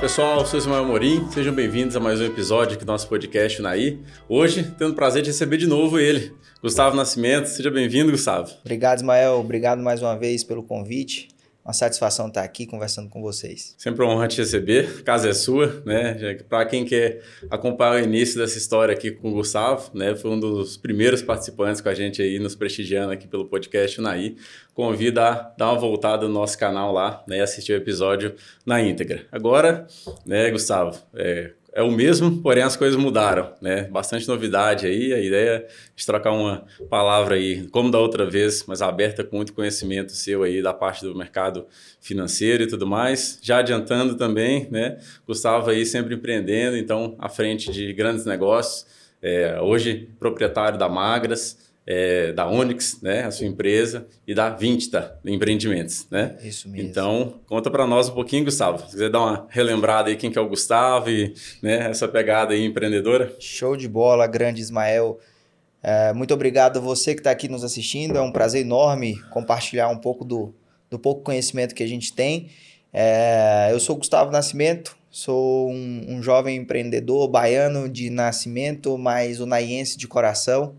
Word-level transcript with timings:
Pessoal, 0.00 0.40
eu 0.40 0.46
sou 0.46 0.58
Ismael 0.58 0.84
Morim, 0.84 1.26
sejam 1.32 1.54
bem-vindos 1.54 1.96
a 1.96 2.00
mais 2.00 2.20
um 2.20 2.24
episódio 2.24 2.74
aqui 2.76 2.84
do 2.84 2.92
nosso 2.92 3.08
podcast 3.08 3.60
Naí. 3.62 3.98
Hoje, 4.28 4.62
tendo 4.78 4.92
o 4.92 4.94
prazer 4.94 5.22
de 5.22 5.30
receber 5.30 5.56
de 5.56 5.66
novo 5.66 5.98
ele, 5.98 6.32
Gustavo 6.62 6.94
Nascimento. 6.94 7.46
Seja 7.46 7.70
bem-vindo, 7.70 8.10
Gustavo. 8.10 8.50
Obrigado, 8.60 8.98
Ismael. 8.98 9.40
Obrigado 9.40 9.82
mais 9.82 10.02
uma 10.02 10.16
vez 10.16 10.44
pelo 10.44 10.62
convite. 10.62 11.28
Uma 11.66 11.72
satisfação 11.72 12.28
estar 12.28 12.44
aqui 12.44 12.64
conversando 12.64 13.08
com 13.08 13.20
vocês. 13.20 13.74
Sempre 13.76 14.04
uma 14.04 14.14
honra 14.14 14.28
te 14.28 14.36
receber, 14.36 15.02
casa 15.02 15.28
é 15.28 15.34
sua, 15.34 15.82
né? 15.84 16.38
Para 16.48 16.64
quem 16.64 16.84
quer 16.84 17.20
acompanhar 17.50 17.96
o 17.96 17.98
início 17.98 18.38
dessa 18.38 18.56
história 18.56 18.94
aqui 18.94 19.10
com 19.10 19.30
o 19.30 19.32
Gustavo, 19.32 19.90
né? 19.92 20.14
Foi 20.14 20.30
um 20.30 20.38
dos 20.38 20.76
primeiros 20.76 21.22
participantes 21.22 21.80
com 21.80 21.88
a 21.88 21.94
gente 21.94 22.22
aí, 22.22 22.38
nos 22.38 22.54
prestigiando 22.54 23.10
aqui 23.12 23.26
pelo 23.26 23.46
podcast 23.46 24.00
Naí. 24.00 24.36
Convido 24.74 25.20
a 25.20 25.52
dar 25.58 25.72
uma 25.72 25.80
voltada 25.80 26.28
no 26.28 26.34
nosso 26.34 26.56
canal 26.56 26.92
lá, 26.92 27.24
né? 27.26 27.38
E 27.38 27.40
assistir 27.40 27.72
o 27.72 27.76
episódio 27.76 28.36
na 28.64 28.80
íntegra. 28.80 29.26
Agora, 29.32 29.88
né, 30.24 30.48
Gustavo, 30.52 30.96
é, 31.16 31.50
é 31.76 31.82
o 31.82 31.90
mesmo, 31.90 32.40
porém 32.40 32.62
as 32.62 32.74
coisas 32.74 32.98
mudaram, 32.98 33.52
né? 33.60 33.82
Bastante 33.84 34.26
novidade 34.26 34.86
aí, 34.86 35.12
a 35.12 35.20
ideia 35.20 35.66
de 35.94 36.06
trocar 36.06 36.32
uma 36.32 36.64
palavra 36.88 37.34
aí, 37.34 37.68
como 37.68 37.90
da 37.90 37.98
outra 37.98 38.24
vez, 38.24 38.64
mas 38.66 38.80
aberta 38.80 39.22
com 39.22 39.36
muito 39.36 39.52
conhecimento 39.52 40.12
seu 40.12 40.42
aí 40.42 40.62
da 40.62 40.72
parte 40.72 41.04
do 41.04 41.14
mercado 41.14 41.66
financeiro 42.00 42.62
e 42.62 42.66
tudo 42.66 42.86
mais. 42.86 43.38
Já 43.42 43.58
adiantando 43.58 44.14
também, 44.16 44.66
né? 44.70 44.96
Gustavo 45.26 45.68
aí 45.68 45.84
sempre 45.84 46.14
empreendendo, 46.14 46.78
então 46.78 47.14
à 47.18 47.28
frente 47.28 47.70
de 47.70 47.92
grandes 47.92 48.24
negócios. 48.24 48.86
É, 49.20 49.60
hoje 49.60 50.08
proprietário 50.18 50.78
da 50.78 50.88
Magras, 50.88 51.58
é, 51.86 52.32
da 52.32 52.48
Onyx, 52.48 53.00
né, 53.00 53.24
a 53.24 53.30
sua 53.30 53.46
empresa, 53.46 54.06
e 54.26 54.34
da 54.34 54.50
Vinta 54.50 55.18
Empreendimentos, 55.24 56.06
né? 56.10 56.36
Isso 56.42 56.68
mesmo. 56.68 56.88
Então, 56.88 57.34
conta 57.46 57.70
para 57.70 57.86
nós 57.86 58.08
um 58.08 58.14
pouquinho, 58.14 58.44
Gustavo. 58.44 58.78
Se 58.78 58.90
quiser 58.90 59.10
dar 59.10 59.20
uma 59.20 59.46
relembrada 59.48 60.08
aí 60.08 60.16
quem 60.16 60.30
que 60.30 60.38
é 60.38 60.40
o 60.40 60.48
Gustavo 60.48 61.08
e 61.08 61.32
né, 61.62 61.88
essa 61.88 62.08
pegada 62.08 62.54
aí 62.54 62.64
empreendedora. 62.64 63.32
Show 63.38 63.76
de 63.76 63.86
bola, 63.86 64.26
grande 64.26 64.60
Ismael. 64.60 65.20
É, 65.82 66.12
muito 66.12 66.34
obrigado 66.34 66.78
a 66.78 66.80
você 66.80 67.14
que 67.14 67.20
está 67.20 67.30
aqui 67.30 67.48
nos 67.48 67.62
assistindo. 67.62 68.18
É 68.18 68.20
um 68.20 68.32
prazer 68.32 68.62
enorme 68.62 69.22
compartilhar 69.30 69.88
um 69.88 69.98
pouco 69.98 70.24
do, 70.24 70.52
do 70.90 70.98
pouco 70.98 71.22
conhecimento 71.22 71.74
que 71.74 71.84
a 71.84 71.88
gente 71.88 72.12
tem. 72.12 72.48
É, 72.92 73.68
eu 73.70 73.78
sou 73.78 73.94
Gustavo 73.94 74.32
Nascimento, 74.32 74.96
sou 75.08 75.70
um, 75.70 76.06
um 76.08 76.22
jovem 76.22 76.56
empreendedor 76.56 77.28
baiano 77.28 77.88
de 77.88 78.10
nascimento, 78.10 78.98
mas 78.98 79.38
unaiense 79.38 79.96
de 79.96 80.08
coração. 80.08 80.74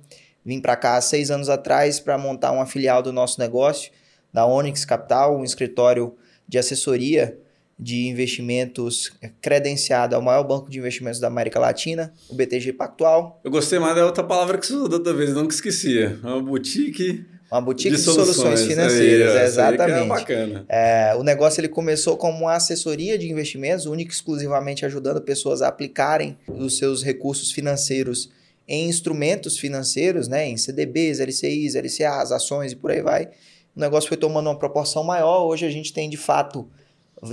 Vim 0.48 0.62
para 0.62 0.78
cá 0.78 0.96
há 0.96 1.02
seis 1.02 1.30
anos 1.30 1.50
atrás 1.50 2.00
para 2.00 2.18
montar 2.18 2.54
uma 2.54 2.66
filial 2.66 3.04
do 3.04 3.12
nosso 3.12 3.38
negócio, 3.38 3.92
da 4.32 4.46
Onyx 4.48 4.86
Capital, 4.86 5.38
um 5.38 5.44
escritório 5.44 6.16
de 6.48 6.58
assessoria 6.58 7.38
de 7.78 8.08
investimentos 8.08 9.12
credenciado 9.42 10.16
ao 10.16 10.22
maior 10.22 10.44
banco 10.46 10.70
de 10.70 10.80
investimentos 10.80 11.20
da 11.20 11.28
América 11.28 11.60
Latina, 11.60 12.14
o 12.30 12.34
BTG 12.34 12.72
Pactual. 12.72 13.42
Eu 13.44 13.52
gostei 13.52 13.78
mais 13.78 13.94
da 13.94 14.06
outra 14.06 14.24
palavra 14.24 14.58
que 14.58 14.66
você 14.66 14.74
usou 14.74 14.88
da 14.88 14.96
outra 14.96 15.14
vez, 15.14 15.34
não 15.34 15.46
que 15.46 15.54
esquecia. 15.54 16.18
Uma 16.24 16.42
boutique 16.42 17.26
uma 17.52 17.60
boutique 17.60 17.92
de, 17.92 17.98
de 17.98 18.02
soluções, 18.02 18.36
soluções, 18.38 18.66
financeiras, 18.66 19.36
aí, 19.36 19.46
exatamente. 19.46 19.92
Aí 19.92 20.04
é 20.04 20.08
bacana. 20.08 20.66
É, 20.70 21.16
o 21.18 21.24
negócio 21.24 21.60
ele 21.60 21.68
começou 21.68 22.16
como 22.16 22.46
uma 22.46 22.54
assessoria 22.54 23.18
de 23.18 23.30
investimentos, 23.30 23.86
única 23.86 24.12
e 24.12 24.16
exclusivamente 24.16 24.86
ajudando 24.86 25.22
pessoas 25.22 25.62
a 25.62 25.68
aplicarem 25.68 26.38
os 26.48 26.78
seus 26.78 27.04
recursos 27.04 27.52
financeiros 27.52 28.30
em 28.68 28.90
instrumentos 28.90 29.58
financeiros, 29.58 30.28
né, 30.28 30.48
em 30.48 30.58
CDBs, 30.58 31.20
LCIs, 31.20 31.76
LCAs, 31.76 32.32
ações 32.32 32.74
e 32.74 32.76
por 32.76 32.92
aí 32.92 33.02
vai. 33.02 33.30
O 33.76 33.80
negócio 33.80 34.08
foi 34.10 34.18
tomando 34.18 34.50
uma 34.50 34.58
proporção 34.58 35.04
maior. 35.04 35.46
Hoje 35.46 35.66
a 35.66 35.70
gente 35.70 35.94
tem, 35.94 36.10
de 36.10 36.18
fato, 36.18 36.68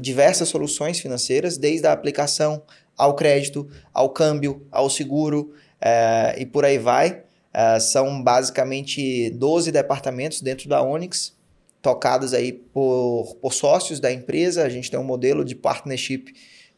diversas 0.00 0.48
soluções 0.48 1.00
financeiras, 1.00 1.58
desde 1.58 1.86
a 1.86 1.92
aplicação 1.92 2.62
ao 2.96 3.14
crédito, 3.14 3.68
ao 3.92 4.10
câmbio, 4.10 4.66
ao 4.70 4.88
seguro 4.88 5.52
é, 5.80 6.36
e 6.38 6.46
por 6.46 6.64
aí 6.64 6.78
vai. 6.78 7.22
É, 7.52 7.78
são 7.80 8.22
basicamente 8.22 9.30
12 9.30 9.72
departamentos 9.72 10.40
dentro 10.40 10.68
da 10.68 10.82
Onyx, 10.82 11.34
tocados 11.80 12.32
aí 12.32 12.52
por, 12.52 13.36
por 13.40 13.52
sócios 13.52 13.98
da 13.98 14.12
empresa. 14.12 14.64
A 14.64 14.68
gente 14.68 14.90
tem 14.90 15.00
um 15.00 15.04
modelo 15.04 15.44
de 15.44 15.54
partnership 15.54 16.32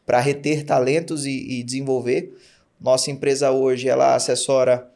para 0.05 0.19
reter 0.19 0.63
talentos 0.63 1.25
e, 1.25 1.59
e 1.59 1.63
desenvolver. 1.63 2.33
Nossa 2.79 3.11
empresa 3.11 3.51
hoje 3.51 3.89
ela 3.89 4.15
assessora 4.15 4.87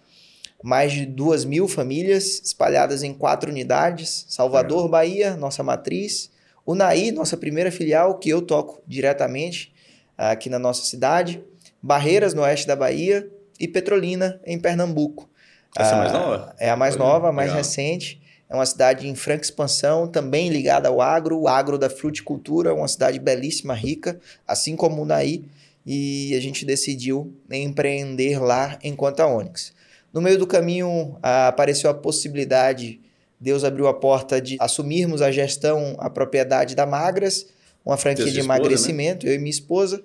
mais 0.63 0.91
de 0.91 1.05
duas 1.05 1.43
mil 1.43 1.67
famílias 1.67 2.41
espalhadas 2.43 3.03
em 3.03 3.13
quatro 3.13 3.49
unidades: 3.49 4.25
Salvador, 4.29 4.85
é. 4.85 4.89
Bahia, 4.89 5.35
nossa 5.35 5.63
matriz, 5.63 6.31
Unaí, 6.65 7.11
nossa 7.11 7.35
primeira 7.35 7.71
filial, 7.71 8.19
que 8.19 8.29
eu 8.29 8.41
toco 8.41 8.81
diretamente 8.87 9.73
aqui 10.17 10.49
na 10.49 10.59
nossa 10.59 10.83
cidade, 10.85 11.43
Barreiras, 11.81 12.33
no 12.33 12.43
oeste 12.43 12.67
da 12.67 12.75
Bahia, 12.75 13.27
e 13.59 13.67
Petrolina, 13.67 14.39
em 14.45 14.59
Pernambuco. 14.59 15.29
Essa 15.75 15.91
é 15.91 15.93
a 15.93 15.97
mais 15.97 16.11
nova? 16.11 16.55
É 16.59 16.69
a 16.69 16.75
mais 16.75 16.95
nova, 16.95 17.29
a 17.29 17.31
mais 17.31 17.49
Legal. 17.49 17.63
recente. 17.63 18.21
É 18.49 18.53
uma 18.53 18.65
cidade 18.65 19.07
em 19.07 19.15
franca 19.15 19.43
expansão, 19.43 20.07
também 20.07 20.49
ligada 20.49 20.89
ao 20.89 20.99
agro, 20.99 21.39
o 21.39 21.47
agro 21.47 21.77
da 21.77 21.89
fruticultura, 21.89 22.73
uma 22.73 22.87
cidade 22.87 23.17
belíssima, 23.17 23.73
rica, 23.73 24.19
assim 24.45 24.75
como 24.75 25.01
Unaí 25.01 25.45
e 25.85 26.35
a 26.35 26.39
gente 26.39 26.65
decidiu 26.65 27.35
empreender 27.49 28.39
lá 28.39 28.77
enquanto 28.83 29.19
a 29.21 29.27
Onyx. 29.27 29.73
No 30.13 30.21
meio 30.21 30.37
do 30.37 30.45
caminho 30.45 31.17
apareceu 31.21 31.89
a 31.89 31.93
possibilidade, 31.93 32.99
Deus 33.39 33.63
abriu 33.63 33.87
a 33.87 33.93
porta 33.93 34.41
de 34.41 34.57
assumirmos 34.59 35.21
a 35.21 35.31
gestão, 35.31 35.95
a 35.99 36.09
propriedade 36.09 36.75
da 36.75 36.85
Magras, 36.85 37.47
uma 37.83 37.97
franquia 37.97 38.25
de 38.25 38.31
esposa, 38.31 38.45
emagrecimento, 38.45 39.25
né? 39.25 39.31
eu 39.31 39.35
e 39.35 39.39
minha 39.39 39.49
esposa. 39.49 40.03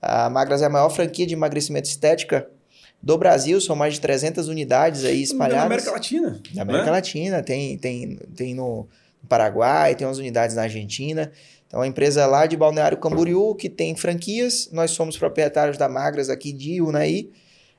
A 0.00 0.28
Magras 0.28 0.62
é 0.62 0.66
a 0.66 0.70
maior 0.70 0.88
franquia 0.88 1.26
de 1.26 1.34
emagrecimento 1.34 1.88
estética 1.88 2.48
do 3.00 3.18
Brasil, 3.18 3.60
são 3.60 3.76
mais 3.76 3.94
de 3.94 4.00
300 4.00 4.48
unidades 4.48 5.04
aí 5.04 5.22
espalhadas. 5.22 5.58
Da 5.58 5.66
América 5.66 5.90
Latina. 5.90 6.40
Da 6.54 6.62
América 6.62 6.86
né? 6.86 6.90
Latina, 6.92 7.42
tem, 7.42 7.76
tem, 7.78 8.16
tem 8.34 8.54
no 8.54 8.88
Paraguai, 9.28 9.94
tem 9.94 10.06
umas 10.06 10.18
unidades 10.18 10.54
na 10.56 10.62
Argentina. 10.62 11.30
Então, 11.72 11.80
a 11.80 11.86
empresa 11.86 12.26
lá 12.26 12.44
de 12.44 12.54
Balneário 12.54 12.98
Camboriú, 12.98 13.54
que 13.54 13.70
tem 13.70 13.96
franquias, 13.96 14.68
nós 14.70 14.90
somos 14.90 15.16
proprietários 15.16 15.78
da 15.78 15.88
Magras 15.88 16.28
aqui 16.28 16.52
de 16.52 16.82
Unaí. 16.82 17.30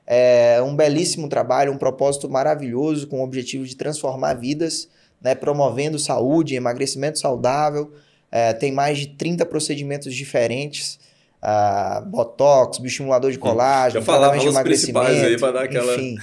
É 0.04 0.60
um 0.60 0.74
belíssimo 0.74 1.28
trabalho, 1.28 1.72
um 1.72 1.78
propósito 1.78 2.28
maravilhoso, 2.28 3.06
com 3.06 3.20
o 3.20 3.22
objetivo 3.22 3.64
de 3.64 3.76
transformar 3.76 4.34
vidas, 4.34 4.88
né, 5.22 5.36
promovendo 5.36 5.96
saúde, 5.96 6.56
emagrecimento 6.56 7.20
saudável. 7.20 7.92
É, 8.32 8.52
tem 8.52 8.72
mais 8.72 8.98
de 8.98 9.06
30 9.10 9.46
procedimentos 9.46 10.12
diferentes. 10.12 10.98
Uh, 11.40 12.04
botox, 12.06 12.78
bioestimulador 12.78 13.30
de 13.30 13.38
colágeno, 13.38 14.02
tratamento 14.02 14.40
de 14.40 14.48
emagrecimento, 14.48 15.06
aí 15.08 15.36
dar 15.36 15.64
aquela... 15.64 15.94
enfim, 15.94 16.16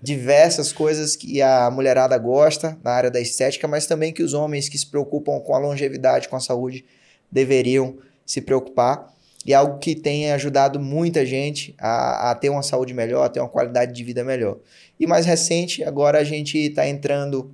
diversas 0.00 0.72
coisas 0.72 1.16
que 1.16 1.42
a 1.42 1.68
mulherada 1.72 2.16
gosta 2.16 2.78
na 2.84 2.92
área 2.92 3.10
da 3.10 3.20
estética, 3.20 3.66
mas 3.66 3.86
também 3.86 4.12
que 4.12 4.22
os 4.22 4.32
homens 4.32 4.68
que 4.68 4.78
se 4.78 4.86
preocupam 4.86 5.40
com 5.40 5.56
a 5.56 5.58
longevidade, 5.58 6.28
com 6.28 6.36
a 6.36 6.40
saúde, 6.40 6.84
deveriam 7.30 7.98
se 8.24 8.40
preocupar. 8.40 9.10
E 9.44 9.52
é 9.52 9.56
algo 9.56 9.78
que 9.78 9.94
tem 9.94 10.30
ajudado 10.32 10.78
muita 10.78 11.24
gente 11.24 11.74
a, 11.78 12.30
a 12.30 12.34
ter 12.34 12.50
uma 12.50 12.62
saúde 12.62 12.92
melhor, 12.92 13.24
a 13.24 13.28
ter 13.28 13.40
uma 13.40 13.48
qualidade 13.48 13.92
de 13.92 14.04
vida 14.04 14.22
melhor. 14.22 14.58
E 14.98 15.06
mais 15.06 15.24
recente, 15.24 15.82
agora 15.82 16.18
a 16.18 16.24
gente 16.24 16.58
está 16.58 16.86
entrando 16.86 17.50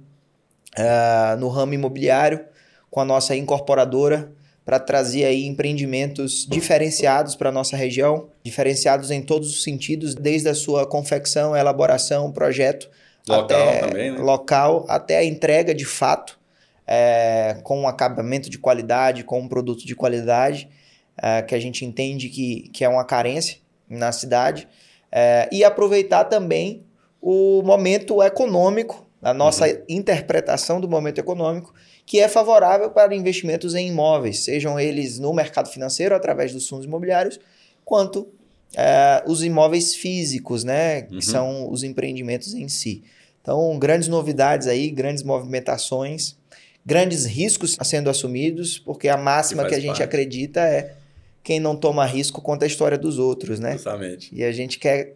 uh, 0.76 1.36
no 1.38 1.48
ramo 1.48 1.74
imobiliário 1.74 2.44
com 2.90 3.00
a 3.00 3.04
nossa 3.04 3.36
incorporadora 3.36 4.32
para 4.64 4.80
trazer 4.80 5.24
aí 5.24 5.46
empreendimentos 5.46 6.44
diferenciados 6.44 7.36
para 7.36 7.50
a 7.50 7.52
nossa 7.52 7.76
região, 7.76 8.28
diferenciados 8.42 9.12
em 9.12 9.22
todos 9.22 9.48
os 9.50 9.62
sentidos, 9.62 10.16
desde 10.16 10.48
a 10.48 10.54
sua 10.54 10.84
confecção, 10.84 11.56
elaboração, 11.56 12.32
projeto, 12.32 12.90
local 13.28 13.44
até 13.44 13.78
também, 13.78 14.10
né? 14.10 14.18
local, 14.18 14.84
até 14.88 15.18
a 15.18 15.24
entrega 15.24 15.72
de 15.72 15.84
fato 15.84 16.35
é, 16.86 17.58
com 17.62 17.80
um 17.80 17.88
acabamento 17.88 18.48
de 18.48 18.58
qualidade, 18.58 19.24
com 19.24 19.40
um 19.40 19.48
produto 19.48 19.84
de 19.84 19.94
qualidade, 19.94 20.68
é, 21.16 21.42
que 21.42 21.54
a 21.54 21.58
gente 21.58 21.84
entende 21.84 22.28
que, 22.28 22.68
que 22.72 22.84
é 22.84 22.88
uma 22.88 23.04
carência 23.04 23.58
na 23.88 24.12
cidade, 24.12 24.68
é, 25.10 25.48
e 25.50 25.64
aproveitar 25.64 26.24
também 26.24 26.84
o 27.20 27.62
momento 27.62 28.22
econômico, 28.22 29.06
a 29.22 29.34
nossa 29.34 29.66
uhum. 29.66 29.82
interpretação 29.88 30.80
do 30.80 30.88
momento 30.88 31.18
econômico, 31.18 31.74
que 32.04 32.20
é 32.20 32.28
favorável 32.28 32.90
para 32.90 33.14
investimentos 33.16 33.74
em 33.74 33.88
imóveis, 33.88 34.44
sejam 34.44 34.78
eles 34.78 35.18
no 35.18 35.32
mercado 35.32 35.68
financeiro, 35.68 36.14
através 36.14 36.52
dos 36.52 36.68
fundos 36.68 36.86
imobiliários, 36.86 37.40
quanto 37.84 38.28
é, 38.76 39.24
os 39.26 39.42
imóveis 39.42 39.94
físicos, 39.94 40.62
né, 40.62 41.02
que 41.02 41.16
uhum. 41.16 41.20
são 41.20 41.70
os 41.70 41.82
empreendimentos 41.82 42.54
em 42.54 42.68
si. 42.68 43.02
Então, 43.40 43.78
grandes 43.78 44.08
novidades 44.08 44.66
aí, 44.66 44.90
grandes 44.90 45.22
movimentações 45.22 46.36
grandes 46.86 47.26
riscos 47.26 47.76
sendo 47.82 48.08
assumidos, 48.08 48.78
porque 48.78 49.08
a 49.08 49.16
máxima 49.16 49.64
que, 49.64 49.70
que 49.70 49.74
a 49.74 49.80
gente 49.80 49.88
parte. 49.88 50.02
acredita 50.04 50.60
é 50.60 50.94
quem 51.42 51.58
não 51.58 51.76
toma 51.76 52.06
risco 52.06 52.40
conta 52.40 52.64
a 52.64 52.68
história 52.68 52.96
dos 52.96 53.18
outros, 53.18 53.58
né? 53.58 53.74
Exatamente. 53.74 54.32
E 54.32 54.44
a 54.44 54.52
gente 54.52 54.78
quer 54.78 55.14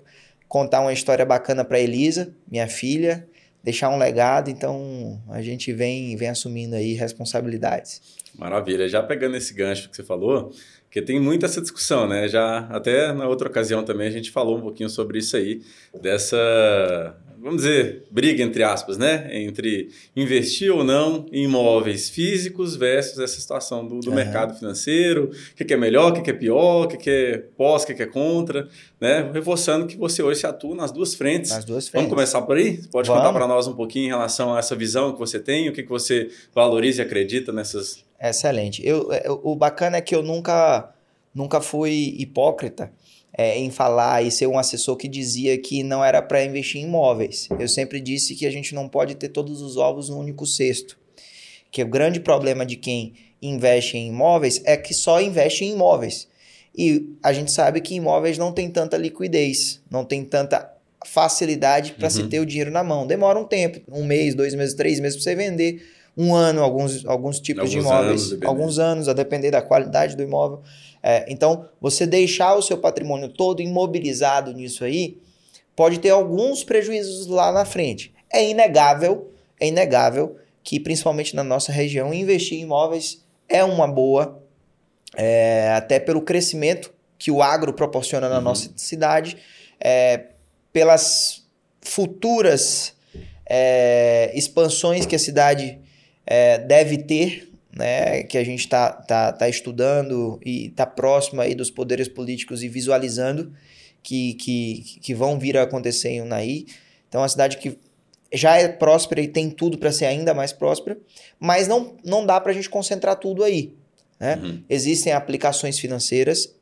contar 0.48 0.80
uma 0.80 0.92
história 0.92 1.24
bacana 1.24 1.64
para 1.64 1.78
Elisa, 1.78 2.34
minha 2.50 2.66
filha, 2.66 3.26
deixar 3.62 3.88
um 3.88 3.98
legado, 3.98 4.50
então 4.50 5.20
a 5.28 5.40
gente 5.40 5.72
vem, 5.72 6.16
vem 6.16 6.28
assumindo 6.28 6.74
aí 6.74 6.94
responsabilidades. 6.94 8.02
Maravilha. 8.36 8.88
Já 8.88 9.02
pegando 9.02 9.36
esse 9.36 9.54
gancho 9.54 9.88
que 9.88 9.96
você 9.96 10.02
falou, 10.02 10.52
porque 10.84 11.00
tem 11.00 11.20
muita 11.20 11.46
essa 11.46 11.60
discussão, 11.60 12.08
né? 12.08 12.26
Já 12.26 12.66
até 12.70 13.12
na 13.12 13.28
outra 13.28 13.48
ocasião 13.48 13.84
também 13.84 14.08
a 14.08 14.10
gente 14.10 14.30
falou 14.30 14.58
um 14.58 14.60
pouquinho 14.60 14.90
sobre 14.90 15.20
isso 15.20 15.36
aí, 15.36 15.62
dessa 16.00 17.16
vamos 17.40 17.62
dizer, 17.62 18.04
briga 18.10 18.42
entre 18.42 18.62
aspas, 18.62 18.98
né? 18.98 19.28
Entre 19.32 19.88
investir 20.14 20.70
ou 20.70 20.84
não 20.84 21.26
em 21.32 21.44
imóveis 21.44 22.10
físicos 22.10 22.76
versus 22.76 23.18
essa 23.18 23.40
situação 23.40 23.86
do, 23.86 24.00
do 24.00 24.12
mercado 24.12 24.56
financeiro, 24.58 25.30
o 25.52 25.56
que, 25.56 25.64
que, 25.64 25.74
é 25.74 25.76
melhor, 25.76 26.10
o 26.10 26.14
que, 26.14 26.20
que 26.20 26.30
é 26.30 26.34
pior, 26.34 26.84
o 26.84 26.88
que, 26.88 26.96
que 26.96 27.10
é 27.10 27.38
pós, 27.56 27.82
o 27.82 27.86
que, 27.86 27.94
que 27.94 28.02
é 28.02 28.06
contra, 28.06 28.68
né? 29.00 29.30
Reforçando 29.32 29.86
que 29.86 29.96
você 29.96 30.22
hoje 30.22 30.40
se 30.40 30.46
atua 30.46 30.74
nas 30.76 30.92
duas 30.92 31.14
frentes. 31.14 31.50
Nas 31.50 31.64
duas 31.64 31.88
frentes. 31.88 32.08
Vamos 32.08 32.10
começar 32.10 32.42
por 32.42 32.56
aí? 32.56 32.78
Pode 32.88 33.08
vamos. 33.08 33.22
contar 33.22 33.32
para 33.32 33.48
nós 33.48 33.66
um 33.66 33.74
pouquinho 33.74 34.06
em 34.06 34.10
relação 34.10 34.54
a 34.54 34.58
essa 34.58 34.76
visão 34.76 35.12
que 35.12 35.18
você 35.18 35.40
tem, 35.40 35.68
o 35.68 35.72
que, 35.72 35.82
que 35.82 35.88
você 35.88 36.28
valoriza 36.54 37.02
e 37.02 37.04
acredita 37.04 37.52
nessas... 37.52 38.04
Excelente. 38.20 38.86
Eu, 38.86 39.10
eu, 39.24 39.40
o 39.42 39.56
bacana 39.56 39.96
é 39.96 40.00
que 40.02 40.14
eu 40.14 40.22
nunca, 40.22 40.92
nunca 41.34 41.60
fui 41.60 42.14
hipócrita 42.18 42.92
é, 43.40 43.58
em 43.58 43.70
falar 43.70 44.22
e 44.22 44.30
ser 44.30 44.46
um 44.46 44.58
assessor 44.58 44.98
que 44.98 45.08
dizia 45.08 45.56
que 45.56 45.82
não 45.82 46.04
era 46.04 46.20
para 46.20 46.44
investir 46.44 46.82
em 46.82 46.84
imóveis. 46.84 47.48
Eu 47.58 47.68
sempre 47.68 47.98
disse 47.98 48.34
que 48.34 48.44
a 48.44 48.50
gente 48.50 48.74
não 48.74 48.86
pode 48.86 49.14
ter 49.14 49.30
todos 49.30 49.62
os 49.62 49.78
ovos 49.78 50.10
no 50.10 50.18
único 50.18 50.44
cesto. 50.46 50.98
Que 51.70 51.82
o 51.82 51.88
grande 51.88 52.20
problema 52.20 52.66
de 52.66 52.76
quem 52.76 53.14
investe 53.40 53.96
em 53.96 54.08
imóveis 54.08 54.60
é 54.66 54.76
que 54.76 54.92
só 54.92 55.22
investe 55.22 55.64
em 55.64 55.72
imóveis. 55.72 56.28
E 56.76 57.14
a 57.22 57.32
gente 57.32 57.50
sabe 57.50 57.80
que 57.80 57.94
imóveis 57.94 58.36
não 58.36 58.52
tem 58.52 58.68
tanta 58.68 58.98
liquidez, 58.98 59.80
não 59.90 60.04
tem 60.04 60.22
tanta 60.22 60.70
facilidade 61.06 61.92
para 61.92 62.08
uhum. 62.08 62.10
se 62.10 62.24
ter 62.24 62.40
o 62.40 62.46
dinheiro 62.46 62.70
na 62.70 62.84
mão. 62.84 63.06
Demora 63.06 63.38
um 63.38 63.44
tempo, 63.44 63.80
um 63.90 64.04
mês, 64.04 64.34
dois 64.34 64.54
meses, 64.54 64.74
três 64.74 65.00
meses 65.00 65.16
para 65.16 65.24
você 65.24 65.34
vender, 65.34 65.82
um 66.16 66.34
ano, 66.34 66.62
alguns, 66.62 67.04
alguns 67.06 67.40
tipos 67.40 67.60
alguns 67.60 67.72
de 67.72 67.78
imóveis, 67.78 68.32
anos, 68.32 68.44
alguns 68.44 68.78
anos, 68.78 69.08
a 69.08 69.12
depender 69.12 69.50
da 69.50 69.62
qualidade 69.62 70.16
do 70.16 70.22
imóvel. 70.22 70.60
É, 71.02 71.24
então, 71.28 71.66
você 71.80 72.06
deixar 72.06 72.54
o 72.54 72.62
seu 72.62 72.76
patrimônio 72.76 73.28
todo 73.28 73.62
imobilizado 73.62 74.52
nisso 74.52 74.84
aí 74.84 75.18
pode 75.74 75.98
ter 75.98 76.10
alguns 76.10 76.62
prejuízos 76.62 77.26
lá 77.26 77.50
na 77.52 77.64
frente. 77.64 78.12
É 78.30 78.46
inegável, 78.48 79.30
é 79.58 79.68
inegável 79.68 80.36
que, 80.62 80.78
principalmente 80.78 81.34
na 81.34 81.42
nossa 81.42 81.72
região, 81.72 82.12
investir 82.12 82.58
em 82.58 82.62
imóveis 82.62 83.24
é 83.48 83.64
uma 83.64 83.88
boa, 83.88 84.42
é, 85.16 85.72
até 85.74 85.98
pelo 85.98 86.20
crescimento 86.20 86.92
que 87.18 87.30
o 87.30 87.42
agro 87.42 87.72
proporciona 87.72 88.28
na 88.28 88.36
uhum. 88.36 88.42
nossa 88.42 88.70
cidade, 88.76 89.36
é, 89.80 90.26
pelas 90.72 91.44
futuras 91.80 92.94
é, 93.46 94.30
expansões 94.34 95.06
que 95.06 95.16
a 95.16 95.18
cidade 95.18 95.78
é, 96.26 96.58
deve 96.58 96.98
ter 96.98 97.50
né, 97.72 98.22
que 98.24 98.36
a 98.36 98.44
gente 98.44 98.60
está 98.60 98.90
tá, 98.90 99.32
tá 99.32 99.48
estudando 99.48 100.40
e 100.44 100.66
está 100.66 100.86
próximo 100.86 101.40
aí 101.40 101.54
dos 101.54 101.70
poderes 101.70 102.08
políticos 102.08 102.62
e 102.62 102.68
visualizando 102.68 103.52
que, 104.02 104.34
que, 104.34 104.98
que 105.00 105.14
vão 105.14 105.38
vir 105.38 105.56
a 105.56 105.62
acontecer 105.62 106.08
em 106.10 106.22
Unai. 106.22 106.64
Então, 107.08 107.20
é 107.20 107.22
uma 107.22 107.28
cidade 107.28 107.58
que 107.58 107.78
já 108.32 108.56
é 108.56 108.68
próspera 108.68 109.20
e 109.20 109.28
tem 109.28 109.50
tudo 109.50 109.78
para 109.78 109.92
ser 109.92 110.06
ainda 110.06 110.32
mais 110.32 110.52
próspera, 110.52 110.98
mas 111.38 111.66
não, 111.66 111.96
não 112.04 112.24
dá 112.24 112.40
para 112.40 112.52
a 112.52 112.54
gente 112.54 112.70
concentrar 112.70 113.16
tudo 113.16 113.42
aí. 113.42 113.74
Né? 114.18 114.36
Uhum. 114.36 114.62
Existem 114.68 115.12
aplicações 115.12 115.78
financeiras 115.78 116.54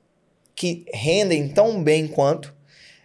que 0.54 0.84
rendem 0.92 1.48
tão 1.48 1.82
bem 1.82 2.06
quanto, 2.06 2.54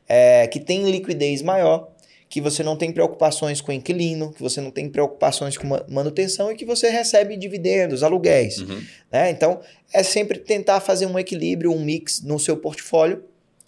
é, 0.08 0.48
que 0.48 0.60
têm 0.60 0.90
liquidez 0.90 1.42
maior, 1.42 1.93
que 2.34 2.42
você 2.42 2.64
não 2.64 2.76
tem 2.76 2.92
preocupações 2.92 3.62
com 3.62 3.72
inquilino, 3.72 4.34
que 4.34 4.42
você 4.42 4.60
não 4.60 4.72
tem 4.72 4.90
preocupações 4.90 5.56
com 5.56 5.68
manutenção 5.88 6.52
e 6.52 6.56
que 6.56 6.66
você 6.66 6.90
recebe 6.90 7.38
dividendos, 7.38 8.02
aluguéis. 8.02 8.58
Uhum. 8.58 8.82
Né? 9.12 9.30
Então, 9.30 9.60
é 9.94 10.02
sempre 10.02 10.40
tentar 10.40 10.80
fazer 10.80 11.06
um 11.06 11.20
equilíbrio, 11.20 11.72
um 11.72 11.80
mix 11.80 12.24
no 12.24 12.40
seu 12.40 12.58
portfólio. 12.58 13.24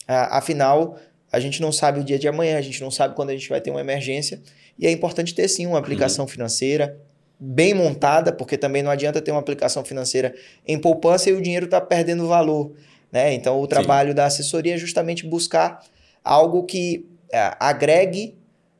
Ah, 0.07 0.39
afinal, 0.39 0.97
a 1.31 1.39
gente 1.39 1.61
não 1.61 1.71
sabe 1.71 1.99
o 1.99 2.03
dia 2.03 2.17
de 2.17 2.27
amanhã, 2.27 2.57
a 2.57 2.61
gente 2.61 2.81
não 2.81 2.89
sabe 2.89 3.13
quando 3.13 3.29
a 3.29 3.33
gente 3.33 3.47
vai 3.47 3.61
ter 3.61 3.69
uma 3.69 3.81
emergência. 3.81 4.41
E 4.79 4.87
é 4.87 4.91
importante 4.91 5.35
ter 5.35 5.47
sim 5.47 5.67
uma 5.67 5.77
aplicação 5.77 6.25
uhum. 6.25 6.31
financeira 6.31 6.99
bem 7.39 7.75
montada, 7.75 8.33
porque 8.33 8.57
também 8.57 8.81
não 8.81 8.89
adianta 8.89 9.21
ter 9.21 9.29
uma 9.29 9.41
aplicação 9.41 9.85
financeira 9.85 10.33
em 10.67 10.79
poupança 10.79 11.29
e 11.29 11.33
o 11.33 11.39
dinheiro 11.39 11.65
está 11.65 11.79
perdendo 11.79 12.27
valor. 12.27 12.71
Né? 13.11 13.31
Então, 13.35 13.61
o 13.61 13.67
trabalho 13.67 14.09
sim. 14.09 14.15
da 14.15 14.25
assessoria 14.25 14.73
é 14.73 14.77
justamente 14.79 15.23
buscar 15.23 15.85
algo 16.23 16.63
que 16.63 17.05
é, 17.31 17.55
agregue 17.59 18.35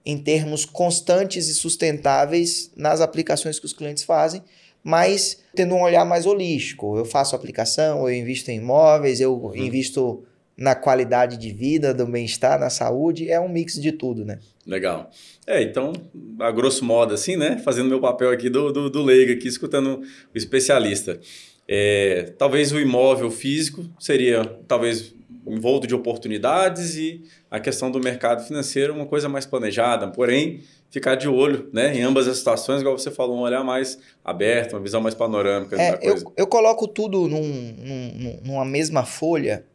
em 0.06 0.18
termos 0.18 0.66
constantes 0.66 1.48
e 1.48 1.56
sustentáveis 1.56 2.72
nas 2.76 3.02
aplicações 3.02 3.60
que 3.60 3.66
os 3.66 3.74
clientes 3.74 4.04
fazem, 4.04 4.44
mas 4.84 5.40
tendo 5.56 5.74
um 5.74 5.82
olhar 5.82 6.06
mais 6.06 6.26
holístico. 6.26 6.98
Eu 6.98 7.06
faço 7.06 7.36
aplicação, 7.36 8.08
eu 8.08 8.14
invisto 8.14 8.52
em 8.52 8.58
imóveis, 8.58 9.20
eu 9.20 9.34
uhum. 9.34 9.56
invisto 9.56 10.24
na 10.58 10.74
qualidade 10.76 11.38
de 11.38 11.52
vida, 11.52 11.94
do 11.94 12.06
bem-estar, 12.06 12.60
na 12.60 12.70
saúde, 12.70 13.30
é 13.30 13.40
um 13.40 13.50
mix 13.50 13.74
de 13.74 13.92
tudo, 13.92 14.24
né? 14.24 14.40
Legal. 14.66 15.10
É, 15.46 15.62
então, 15.62 15.92
a 16.40 16.50
grosso 16.52 16.86
modo, 16.86 17.14
assim, 17.14 17.36
né? 17.36 17.58
Fazendo 17.58 17.90
meu 17.90 18.00
papel 18.00 18.30
aqui 18.30 18.50
do, 18.50 18.72
do, 18.72 18.90
do 18.90 19.04
leigo, 19.04 19.34
aqui, 19.34 19.48
escutando 19.48 20.02
o 20.34 20.38
especialista. 20.38 21.20
É, 21.68 22.34
talvez 22.38 22.72
o 22.72 22.80
imóvel 22.80 23.30
físico 23.30 23.86
seria, 24.00 24.46
talvez, 24.68 25.14
envolto 25.48 25.88
de 25.88 25.96
oportunidades 25.96 26.96
e 26.96 27.24
a 27.50 27.60
questão 27.60 27.92
do 27.92 28.00
mercado 28.00 28.46
financeiro 28.46 28.94
uma 28.94 29.06
coisa 29.06 29.30
mais 29.30 29.46
planejada, 29.46 30.08
porém 30.08 30.62
ficar 30.90 31.16
de 31.16 31.28
olho 31.28 31.70
né, 31.74 31.96
em 31.96 32.02
ambas 32.02 32.28
as 32.28 32.38
situações, 32.38 32.82
igual 32.82 32.98
você 32.98 33.12
falou, 33.12 33.38
um 33.38 33.42
olhar 33.42 33.64
mais 33.64 34.00
aberto, 34.24 34.74
uma 34.74 34.82
visão 34.82 35.02
mais 35.02 35.14
panorâmica 35.14 35.80
é. 35.82 36.00
Eu, 36.02 36.16
eu 36.38 36.48
coloco 36.48 36.88
tudo 36.88 37.28
num, 37.28 37.44
num, 37.44 38.40
numa 38.44 38.66
mesma 38.66 39.04
folha 39.04 39.66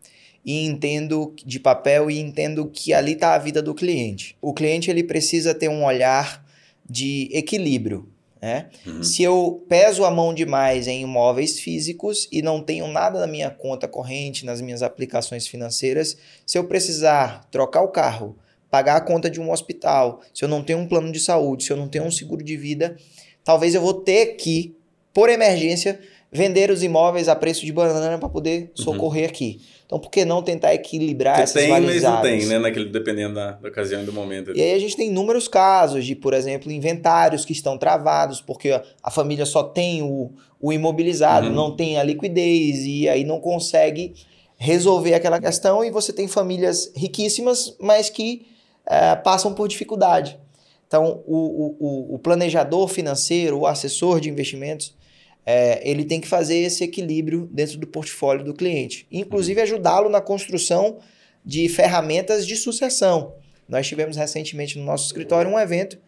e 0.44 0.64
entendo 0.64 1.34
de 1.44 1.60
papel 1.60 2.10
e 2.10 2.18
entendo 2.18 2.66
que 2.66 2.92
ali 2.92 3.12
está 3.12 3.34
a 3.34 3.38
vida 3.38 3.60
do 3.62 3.74
cliente. 3.74 4.36
O 4.40 4.54
cliente 4.54 4.90
ele 4.90 5.04
precisa 5.04 5.54
ter 5.54 5.68
um 5.68 5.84
olhar 5.84 6.44
de 6.88 7.28
equilíbrio. 7.32 8.08
Né? 8.40 8.70
Uhum. 8.86 9.02
Se 9.02 9.22
eu 9.22 9.64
peso 9.68 10.04
a 10.04 10.10
mão 10.10 10.32
demais 10.32 10.86
em 10.86 11.02
imóveis 11.02 11.60
físicos 11.60 12.26
e 12.32 12.40
não 12.40 12.62
tenho 12.62 12.86
nada 12.88 13.20
na 13.20 13.26
minha 13.26 13.50
conta 13.50 13.86
corrente, 13.86 14.46
nas 14.46 14.60
minhas 14.62 14.82
aplicações 14.82 15.46
financeiras, 15.46 16.16
se 16.46 16.56
eu 16.56 16.64
precisar 16.64 17.46
trocar 17.50 17.82
o 17.82 17.88
carro, 17.88 18.36
pagar 18.70 18.96
a 18.96 19.00
conta 19.00 19.28
de 19.28 19.40
um 19.40 19.50
hospital, 19.50 20.22
se 20.32 20.44
eu 20.44 20.48
não 20.48 20.62
tenho 20.62 20.78
um 20.78 20.86
plano 20.86 21.12
de 21.12 21.20
saúde, 21.20 21.64
se 21.64 21.72
eu 21.72 21.76
não 21.76 21.88
tenho 21.88 22.04
um 22.04 22.10
seguro 22.10 22.42
de 22.42 22.56
vida, 22.56 22.96
talvez 23.44 23.74
eu 23.74 23.82
vou 23.82 23.94
ter 23.94 24.36
que, 24.36 24.74
por 25.12 25.28
emergência, 25.28 26.00
vender 26.32 26.70
os 26.70 26.82
imóveis 26.82 27.28
a 27.28 27.36
preço 27.36 27.66
de 27.66 27.72
banana 27.72 28.18
para 28.18 28.28
poder 28.28 28.72
uhum. 28.78 28.84
socorrer 28.84 29.24
uhum. 29.24 29.30
aqui. 29.30 29.60
Então, 29.90 29.98
por 29.98 30.08
que 30.08 30.24
não 30.24 30.40
tentar 30.40 30.72
equilibrar 30.72 31.34
Você 31.38 31.42
essas 31.42 31.62
tem, 31.62 31.68
mas 31.68 32.00
não 32.04 32.22
tem, 32.22 32.46
né? 32.46 32.60
Naquele, 32.60 32.90
dependendo 32.90 33.34
da, 33.34 33.50
da, 33.50 33.68
ocasião 33.68 34.00
e 34.00 34.06
do 34.06 34.12
momento. 34.12 34.56
E 34.56 34.62
aí 34.62 34.72
a 34.72 34.78
gente 34.78 34.96
tem 34.96 35.08
inúmeros 35.08 35.48
casos 35.48 36.06
de, 36.06 36.14
por 36.14 36.32
exemplo, 36.32 36.70
inventários 36.70 37.44
que 37.44 37.52
estão 37.52 37.76
travados 37.76 38.40
porque 38.40 38.80
a 39.02 39.10
família 39.10 39.44
só 39.44 39.64
tem 39.64 40.00
o, 40.00 40.30
o 40.60 40.72
imobilizado, 40.72 41.48
uhum. 41.48 41.52
não 41.52 41.74
tem 41.74 41.98
a 41.98 42.04
liquidez 42.04 42.84
e 42.86 43.08
aí 43.08 43.24
não 43.24 43.40
consegue 43.40 44.14
resolver 44.56 45.12
aquela 45.12 45.40
questão 45.40 45.84
e 45.84 45.90
você 45.90 46.12
tem 46.12 46.28
famílias 46.28 46.92
riquíssimas, 46.94 47.76
mas 47.80 48.08
que 48.08 48.46
é, 48.86 49.16
passam 49.16 49.52
por 49.52 49.66
dificuldade. 49.66 50.38
Então, 50.86 51.20
o, 51.26 51.74
o, 51.80 52.14
o 52.14 52.18
planejador 52.20 52.86
financeiro, 52.86 53.58
o 53.58 53.66
assessor 53.66 54.20
de 54.20 54.30
investimentos, 54.30 54.94
é, 55.52 55.80
ele 55.82 56.04
tem 56.04 56.20
que 56.20 56.28
fazer 56.28 56.58
esse 56.58 56.84
equilíbrio 56.84 57.48
dentro 57.52 57.76
do 57.76 57.84
portfólio 57.84 58.44
do 58.44 58.54
cliente. 58.54 59.04
Inclusive 59.10 59.60
ajudá-lo 59.60 60.08
na 60.08 60.20
construção 60.20 60.98
de 61.44 61.68
ferramentas 61.68 62.46
de 62.46 62.54
sucessão. 62.54 63.34
Nós 63.68 63.88
tivemos 63.88 64.16
recentemente 64.16 64.78
no 64.78 64.84
nosso 64.84 65.06
escritório 65.06 65.50
um 65.50 65.58
evento. 65.58 65.98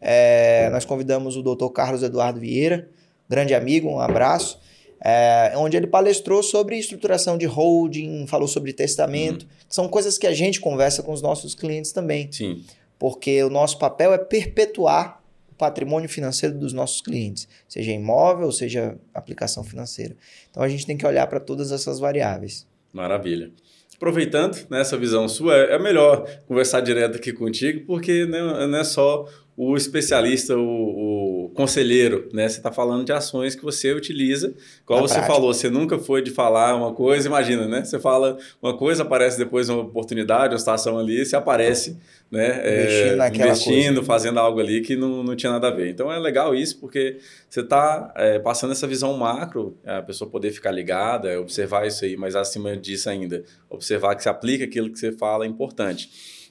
É, 0.00 0.70
nós 0.70 0.84
convidamos 0.84 1.36
o 1.36 1.42
Dr. 1.42 1.66
Carlos 1.74 2.04
Eduardo 2.04 2.38
Vieira, 2.38 2.88
grande 3.28 3.54
amigo, 3.54 3.88
um 3.88 3.98
abraço, 3.98 4.60
é, 5.04 5.52
onde 5.56 5.76
ele 5.76 5.88
palestrou 5.88 6.40
sobre 6.40 6.78
estruturação 6.78 7.36
de 7.36 7.46
holding, 7.46 8.28
falou 8.28 8.46
sobre 8.46 8.72
testamento, 8.72 9.42
uhum. 9.42 9.48
são 9.68 9.88
coisas 9.88 10.16
que 10.16 10.28
a 10.28 10.32
gente 10.32 10.60
conversa 10.60 11.02
com 11.02 11.12
os 11.12 11.20
nossos 11.20 11.56
clientes 11.56 11.90
também. 11.90 12.30
Sim. 12.30 12.62
Porque 13.00 13.42
o 13.42 13.50
nosso 13.50 13.78
papel 13.78 14.12
é 14.12 14.18
perpetuar 14.18 15.21
patrimônio 15.56 16.08
financeiro 16.08 16.58
dos 16.58 16.72
nossos 16.72 17.00
clientes, 17.00 17.48
seja 17.68 17.92
imóvel, 17.92 18.50
seja 18.52 18.98
aplicação 19.14 19.62
financeira. 19.62 20.16
Então 20.50 20.62
a 20.62 20.68
gente 20.68 20.86
tem 20.86 20.96
que 20.96 21.06
olhar 21.06 21.26
para 21.26 21.40
todas 21.40 21.72
essas 21.72 21.98
variáveis. 21.98 22.66
Maravilha. 22.92 23.50
Aproveitando 23.96 24.66
né, 24.68 24.82
visão 24.98 25.28
sua, 25.28 25.54
é 25.54 25.78
melhor 25.78 26.28
conversar 26.48 26.80
direto 26.80 27.16
aqui 27.16 27.32
contigo, 27.32 27.86
porque 27.86 28.26
não 28.26 28.76
é 28.76 28.82
só 28.82 29.28
o 29.56 29.76
especialista, 29.76 30.56
o, 30.56 31.44
o 31.44 31.50
conselheiro, 31.50 32.28
né? 32.32 32.48
Você 32.48 32.56
está 32.56 32.72
falando 32.72 33.04
de 33.04 33.12
ações 33.12 33.54
que 33.54 33.62
você 33.62 33.92
utiliza. 33.92 34.54
Igual 34.82 35.00
Na 35.00 35.08
você 35.08 35.14
prática. 35.14 35.34
falou, 35.34 35.52
você 35.52 35.68
nunca 35.68 35.98
foi 35.98 36.22
de 36.22 36.30
falar 36.30 36.74
uma 36.74 36.92
coisa, 36.94 37.28
imagina, 37.28 37.68
né? 37.68 37.84
Você 37.84 37.98
fala 37.98 38.38
uma 38.62 38.76
coisa, 38.76 39.02
aparece 39.02 39.36
depois 39.36 39.68
uma 39.68 39.82
oportunidade, 39.82 40.54
uma 40.54 40.58
situação 40.58 40.98
ali, 40.98 41.24
você 41.24 41.36
aparece, 41.36 41.98
né? 42.30 42.48
Investindo, 42.48 43.22
é, 43.22 43.28
investindo 43.28 43.94
coisa. 43.96 44.06
fazendo 44.06 44.40
algo 44.40 44.58
ali 44.58 44.80
que 44.80 44.96
não, 44.96 45.22
não 45.22 45.36
tinha 45.36 45.52
nada 45.52 45.68
a 45.68 45.70
ver. 45.70 45.90
Então 45.90 46.10
é 46.10 46.18
legal 46.18 46.54
isso, 46.54 46.80
porque 46.80 47.18
você 47.48 47.60
está 47.60 48.10
é, 48.16 48.38
passando 48.38 48.72
essa 48.72 48.86
visão 48.86 49.14
macro, 49.18 49.76
a 49.84 50.00
pessoa 50.00 50.30
poder 50.30 50.50
ficar 50.50 50.70
ligada, 50.70 51.38
observar 51.38 51.86
isso 51.86 52.06
aí, 52.06 52.16
mas 52.16 52.34
acima 52.34 52.74
disso 52.74 53.10
ainda, 53.10 53.44
observar 53.68 54.14
que 54.14 54.22
se 54.22 54.30
aplica 54.30 54.64
aquilo 54.64 54.90
que 54.90 54.98
você 54.98 55.12
fala 55.12 55.44
é 55.44 55.48
importante. 55.48 56.08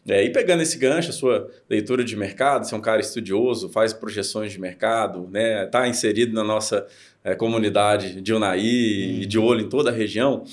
É, 0.07 0.23
e 0.23 0.31
pegando 0.31 0.63
esse 0.63 0.77
gancho, 0.77 1.11
a 1.11 1.13
sua 1.13 1.49
leitura 1.69 2.03
de 2.03 2.15
mercado, 2.15 2.65
você 2.65 2.73
é 2.73 2.77
um 2.77 2.81
cara 2.81 3.01
estudioso, 3.01 3.69
faz 3.69 3.93
projeções 3.93 4.51
de 4.51 4.59
mercado, 4.59 5.29
né? 5.31 5.65
Está 5.65 5.87
inserido 5.87 6.33
na 6.33 6.43
nossa 6.43 6.87
é, 7.23 7.35
comunidade 7.35 8.19
de 8.19 8.33
Unai 8.33 8.59
uhum. 8.59 8.65
e 8.65 9.25
de 9.25 9.37
olho 9.37 9.61
em 9.61 9.69
toda 9.69 9.91
a 9.91 9.93
região. 9.93 10.43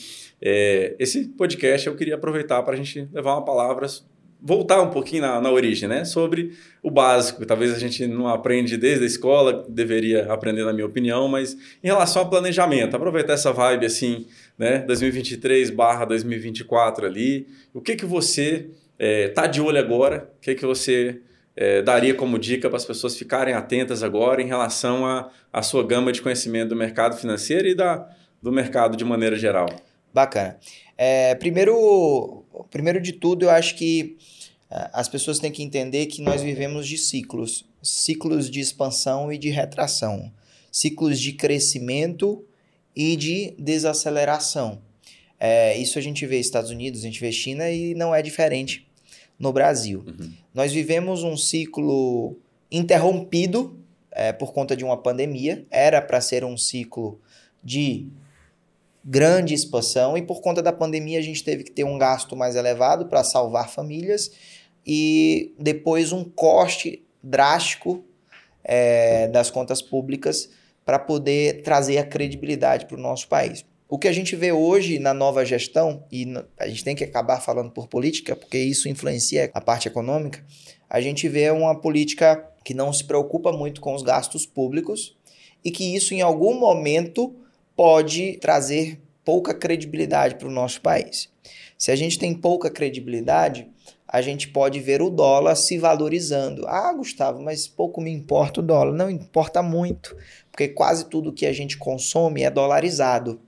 É, 0.40 0.94
esse 0.98 1.28
podcast 1.28 1.86
eu 1.86 1.96
queria 1.96 2.14
aproveitar 2.14 2.62
para 2.62 2.74
a 2.74 2.76
gente 2.76 3.08
levar 3.10 3.32
uma 3.32 3.44
palavra, 3.44 3.86
voltar 4.40 4.82
um 4.82 4.90
pouquinho 4.90 5.22
na, 5.22 5.40
na 5.40 5.50
origem, 5.50 5.88
né? 5.88 6.04
Sobre 6.04 6.52
o 6.82 6.90
básico. 6.90 7.46
Talvez 7.46 7.72
a 7.72 7.78
gente 7.78 8.06
não 8.06 8.28
aprende 8.28 8.76
desde 8.76 9.04
a 9.04 9.06
escola, 9.06 9.64
deveria 9.66 10.30
aprender, 10.30 10.62
na 10.64 10.74
minha 10.74 10.86
opinião, 10.86 11.26
mas 11.26 11.54
em 11.82 11.86
relação 11.86 12.20
ao 12.20 12.28
planejamento, 12.28 12.94
aproveitar 12.94 13.32
essa 13.32 13.50
vibe 13.50 13.86
assim, 13.86 14.26
né? 14.58 14.80
2023 14.80 15.70
barra 15.70 16.04
2024 16.04 17.06
ali. 17.06 17.48
O 17.72 17.80
que 17.80 17.96
que 17.96 18.04
você 18.04 18.68
é, 18.98 19.28
tá 19.28 19.46
de 19.46 19.60
olho 19.60 19.78
agora? 19.78 20.30
O 20.36 20.40
que, 20.40 20.54
que 20.54 20.66
você 20.66 21.20
é, 21.54 21.82
daria 21.82 22.14
como 22.14 22.38
dica 22.38 22.68
para 22.68 22.76
as 22.76 22.84
pessoas 22.84 23.16
ficarem 23.16 23.54
atentas 23.54 24.02
agora 24.02 24.42
em 24.42 24.46
relação 24.46 25.04
à 25.52 25.62
sua 25.62 25.86
gama 25.86 26.12
de 26.12 26.20
conhecimento 26.20 26.70
do 26.70 26.76
mercado 26.76 27.16
financeiro 27.16 27.68
e 27.68 27.74
da, 27.74 28.08
do 28.42 28.50
mercado 28.50 28.96
de 28.96 29.04
maneira 29.04 29.36
geral? 29.36 29.68
Bacana. 30.12 30.58
É, 30.96 31.34
primeiro, 31.36 32.44
primeiro 32.70 33.00
de 33.00 33.12
tudo, 33.12 33.44
eu 33.44 33.50
acho 33.50 33.76
que 33.76 34.16
é, 34.70 34.90
as 34.92 35.08
pessoas 35.08 35.38
têm 35.38 35.52
que 35.52 35.62
entender 35.62 36.06
que 36.06 36.20
nós 36.20 36.42
vivemos 36.42 36.86
de 36.86 36.98
ciclos 36.98 37.68
ciclos 37.80 38.50
de 38.50 38.58
expansão 38.58 39.32
e 39.32 39.38
de 39.38 39.50
retração, 39.50 40.32
ciclos 40.70 41.20
de 41.20 41.32
crescimento 41.32 42.44
e 42.94 43.14
de 43.14 43.54
desaceleração. 43.56 44.82
É, 45.38 45.78
isso 45.78 45.96
a 45.96 46.02
gente 46.02 46.26
vê 46.26 46.40
Estados 46.40 46.72
Unidos, 46.72 47.00
a 47.00 47.04
gente 47.04 47.20
vê 47.20 47.30
China 47.30 47.70
e 47.70 47.94
não 47.94 48.12
é 48.12 48.20
diferente 48.20 48.87
no 49.38 49.52
Brasil. 49.52 50.04
Uhum. 50.06 50.32
Nós 50.52 50.72
vivemos 50.72 51.22
um 51.22 51.36
ciclo 51.36 52.36
interrompido 52.70 53.78
é, 54.10 54.32
por 54.32 54.52
conta 54.52 54.76
de 54.76 54.84
uma 54.84 54.96
pandemia. 54.96 55.64
Era 55.70 56.02
para 56.02 56.20
ser 56.20 56.44
um 56.44 56.56
ciclo 56.56 57.20
de 57.62 58.08
grande 59.04 59.54
expansão 59.54 60.18
e 60.18 60.22
por 60.22 60.40
conta 60.40 60.60
da 60.60 60.72
pandemia 60.72 61.18
a 61.18 61.22
gente 61.22 61.42
teve 61.42 61.64
que 61.64 61.70
ter 61.70 61.84
um 61.84 61.96
gasto 61.96 62.36
mais 62.36 62.56
elevado 62.56 63.06
para 63.06 63.24
salvar 63.24 63.70
famílias 63.70 64.30
e 64.84 65.54
depois 65.58 66.12
um 66.12 66.24
corte 66.24 67.02
drástico 67.22 68.04
é, 68.64 69.28
das 69.28 69.50
contas 69.50 69.80
públicas 69.80 70.50
para 70.84 70.98
poder 70.98 71.62
trazer 71.62 71.98
a 71.98 72.04
credibilidade 72.04 72.86
para 72.86 72.96
o 72.96 73.00
nosso 73.00 73.28
país. 73.28 73.64
O 73.90 73.98
que 73.98 74.06
a 74.06 74.12
gente 74.12 74.36
vê 74.36 74.52
hoje 74.52 74.98
na 74.98 75.14
nova 75.14 75.46
gestão, 75.46 76.04
e 76.12 76.26
a 76.58 76.68
gente 76.68 76.84
tem 76.84 76.94
que 76.94 77.02
acabar 77.02 77.40
falando 77.40 77.70
por 77.70 77.88
política, 77.88 78.36
porque 78.36 78.58
isso 78.58 78.86
influencia 78.86 79.50
a 79.54 79.62
parte 79.62 79.88
econômica, 79.88 80.44
a 80.90 81.00
gente 81.00 81.26
vê 81.26 81.50
uma 81.50 81.74
política 81.74 82.46
que 82.62 82.74
não 82.74 82.92
se 82.92 83.04
preocupa 83.04 83.50
muito 83.50 83.80
com 83.80 83.94
os 83.94 84.02
gastos 84.02 84.44
públicos 84.44 85.16
e 85.64 85.70
que 85.70 85.96
isso 85.96 86.12
em 86.12 86.20
algum 86.20 86.58
momento 86.58 87.34
pode 87.74 88.36
trazer 88.42 89.00
pouca 89.24 89.54
credibilidade 89.54 90.34
para 90.34 90.48
o 90.48 90.52
nosso 90.52 90.82
país. 90.82 91.30
Se 91.78 91.90
a 91.90 91.96
gente 91.96 92.18
tem 92.18 92.34
pouca 92.34 92.70
credibilidade, 92.70 93.66
a 94.06 94.20
gente 94.20 94.48
pode 94.48 94.80
ver 94.80 95.00
o 95.00 95.08
dólar 95.08 95.54
se 95.54 95.78
valorizando. 95.78 96.66
Ah, 96.66 96.92
Gustavo, 96.92 97.40
mas 97.40 97.66
pouco 97.66 98.02
me 98.02 98.10
importa 98.10 98.60
o 98.60 98.62
dólar. 98.62 98.92
Não 98.92 99.08
importa 99.10 99.62
muito, 99.62 100.14
porque 100.50 100.68
quase 100.68 101.06
tudo 101.08 101.32
que 101.32 101.46
a 101.46 101.52
gente 101.52 101.78
consome 101.78 102.42
é 102.42 102.50
dolarizado. 102.50 103.40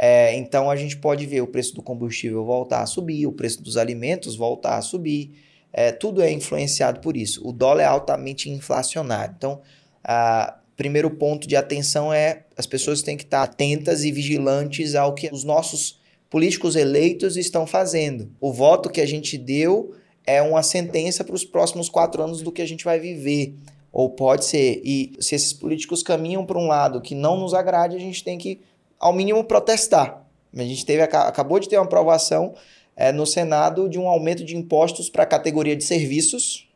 É, 0.00 0.36
então 0.36 0.70
a 0.70 0.76
gente 0.76 0.96
pode 0.96 1.26
ver 1.26 1.40
o 1.40 1.46
preço 1.46 1.74
do 1.74 1.82
combustível 1.82 2.44
voltar 2.44 2.82
a 2.82 2.86
subir, 2.86 3.26
o 3.26 3.32
preço 3.32 3.60
dos 3.60 3.76
alimentos 3.76 4.36
voltar 4.36 4.76
a 4.76 4.82
subir. 4.82 5.32
É, 5.72 5.90
tudo 5.90 6.22
é 6.22 6.30
influenciado 6.30 7.00
por 7.00 7.16
isso. 7.16 7.46
O 7.46 7.52
dólar 7.52 7.82
é 7.82 7.86
altamente 7.86 8.48
inflacionário. 8.48 9.34
Então, 9.36 9.60
a 10.04 10.58
primeiro 10.76 11.10
ponto 11.10 11.48
de 11.48 11.56
atenção 11.56 12.12
é 12.12 12.44
as 12.56 12.64
pessoas 12.64 13.02
têm 13.02 13.16
que 13.16 13.24
estar 13.24 13.42
atentas 13.42 14.04
e 14.04 14.12
vigilantes 14.12 14.94
ao 14.94 15.12
que 15.12 15.28
os 15.32 15.42
nossos 15.42 16.00
políticos 16.30 16.76
eleitos 16.76 17.36
estão 17.36 17.66
fazendo. 17.66 18.30
O 18.40 18.52
voto 18.52 18.88
que 18.88 19.00
a 19.00 19.06
gente 19.06 19.36
deu 19.36 19.92
é 20.24 20.40
uma 20.40 20.62
sentença 20.62 21.24
para 21.24 21.34
os 21.34 21.44
próximos 21.44 21.88
quatro 21.88 22.22
anos 22.22 22.42
do 22.42 22.52
que 22.52 22.62
a 22.62 22.66
gente 22.66 22.84
vai 22.84 23.00
viver. 23.00 23.56
Ou 23.90 24.10
pode 24.10 24.44
ser. 24.44 24.80
E 24.84 25.12
se 25.18 25.34
esses 25.34 25.52
políticos 25.52 26.02
caminham 26.02 26.46
para 26.46 26.58
um 26.58 26.68
lado 26.68 27.00
que 27.00 27.14
não 27.14 27.40
nos 27.40 27.54
agrade, 27.54 27.96
a 27.96 28.00
gente 28.00 28.22
tem 28.22 28.38
que 28.38 28.60
ao 28.98 29.12
mínimo, 29.12 29.44
protestar. 29.44 30.24
A 30.54 30.62
gente 30.62 30.84
teve, 30.84 31.02
acabou 31.02 31.60
de 31.60 31.68
ter 31.68 31.76
uma 31.76 31.84
aprovação 31.84 32.54
é, 32.96 33.12
no 33.12 33.26
Senado 33.26 33.88
de 33.88 33.98
um 33.98 34.08
aumento 34.08 34.44
de 34.44 34.56
impostos 34.56 35.08
para 35.08 35.22
a 35.22 35.26
categoria 35.26 35.76
de 35.76 35.84
serviços, 35.84 36.68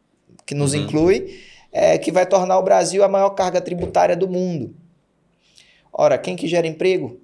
que 0.47 0.55
nos 0.55 0.73
uhum. 0.73 0.81
inclui, 0.81 1.41
é, 1.73 1.99
que 1.99 2.12
vai 2.12 2.26
tornar 2.26 2.59
o 2.59 2.62
Brasil 2.62 3.02
a 3.02 3.09
maior 3.09 3.31
carga 3.31 3.61
tributária 3.61 4.17
do 4.17 4.29
mundo. 4.29 4.75
Ora, 5.93 6.17
quem 6.17 6.37
que 6.37 6.47
gera 6.47 6.67
emprego? 6.67 7.21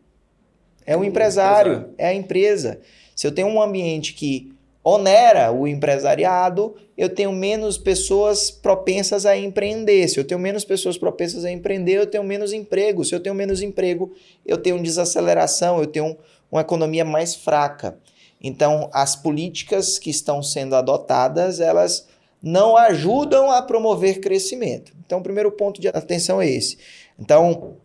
É 0.85 0.97
o 0.97 1.05
empresário, 1.05 1.91
é 1.99 2.09
a 2.09 2.15
empresa. 2.15 2.81
Se 3.15 3.27
eu 3.27 3.33
tenho 3.33 3.49
um 3.49 3.61
ambiente 3.61 4.15
que 4.15 4.53
onera 4.89 5.53
o 5.53 5.67
empresariado, 5.67 6.75
eu 6.97 7.09
tenho 7.09 7.31
menos 7.31 7.77
pessoas 7.77 8.51
propensas 8.51 9.27
a 9.27 9.37
empreender. 9.37 10.09
Se 10.09 10.19
eu 10.19 10.25
tenho 10.25 10.41
menos 10.41 10.65
pessoas 10.65 10.97
propensas 10.97 11.45
a 11.45 11.51
empreender, 11.51 11.99
eu 11.99 12.07
tenho 12.07 12.25
menos 12.25 12.53
emprego. 12.53 13.05
Se 13.05 13.15
eu 13.15 13.21
tenho 13.21 13.35
menos 13.35 13.61
emprego, 13.61 14.13
eu 14.47 14.57
tenho 14.57 14.83
desaceleração, 14.83 15.79
eu 15.79 15.87
tenho 15.87 16.17
uma 16.51 16.63
economia 16.63 17.05
mais 17.05 17.35
fraca. 17.35 17.99
Então, 18.41 18.89
as 18.93 19.15
políticas 19.15 19.99
que 19.99 20.09
estão 20.09 20.43
sendo 20.43 20.75
adotadas, 20.75 21.61
elas 21.61 22.09
não 22.43 22.77
ajudam 22.77 23.51
a 23.51 23.61
promover 23.61 24.21
crescimento. 24.21 24.93
Então, 25.05 25.19
o 25.19 25.23
primeiro 25.23 25.51
ponto 25.53 25.81
de 25.81 25.89
atenção 25.89 26.41
é 26.41 26.49
esse. 26.49 26.79
Então, 27.19 27.77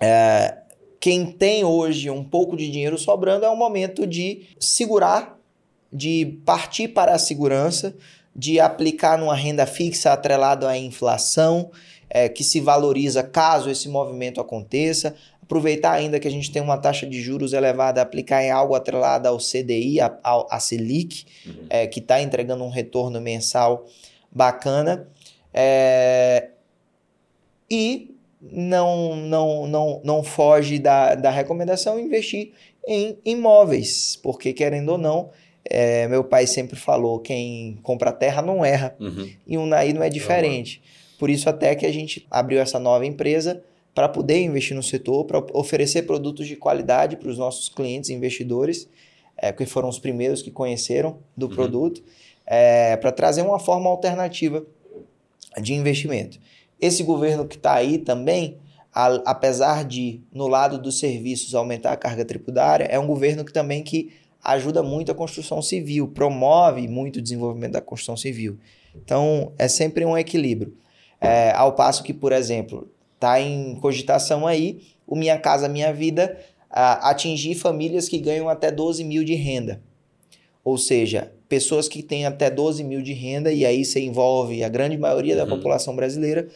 é, 0.00 0.58
quem 1.00 1.26
tem 1.26 1.64
hoje 1.64 2.10
um 2.10 2.22
pouco 2.22 2.56
de 2.56 2.70
dinheiro 2.70 2.98
sobrando 2.98 3.44
é 3.44 3.48
o 3.48 3.56
momento 3.56 4.06
de 4.06 4.46
segurar 4.60 5.37
de 5.92 6.38
partir 6.44 6.88
para 6.88 7.14
a 7.14 7.18
segurança, 7.18 7.94
de 8.34 8.60
aplicar 8.60 9.18
numa 9.18 9.34
renda 9.34 9.66
fixa 9.66 10.12
atrelado 10.12 10.66
à 10.66 10.76
inflação, 10.76 11.70
é, 12.10 12.28
que 12.28 12.44
se 12.44 12.60
valoriza 12.60 13.22
caso 13.22 13.70
esse 13.70 13.88
movimento 13.88 14.40
aconteça. 14.40 15.14
Aproveitar 15.42 15.92
ainda 15.92 16.20
que 16.20 16.28
a 16.28 16.30
gente 16.30 16.50
tem 16.50 16.60
uma 16.60 16.76
taxa 16.76 17.06
de 17.06 17.20
juros 17.20 17.52
elevada, 17.52 18.02
aplicar 18.02 18.42
em 18.42 18.50
algo 18.50 18.74
atrelado 18.74 19.26
ao 19.26 19.38
CDI, 19.38 20.00
a, 20.00 20.12
a 20.22 20.60
Selic, 20.60 21.24
uhum. 21.46 21.66
é, 21.70 21.86
que 21.86 22.00
está 22.00 22.20
entregando 22.20 22.62
um 22.64 22.70
retorno 22.70 23.20
mensal 23.20 23.86
bacana. 24.30 25.08
É, 25.52 26.50
e 27.70 28.14
não, 28.40 29.16
não, 29.16 29.66
não, 29.66 30.00
não 30.04 30.22
foge 30.22 30.78
da, 30.78 31.14
da 31.14 31.30
recomendação 31.30 31.98
investir 31.98 32.52
em 32.86 33.18
imóveis, 33.24 34.18
porque 34.22 34.52
querendo 34.52 34.90
ou 34.90 34.98
não, 34.98 35.30
é, 35.70 36.08
meu 36.08 36.24
pai 36.24 36.46
sempre 36.46 36.76
falou: 36.76 37.18
quem 37.18 37.78
compra 37.82 38.10
terra 38.10 38.40
não 38.40 38.64
erra. 38.64 38.96
Uhum. 38.98 39.30
E 39.46 39.58
o 39.58 39.66
Naí 39.66 39.92
não 39.92 40.02
é 40.02 40.08
diferente. 40.08 40.78
Uhum. 40.82 41.18
Por 41.18 41.30
isso, 41.30 41.48
até 41.48 41.74
que 41.74 41.84
a 41.84 41.92
gente 41.92 42.26
abriu 42.30 42.58
essa 42.58 42.78
nova 42.78 43.04
empresa 43.04 43.62
para 43.94 44.08
poder 44.08 44.40
investir 44.40 44.76
no 44.76 44.82
setor, 44.82 45.24
para 45.24 45.44
oferecer 45.52 46.02
produtos 46.02 46.46
de 46.46 46.56
qualidade 46.56 47.16
para 47.16 47.28
os 47.28 47.36
nossos 47.36 47.68
clientes 47.68 48.10
investidores, 48.10 48.88
é, 49.36 49.52
que 49.52 49.66
foram 49.66 49.88
os 49.88 49.98
primeiros 49.98 50.40
que 50.40 50.50
conheceram 50.50 51.18
do 51.36 51.46
uhum. 51.46 51.54
produto, 51.54 52.02
é, 52.46 52.96
para 52.96 53.12
trazer 53.12 53.42
uma 53.42 53.58
forma 53.58 53.90
alternativa 53.90 54.64
de 55.60 55.74
investimento. 55.74 56.38
Esse 56.80 57.02
governo 57.02 57.46
que 57.46 57.56
está 57.56 57.74
aí 57.74 57.98
também, 57.98 58.56
a, 58.94 59.06
apesar 59.26 59.84
de, 59.84 60.20
no 60.32 60.46
lado 60.46 60.78
dos 60.78 60.98
serviços, 60.98 61.54
aumentar 61.54 61.92
a 61.92 61.96
carga 61.96 62.24
tributária, 62.24 62.84
é 62.84 62.98
um 62.98 63.06
governo 63.06 63.44
que 63.44 63.52
também 63.52 63.82
que 63.82 64.12
ajuda 64.42 64.82
muito 64.82 65.10
a 65.12 65.14
construção 65.14 65.60
civil, 65.60 66.08
promove 66.08 66.86
muito 66.88 67.16
o 67.16 67.22
desenvolvimento 67.22 67.72
da 67.72 67.80
construção 67.80 68.16
civil. 68.16 68.58
Então, 68.94 69.52
é 69.58 69.68
sempre 69.68 70.04
um 70.04 70.16
equilíbrio. 70.16 70.74
É, 71.20 71.52
ao 71.52 71.72
passo 71.72 72.02
que, 72.02 72.14
por 72.14 72.32
exemplo, 72.32 72.88
está 73.14 73.40
em 73.40 73.74
cogitação 73.76 74.46
aí 74.46 74.80
o 75.06 75.16
Minha 75.16 75.38
Casa 75.38 75.68
Minha 75.68 75.92
Vida 75.92 76.38
a, 76.70 77.10
atingir 77.10 77.54
famílias 77.54 78.08
que 78.08 78.18
ganham 78.18 78.48
até 78.48 78.70
12 78.70 79.02
mil 79.04 79.24
de 79.24 79.34
renda. 79.34 79.82
Ou 80.62 80.76
seja, 80.78 81.32
pessoas 81.48 81.88
que 81.88 82.02
têm 82.02 82.26
até 82.26 82.50
12 82.50 82.84
mil 82.84 83.00
de 83.02 83.12
renda, 83.12 83.50
e 83.52 83.64
aí 83.64 83.84
você 83.84 84.00
envolve 84.00 84.62
a 84.62 84.68
grande 84.68 84.98
maioria 84.98 85.34
da 85.34 85.44
Uhum. 85.44 85.50
população 85.50 85.96
brasileira, 85.96 86.48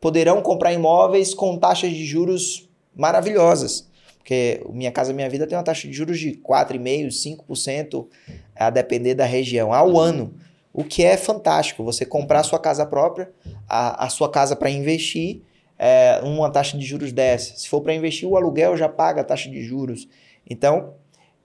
poderão 0.00 0.40
comprar 0.40 0.72
imóveis 0.72 1.34
com 1.34 1.56
taxas 1.56 1.90
de 1.90 2.04
juros 2.04 2.68
maravilhosas. 2.96 3.86
Porque 4.18 4.62
Minha 4.70 4.92
Casa 4.92 5.12
Minha 5.12 5.28
Vida 5.30 5.46
tem 5.46 5.56
uma 5.56 5.64
taxa 5.64 5.88
de 5.88 5.94
juros 5.94 6.18
de 6.18 6.32
4,5%, 6.32 7.08
5%, 7.48 8.06
a 8.54 8.70
depender 8.70 9.14
da 9.14 9.24
região, 9.24 9.72
ao 9.72 9.98
ano. 9.98 10.34
O 10.72 10.84
que 10.84 11.02
é 11.02 11.16
fantástico. 11.16 11.82
Você 11.84 12.04
comprar 12.04 12.40
a 12.40 12.44
sua 12.44 12.58
casa 12.58 12.84
própria, 12.84 13.30
a, 13.68 14.04
a 14.06 14.08
sua 14.08 14.30
casa 14.30 14.54
para 14.54 14.70
investir, 14.70 15.42
é, 15.78 16.20
uma 16.22 16.50
taxa 16.50 16.76
de 16.76 16.84
juros 16.84 17.12
dessa. 17.12 17.56
Se 17.56 17.68
for 17.68 17.80
para 17.80 17.94
investir, 17.94 18.28
o 18.28 18.36
aluguel 18.36 18.76
já 18.76 18.88
paga 18.88 19.20
a 19.20 19.24
taxa 19.24 19.48
de 19.48 19.62
juros. 19.62 20.08
Então, 20.48 20.94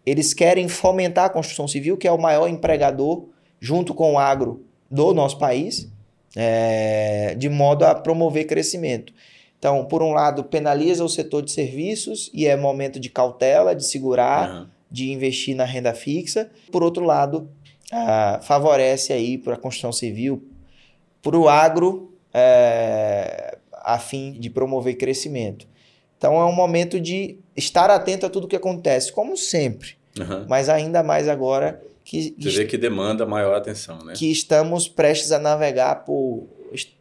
eles 0.06 0.34
querem 0.34 0.68
fomentar 0.68 1.26
a 1.26 1.30
construção 1.30 1.68
civil, 1.68 1.98
que 1.98 2.08
é 2.08 2.12
o 2.12 2.18
maior 2.18 2.48
empregador, 2.48 3.30
junto 3.60 3.94
com 3.94 4.14
o 4.14 4.20
agro 4.20 4.66
do 4.90 5.14
nosso 5.14 5.38
país, 5.38 5.90
é, 6.36 7.36
de 7.36 7.48
modo 7.48 7.86
a 7.86 7.96
promover 7.96 8.46
crescimento. 8.46 9.14
Então, 9.64 9.86
por 9.86 10.04
um 10.04 10.12
lado, 10.12 10.44
penaliza 10.44 11.06
o 11.06 11.08
setor 11.08 11.42
de 11.42 11.50
serviços 11.50 12.30
e 12.34 12.46
é 12.46 12.58
momento 12.58 13.00
de 13.00 13.10
cautela, 13.10 13.74
de 13.74 13.86
segurar, 13.86 14.50
Aham. 14.50 14.70
de 14.92 15.10
investir 15.10 15.56
na 15.56 15.64
renda 15.64 15.94
fixa. 15.94 16.52
Por 16.70 16.84
outro 16.84 17.06
lado, 17.06 17.50
ah, 17.90 18.42
favorece 18.44 19.14
aí 19.14 19.38
para 19.38 19.54
a 19.54 19.58
construção 19.58 19.94
civil, 19.94 20.44
para 21.22 21.38
o 21.38 21.48
agro, 21.48 22.14
é, 22.34 23.58
a 23.72 23.98
fim 24.00 24.34
de 24.34 24.50
promover 24.50 24.98
crescimento. 24.98 25.66
Então, 26.18 26.38
é 26.42 26.44
um 26.44 26.52
momento 26.52 27.00
de 27.00 27.38
estar 27.56 27.90
atento 27.90 28.26
a 28.26 28.30
tudo 28.30 28.50
que 28.50 28.58
acontece, 28.58 29.14
como 29.14 29.38
sempre, 29.38 29.92
Aham. 30.20 30.46
mas 30.50 30.68
ainda 30.68 31.02
mais 31.02 31.30
agora 31.30 31.82
que, 32.04 32.36
Você 32.38 32.50
vê 32.50 32.66
que 32.66 32.78
demanda 32.78 33.26
maior 33.26 33.56
atenção, 33.56 33.98
né? 34.00 34.12
que 34.14 34.30
estamos 34.30 34.90
prestes 34.90 35.32
a 35.32 35.40
navegar 35.40 36.04
por. 36.04 36.50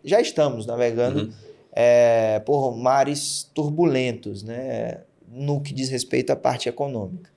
Já 0.04 0.21
estamos 0.21 0.64
navegando 0.64 1.23
Uhum. 1.23 1.33
É, 1.73 2.41
por 2.41 2.76
mares 2.76 3.50
turbulentos, 3.55 4.43
né? 4.43 5.00
No 5.29 5.61
que 5.61 5.73
diz 5.73 5.88
respeito 5.88 6.31
à 6.31 6.37
parte 6.37 6.69
econômica. 6.69 7.31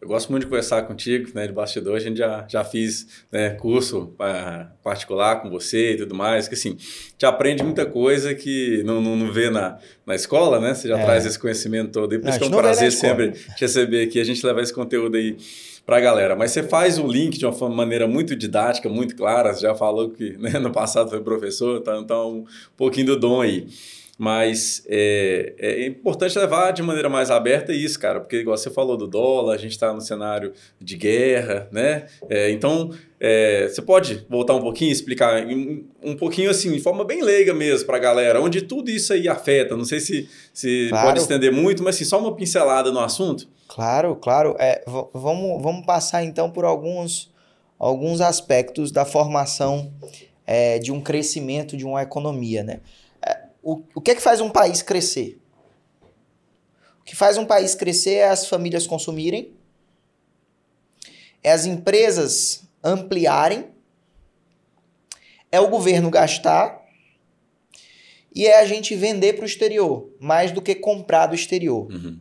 Eu 0.00 0.06
gosto 0.06 0.30
muito 0.30 0.42
de 0.44 0.48
conversar 0.48 0.82
contigo, 0.82 1.28
né, 1.34 1.48
de 1.48 1.52
bastidor. 1.52 1.96
A 1.96 1.98
gente 1.98 2.18
já, 2.18 2.46
já 2.48 2.62
fiz 2.62 3.24
né, 3.32 3.50
curso 3.50 4.14
ah, 4.20 4.68
particular 4.80 5.42
com 5.42 5.50
você 5.50 5.94
e 5.94 5.96
tudo 5.96 6.14
mais, 6.14 6.46
que 6.46 6.54
assim, 6.54 6.76
te 7.16 7.26
aprende 7.26 7.64
muita 7.64 7.84
coisa 7.84 8.32
que 8.32 8.80
não, 8.84 9.00
não, 9.00 9.16
não 9.16 9.32
vê 9.32 9.50
na, 9.50 9.76
na 10.06 10.14
escola, 10.14 10.60
né? 10.60 10.72
Você 10.74 10.86
já 10.86 10.96
É. 10.98 11.04
traz 11.04 11.26
esse 11.26 11.36
conhecimento 11.36 11.90
todo. 11.90 12.14
E 12.14 12.18
por 12.20 12.28
isso 12.28 12.38
que 12.38 12.44
é 12.44 12.46
um 12.46 12.50
prazer 12.50 12.92
sempre 12.92 13.32
te 13.32 13.60
receber 13.60 14.04
aqui, 14.04 14.20
a 14.20 14.24
gente 14.24 14.44
levar 14.46 14.62
esse 14.62 14.72
conteúdo 14.72 15.16
aí 15.16 15.36
pra 15.88 16.00
galera. 16.00 16.36
Mas 16.36 16.50
você 16.50 16.62
faz 16.62 16.98
o 16.98 17.06
link 17.06 17.38
de 17.38 17.46
uma 17.46 17.68
maneira 17.70 18.06
muito 18.06 18.36
didática, 18.36 18.90
muito 18.90 19.16
clara. 19.16 19.54
Você 19.54 19.62
já 19.62 19.74
falou 19.74 20.10
que 20.10 20.36
né, 20.36 20.58
no 20.58 20.70
passado 20.70 21.08
foi 21.08 21.22
professor, 21.22 21.80
tá, 21.80 21.96
então 21.96 22.40
um 22.40 22.44
pouquinho 22.76 23.06
do 23.06 23.18
dom 23.18 23.40
aí. 23.40 23.66
Mas 24.20 24.82
é, 24.88 25.54
é 25.60 25.86
importante 25.86 26.36
levar 26.36 26.72
de 26.72 26.82
maneira 26.82 27.08
mais 27.08 27.30
aberta 27.30 27.72
isso, 27.72 28.00
cara, 28.00 28.18
porque 28.18 28.38
igual 28.38 28.56
você 28.56 28.68
falou 28.68 28.96
do 28.96 29.06
dólar, 29.06 29.54
a 29.54 29.56
gente 29.56 29.70
está 29.70 29.92
no 29.92 30.00
cenário 30.00 30.52
de 30.80 30.96
guerra, 30.96 31.68
né? 31.70 32.06
É, 32.28 32.50
então, 32.50 32.90
é, 33.20 33.68
você 33.68 33.80
pode 33.80 34.26
voltar 34.28 34.54
um 34.56 34.60
pouquinho, 34.60 34.90
explicar 34.90 35.46
um, 35.46 35.84
um 36.02 36.16
pouquinho 36.16 36.50
assim, 36.50 36.72
de 36.72 36.80
forma 36.80 37.04
bem 37.04 37.22
leiga 37.22 37.54
mesmo 37.54 37.86
para 37.86 37.96
a 37.96 38.00
galera, 38.00 38.42
onde 38.42 38.62
tudo 38.62 38.90
isso 38.90 39.12
aí 39.12 39.28
afeta. 39.28 39.76
Não 39.76 39.84
sei 39.84 40.00
se, 40.00 40.28
se 40.52 40.88
Claro. 40.88 41.06
pode 41.06 41.20
estender 41.20 41.52
muito, 41.52 41.84
mas 41.84 41.94
assim, 41.94 42.04
só 42.04 42.18
uma 42.18 42.34
pincelada 42.34 42.90
no 42.90 42.98
assunto. 42.98 43.46
Claro, 43.68 44.16
claro. 44.16 44.56
É, 44.58 44.82
vamos, 45.14 45.62
vamos 45.62 45.86
passar 45.86 46.24
então 46.24 46.50
por 46.50 46.64
alguns, 46.64 47.30
alguns 47.78 48.20
aspectos 48.20 48.90
da 48.90 49.04
formação 49.04 49.92
é, 50.44 50.80
de 50.80 50.90
um 50.90 51.00
crescimento 51.00 51.76
de 51.76 51.84
uma 51.84 52.02
economia, 52.02 52.64
né? 52.64 52.80
O, 53.68 53.82
o 53.96 54.00
que 54.00 54.12
é 54.12 54.14
que 54.14 54.22
faz 54.22 54.40
um 54.40 54.48
país 54.48 54.80
crescer? 54.80 55.38
O 57.02 57.04
que 57.04 57.14
faz 57.14 57.36
um 57.36 57.44
país 57.44 57.74
crescer 57.74 58.14
é 58.14 58.30
as 58.30 58.46
famílias 58.46 58.86
consumirem, 58.86 59.52
é 61.42 61.52
as 61.52 61.66
empresas 61.66 62.62
ampliarem, 62.82 63.66
é 65.52 65.60
o 65.60 65.68
governo 65.68 66.08
gastar 66.10 66.82
e 68.34 68.46
é 68.46 68.58
a 68.58 68.64
gente 68.64 68.96
vender 68.96 69.34
para 69.34 69.42
o 69.42 69.46
exterior, 69.46 70.08
mais 70.18 70.50
do 70.50 70.62
que 70.62 70.74
comprar 70.74 71.26
do 71.26 71.34
exterior. 71.34 71.92
Uhum. 71.92 72.18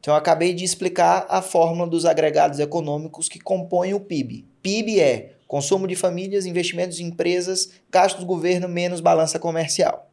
Então, 0.00 0.14
eu 0.14 0.18
acabei 0.18 0.54
de 0.54 0.64
explicar 0.64 1.26
a 1.28 1.42
fórmula 1.42 1.86
dos 1.86 2.06
agregados 2.06 2.58
econômicos 2.58 3.28
que 3.28 3.38
compõem 3.38 3.92
o 3.92 4.00
PIB. 4.00 4.46
PIB 4.62 4.98
é 4.98 5.34
consumo 5.46 5.86
de 5.86 5.94
famílias, 5.94 6.46
investimentos 6.46 7.00
em 7.00 7.08
empresas, 7.08 7.72
gastos 7.90 8.24
do 8.24 8.26
governo 8.26 8.66
menos 8.66 9.02
balança 9.02 9.38
comercial. 9.38 10.05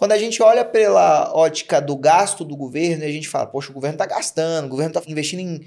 Quando 0.00 0.12
a 0.12 0.18
gente 0.18 0.42
olha 0.42 0.64
pela 0.64 1.30
ótica 1.34 1.78
do 1.78 1.94
gasto 1.94 2.42
do 2.42 2.56
governo, 2.56 3.04
a 3.04 3.10
gente 3.10 3.28
fala, 3.28 3.44
poxa, 3.44 3.70
o 3.70 3.74
governo 3.74 3.96
está 3.96 4.06
gastando, 4.06 4.64
o 4.64 4.70
governo 4.70 4.96
está 4.96 5.10
investindo 5.10 5.40
em, 5.40 5.60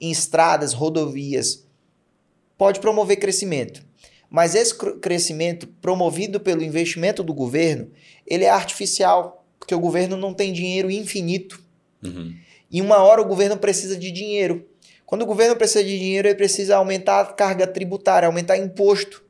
em 0.00 0.12
estradas, 0.12 0.72
rodovias. 0.72 1.66
Pode 2.56 2.78
promover 2.78 3.16
crescimento. 3.16 3.84
Mas 4.30 4.54
esse 4.54 4.72
cr- 4.78 5.00
crescimento 5.00 5.66
promovido 5.82 6.38
pelo 6.38 6.62
investimento 6.62 7.24
do 7.24 7.34
governo, 7.34 7.90
ele 8.24 8.44
é 8.44 8.48
artificial, 8.48 9.44
porque 9.58 9.74
o 9.74 9.80
governo 9.80 10.16
não 10.16 10.32
tem 10.32 10.52
dinheiro 10.52 10.88
infinito. 10.88 11.60
Uhum. 12.00 12.32
E 12.70 12.80
uma 12.80 12.98
hora 12.98 13.20
o 13.20 13.26
governo 13.26 13.56
precisa 13.56 13.96
de 13.96 14.12
dinheiro. 14.12 14.68
Quando 15.04 15.22
o 15.22 15.26
governo 15.26 15.56
precisa 15.56 15.82
de 15.82 15.98
dinheiro, 15.98 16.28
ele 16.28 16.36
precisa 16.36 16.76
aumentar 16.76 17.22
a 17.22 17.26
carga 17.26 17.66
tributária, 17.66 18.28
aumentar 18.28 18.56
imposto. 18.56 19.24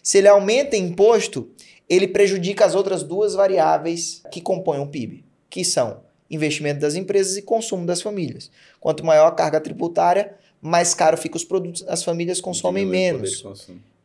Se 0.00 0.18
ele 0.18 0.28
aumenta 0.28 0.76
imposto, 0.76 1.50
ele 1.94 2.08
prejudica 2.08 2.64
as 2.64 2.74
outras 2.74 3.02
duas 3.02 3.34
variáveis 3.34 4.22
que 4.30 4.40
compõem 4.40 4.80
o 4.80 4.86
PIB, 4.86 5.24
que 5.48 5.64
são 5.64 6.02
investimento 6.30 6.80
das 6.80 6.94
empresas 6.94 7.36
e 7.36 7.42
consumo 7.42 7.86
das 7.86 8.02
famílias. 8.02 8.50
Quanto 8.80 9.04
maior 9.04 9.28
a 9.28 9.32
carga 9.32 9.60
tributária, 9.60 10.34
mais 10.60 10.94
caro 10.94 11.16
ficam 11.16 11.36
os 11.36 11.44
produtos, 11.44 11.84
as 11.86 12.02
famílias 12.02 12.40
consomem 12.40 12.86
menos. 12.86 13.44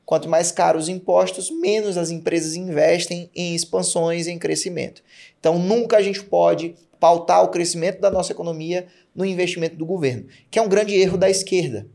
Quanto 0.06 0.28
mais 0.28 0.52
caros 0.52 0.84
os 0.84 0.90
impostos, 0.90 1.52
menos 1.52 1.98
as 1.98 2.10
empresas 2.10 2.56
investem 2.56 3.30
em 3.36 3.56
expansões, 3.56 4.28
em 4.28 4.40
crescimento. 4.40 5.04
Então, 5.40 5.60
nunca 5.60 5.98
a 5.98 6.02
gente 6.02 6.24
pode 6.24 6.76
pautar 7.00 7.44
o 7.44 7.50
crescimento 7.50 8.02
da 8.02 8.12
nossa 8.12 8.32
economia 8.32 8.88
no 9.16 9.24
investimento 9.24 9.76
do 9.76 9.86
governo, 9.86 10.26
que 10.50 10.60
é 10.60 10.62
um 10.62 10.68
grande 10.68 10.96
erro 10.96 11.18
da 11.18 11.30
esquerda. 11.30 11.88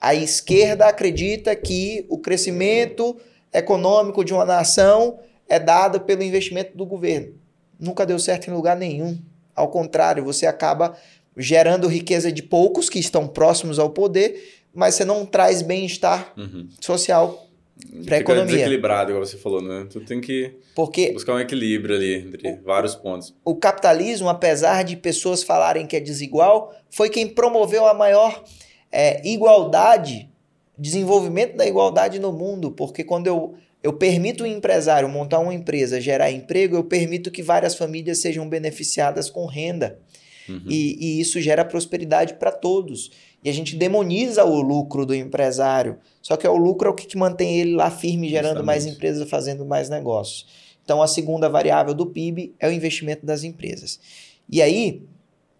A 0.00 0.14
esquerda 0.14 0.86
acredita 0.86 1.56
que 1.56 2.04
o 2.08 2.18
crescimento 2.18 3.16
econômico 3.52 4.24
de 4.24 4.34
uma 4.34 4.44
nação 4.44 5.18
é 5.48 5.58
dado 5.58 6.00
pelo 6.00 6.22
investimento 6.22 6.76
do 6.76 6.86
governo. 6.86 7.34
Nunca 7.78 8.06
deu 8.06 8.18
certo 8.18 8.48
em 8.48 8.52
lugar 8.54 8.76
nenhum. 8.76 9.18
Ao 9.54 9.68
contrário, 9.68 10.24
você 10.24 10.46
acaba 10.46 10.96
gerando 11.36 11.88
riqueza 11.88 12.30
de 12.30 12.42
poucos 12.42 12.88
que 12.88 12.98
estão 12.98 13.26
próximos 13.26 13.78
ao 13.78 13.90
poder, 13.90 14.62
mas 14.72 14.94
você 14.94 15.04
não 15.04 15.26
traz 15.26 15.62
bem-estar 15.62 16.32
Uhum. 16.36 16.68
social 16.80 17.46
para 18.06 18.16
a 18.16 18.20
economia. 18.20 18.46
desequilibrado, 18.54 19.10
igual 19.10 19.24
você 19.26 19.36
falou, 19.36 19.60
né? 19.60 19.86
Tu 19.90 20.00
tem 20.00 20.20
que 20.20 20.54
Porque 20.74 21.12
buscar 21.12 21.34
um 21.34 21.40
equilíbrio 21.40 21.96
ali 21.96 22.14
entre 22.14 22.56
vários 22.64 22.94
pontos. 22.94 23.34
o 23.44 23.54
capitalismo, 23.56 24.28
apesar 24.28 24.84
de 24.84 24.96
pessoas 24.96 25.42
falarem 25.42 25.86
que 25.86 25.96
é 25.96 26.00
desigual, 26.00 26.72
foi 26.90 27.10
quem 27.10 27.26
promoveu 27.28 27.84
a 27.86 27.92
maior 27.94 28.42
é, 28.92 29.20
igualdade, 29.28 30.30
desenvolvimento 30.78 31.56
da 31.56 31.66
igualdade 31.66 32.18
no 32.20 32.32
mundo. 32.32 32.70
Porque 32.70 33.02
quando 33.04 33.26
eu, 33.26 33.54
eu 33.84 33.92
permito 33.92 34.44
um 34.44 34.46
empresário 34.46 35.06
montar 35.06 35.38
uma 35.40 35.52
empresa, 35.52 36.00
gerar 36.00 36.30
emprego, 36.30 36.74
eu 36.74 36.84
permito 36.84 37.30
que 37.30 37.42
várias 37.42 37.74
famílias 37.74 38.16
sejam 38.16 38.48
beneficiadas 38.48 39.28
com 39.28 39.44
renda. 39.44 39.98
Uhum. 40.48 40.62
E, 40.66 40.96
e 40.98 41.20
isso 41.20 41.38
gera 41.38 41.62
prosperidade 41.66 42.34
para 42.34 42.50
todos. 42.50 43.10
E 43.44 43.50
a 43.50 43.52
gente 43.52 43.76
demoniza 43.76 44.42
o 44.42 44.62
lucro 44.62 45.04
do 45.04 45.14
empresário. 45.14 45.98
Só 46.22 46.34
que 46.34 46.46
é 46.46 46.50
o 46.50 46.56
lucro 46.56 46.88
é 46.88 46.90
o 46.90 46.94
que, 46.94 47.06
que 47.06 47.18
mantém 47.18 47.60
ele 47.60 47.74
lá 47.74 47.90
firme, 47.90 48.26
gerando 48.26 48.64
mais 48.64 48.84
Justamente. 48.84 48.96
empresas, 48.96 49.28
fazendo 49.28 49.66
mais 49.66 49.90
negócios. 49.90 50.46
Então, 50.82 51.02
a 51.02 51.06
segunda 51.06 51.46
variável 51.50 51.92
do 51.92 52.06
PIB 52.06 52.54
é 52.58 52.66
o 52.66 52.72
investimento 52.72 53.26
das 53.26 53.44
empresas. 53.44 54.00
E 54.48 54.62
aí, 54.62 55.02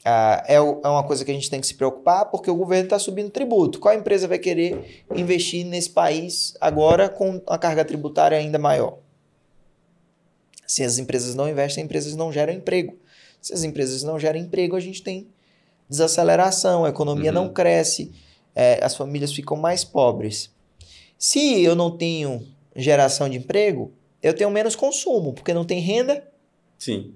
ah, 0.05 0.45
é, 0.47 0.57
é 0.57 0.61
uma 0.61 1.03
coisa 1.05 1.25
que 1.25 1.31
a 1.31 1.35
gente 1.35 1.49
tem 1.49 1.61
que 1.61 1.67
se 1.67 1.75
preocupar, 1.75 2.27
porque 2.27 2.51
o 2.51 2.55
governo 2.55 2.85
está 2.85 2.99
subindo 2.99 3.31
tributo. 3.31 3.81
Qual 3.81 3.95
empresa 3.95 4.29
vai 4.29 4.39
querer 4.39 5.05
investir 5.15 5.65
nesse 5.65 5.89
país 5.91 6.55
agora 6.61 7.09
com 7.09 7.41
a 7.47 7.57
carga 7.57 7.85
tributária 7.85 8.37
ainda 8.37 8.59
maior? 8.59 8.99
Se 10.67 10.83
as 10.83 10.99
empresas 10.99 11.35
não 11.35 11.49
investem, 11.49 11.85
empresas 11.85 12.15
não 12.17 12.31
geram 12.33 12.53
emprego. 12.53 12.97
Se 13.41 13.53
as 13.53 13.63
empresas 13.63 14.03
não 14.03 14.19
geram 14.19 14.39
emprego, 14.39 14.77
a 14.77 14.81
gente 14.81 15.03
tem 15.03 15.27
desaceleração, 15.89 16.85
a 16.85 16.89
economia 16.89 17.31
Uhum. 17.31 17.35
não 17.45 17.53
cresce, 17.53 18.13
é, 18.55 18.83
as 18.83 18.97
famílias 18.97 19.33
ficam 19.33 19.57
mais 19.57 19.85
pobres. 19.85 20.51
Se 21.19 21.63
eu 21.63 21.75
não 21.75 21.91
tenho 21.97 22.47
geração 22.75 23.29
de 23.29 23.39
emprego, 23.39 23.93
eu 24.23 24.35
tenho 24.35 24.51
menos 24.51 24.75
consumo, 24.75 25.33
porque 25.33 25.53
não 25.55 25.65
tem 25.65 25.81
renda, 25.81 26.27
Sim. 26.79 27.15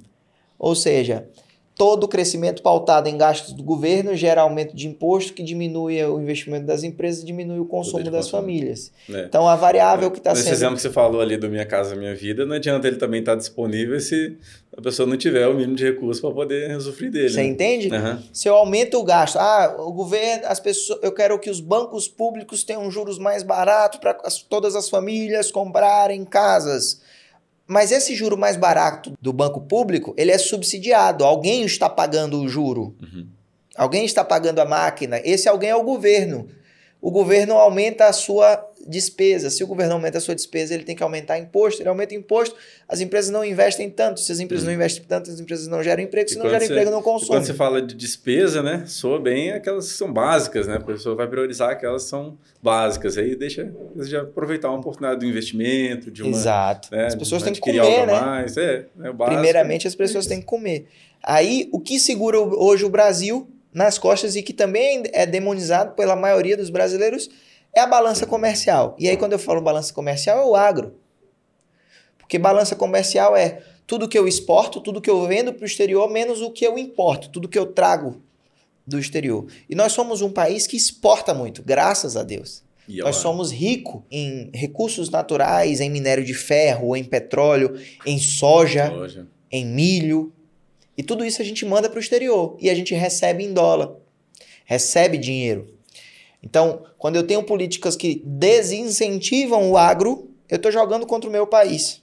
ou 0.58 0.74
seja, 0.74 1.28
todo 1.78 2.08
crescimento 2.08 2.60
pautado 2.60 3.08
em 3.08 3.16
gastos 3.16 3.54
do 3.54 3.62
governo 3.62 4.16
gera 4.16 4.42
aumento 4.42 4.74
de 4.74 4.88
imposto 4.88 5.32
que 5.32 5.44
diminui 5.44 6.02
o 6.04 6.20
investimento 6.20 6.66
das 6.66 6.82
empresas 6.82 7.22
e 7.22 7.26
diminui 7.26 7.60
o 7.60 7.64
consumo 7.64 8.02
das 8.02 8.24
consumo. 8.24 8.42
famílias. 8.42 8.90
É. 9.08 9.20
Então 9.20 9.48
a 9.48 9.54
variável 9.54 10.10
que 10.10 10.18
está 10.18 10.34
sendo. 10.34 10.44
Esse 10.44 10.54
exemplo 10.54 10.74
que 10.74 10.82
você 10.82 10.90
falou 10.90 11.20
ali 11.20 11.36
do 11.36 11.48
Minha 11.48 11.64
Casa 11.64 11.94
Minha 11.94 12.16
Vida, 12.16 12.44
não 12.44 12.56
adianta 12.56 12.88
ele 12.88 12.96
também 12.96 13.20
estar 13.20 13.32
tá 13.32 13.38
disponível 13.38 14.00
se 14.00 14.36
a 14.76 14.82
pessoa 14.82 15.08
não 15.08 15.16
tiver 15.16 15.46
o 15.46 15.54
mínimo 15.54 15.76
de 15.76 15.84
recursos 15.84 16.20
para 16.20 16.32
poder 16.32 16.76
usufruir 16.76 17.12
dele. 17.12 17.30
Você 17.30 17.42
né? 17.42 17.46
entende? 17.46 17.94
Uhum. 17.94 18.18
Se 18.32 18.48
eu 18.48 18.56
aumento 18.56 18.98
o 18.98 19.04
gasto, 19.04 19.36
ah, 19.36 19.76
o 19.78 19.92
governo, 19.92 20.46
as 20.46 20.58
pessoas, 20.58 20.98
eu 21.00 21.12
quero 21.12 21.38
que 21.38 21.48
os 21.48 21.60
bancos 21.60 22.08
públicos 22.08 22.64
tenham 22.64 22.90
juros 22.90 23.20
mais 23.20 23.44
baratos 23.44 24.00
para 24.00 24.14
todas 24.48 24.74
as 24.74 24.88
famílias 24.88 25.52
comprarem 25.52 26.24
casas. 26.24 27.00
Mas 27.68 27.92
esse 27.92 28.16
juro 28.16 28.36
mais 28.36 28.56
barato 28.56 29.12
do 29.20 29.32
banco 29.32 29.60
público, 29.60 30.14
ele 30.16 30.32
é 30.32 30.38
subsidiado. 30.38 31.24
Alguém 31.24 31.64
está 31.64 31.88
pagando 31.88 32.40
o 32.40 32.48
juro. 32.48 32.96
Uhum. 33.00 33.28
Alguém 33.76 34.04
está 34.04 34.24
pagando 34.24 34.60
a 34.60 34.64
máquina. 34.64 35.20
Esse 35.22 35.48
alguém 35.48 35.70
é 35.70 35.76
o 35.76 35.84
governo 35.84 36.48
o 37.00 37.10
governo 37.10 37.54
aumenta 37.54 38.06
a 38.06 38.12
sua 38.12 38.67
despesa. 38.88 39.50
Se 39.50 39.62
o 39.62 39.66
governo 39.66 39.92
aumenta 39.92 40.18
a 40.18 40.20
sua 40.20 40.34
despesa, 40.34 40.74
ele 40.74 40.82
tem 40.82 40.96
que 40.96 41.02
aumentar 41.02 41.38
imposto. 41.38 41.82
Ele 41.82 41.88
aumenta 41.88 42.14
imposto, 42.14 42.56
as 42.88 43.00
empresas 43.00 43.30
não 43.30 43.44
investem 43.44 43.90
tanto. 43.90 44.20
Se 44.20 44.32
as 44.32 44.40
empresas 44.40 44.64
não 44.64 44.72
uhum. 44.72 44.78
investem 44.78 45.04
tanto, 45.06 45.30
as 45.30 45.38
empresas 45.38 45.68
não 45.68 45.82
geram 45.82 46.02
emprego. 46.02 46.28
Se 46.28 46.38
não 46.38 46.48
geram 46.48 46.64
você, 46.64 46.72
emprego, 46.72 46.90
não 46.90 47.02
consomem. 47.02 47.40
Quando 47.40 47.44
você 47.44 47.54
fala 47.54 47.82
de 47.82 47.94
despesa, 47.94 48.62
né? 48.62 48.84
Soa 48.86 49.20
bem 49.20 49.52
aquelas 49.52 49.92
que 49.92 49.98
são 49.98 50.12
básicas, 50.12 50.66
né? 50.66 50.76
A 50.76 50.80
pessoa 50.80 51.14
vai 51.14 51.28
priorizar 51.28 51.70
aquelas 51.70 52.04
que 52.04 52.10
são 52.10 52.38
básicas. 52.62 53.18
Aí 53.18 53.36
deixa 53.36 53.70
já 53.96 54.22
aproveitar 54.22 54.70
uma 54.70 54.78
oportunidade 54.78 55.20
do 55.20 55.26
investimento, 55.26 56.10
de 56.10 56.22
uma. 56.22 56.30
Exato. 56.30 56.88
Né, 56.90 57.06
as 57.06 57.14
pessoas 57.14 57.42
têm 57.42 57.52
que 57.52 57.60
comer, 57.60 58.06
né? 58.06 58.20
Mais. 58.20 58.56
É, 58.56 58.86
é 59.04 59.12
Primeiramente, 59.12 59.86
as 59.86 59.94
pessoas 59.94 60.24
é 60.26 60.30
têm 60.30 60.40
que 60.40 60.46
comer. 60.46 60.88
Aí, 61.22 61.68
o 61.72 61.80
que 61.80 61.98
segura 61.98 62.38
hoje 62.38 62.84
o 62.84 62.88
Brasil 62.88 63.48
nas 63.72 63.98
costas 63.98 64.34
e 64.34 64.42
que 64.42 64.52
também 64.52 65.02
é 65.12 65.26
demonizado 65.26 65.94
pela 65.94 66.16
maioria 66.16 66.56
dos 66.56 66.70
brasileiros 66.70 67.28
é 67.78 67.82
a 67.82 67.86
balança 67.86 68.26
comercial. 68.26 68.96
E 68.98 69.08
aí, 69.08 69.16
quando 69.16 69.32
eu 69.32 69.38
falo 69.38 69.60
balança 69.60 69.92
comercial, 69.92 70.38
é 70.38 70.44
o 70.44 70.54
agro. 70.54 70.94
Porque 72.18 72.38
balança 72.38 72.76
comercial 72.76 73.36
é 73.36 73.62
tudo 73.86 74.08
que 74.08 74.18
eu 74.18 74.28
exporto, 74.28 74.80
tudo 74.80 75.00
que 75.00 75.08
eu 75.08 75.26
vendo 75.26 75.52
para 75.52 75.62
o 75.62 75.66
exterior, 75.66 76.10
menos 76.10 76.42
o 76.42 76.50
que 76.50 76.66
eu 76.66 76.78
importo, 76.78 77.30
tudo 77.30 77.48
que 77.48 77.58
eu 77.58 77.66
trago 77.66 78.20
do 78.86 78.98
exterior. 78.98 79.46
E 79.68 79.74
nós 79.74 79.92
somos 79.92 80.20
um 80.20 80.30
país 80.30 80.66
que 80.66 80.76
exporta 80.76 81.32
muito, 81.32 81.62
graças 81.62 82.16
a 82.16 82.22
Deus. 82.22 82.62
E 82.86 82.98
nós 82.98 83.16
somos 83.16 83.50
ricos 83.50 84.02
em 84.10 84.50
recursos 84.54 85.10
naturais, 85.10 85.80
em 85.80 85.90
minério 85.90 86.24
de 86.24 86.32
ferro, 86.32 86.96
em 86.96 87.04
petróleo, 87.04 87.78
em 88.04 88.18
soja, 88.18 88.88
soja. 88.88 89.28
em 89.50 89.64
milho, 89.64 90.32
e 90.98 91.02
tudo 91.02 91.24
isso 91.24 91.40
a 91.40 91.44
gente 91.44 91.64
manda 91.64 91.88
para 91.88 91.98
o 91.98 92.00
exterior 92.00 92.56
e 92.60 92.68
a 92.68 92.74
gente 92.74 92.92
recebe 92.92 93.44
em 93.44 93.52
dólar, 93.52 93.94
recebe 94.64 95.16
dinheiro. 95.16 95.77
Então, 96.42 96.84
quando 96.98 97.16
eu 97.16 97.26
tenho 97.26 97.42
políticas 97.42 97.96
que 97.96 98.22
desincentivam 98.24 99.70
o 99.70 99.76
agro, 99.76 100.30
eu 100.48 100.56
estou 100.56 100.70
jogando 100.70 101.06
contra 101.06 101.28
o 101.28 101.32
meu 101.32 101.46
país. 101.46 102.02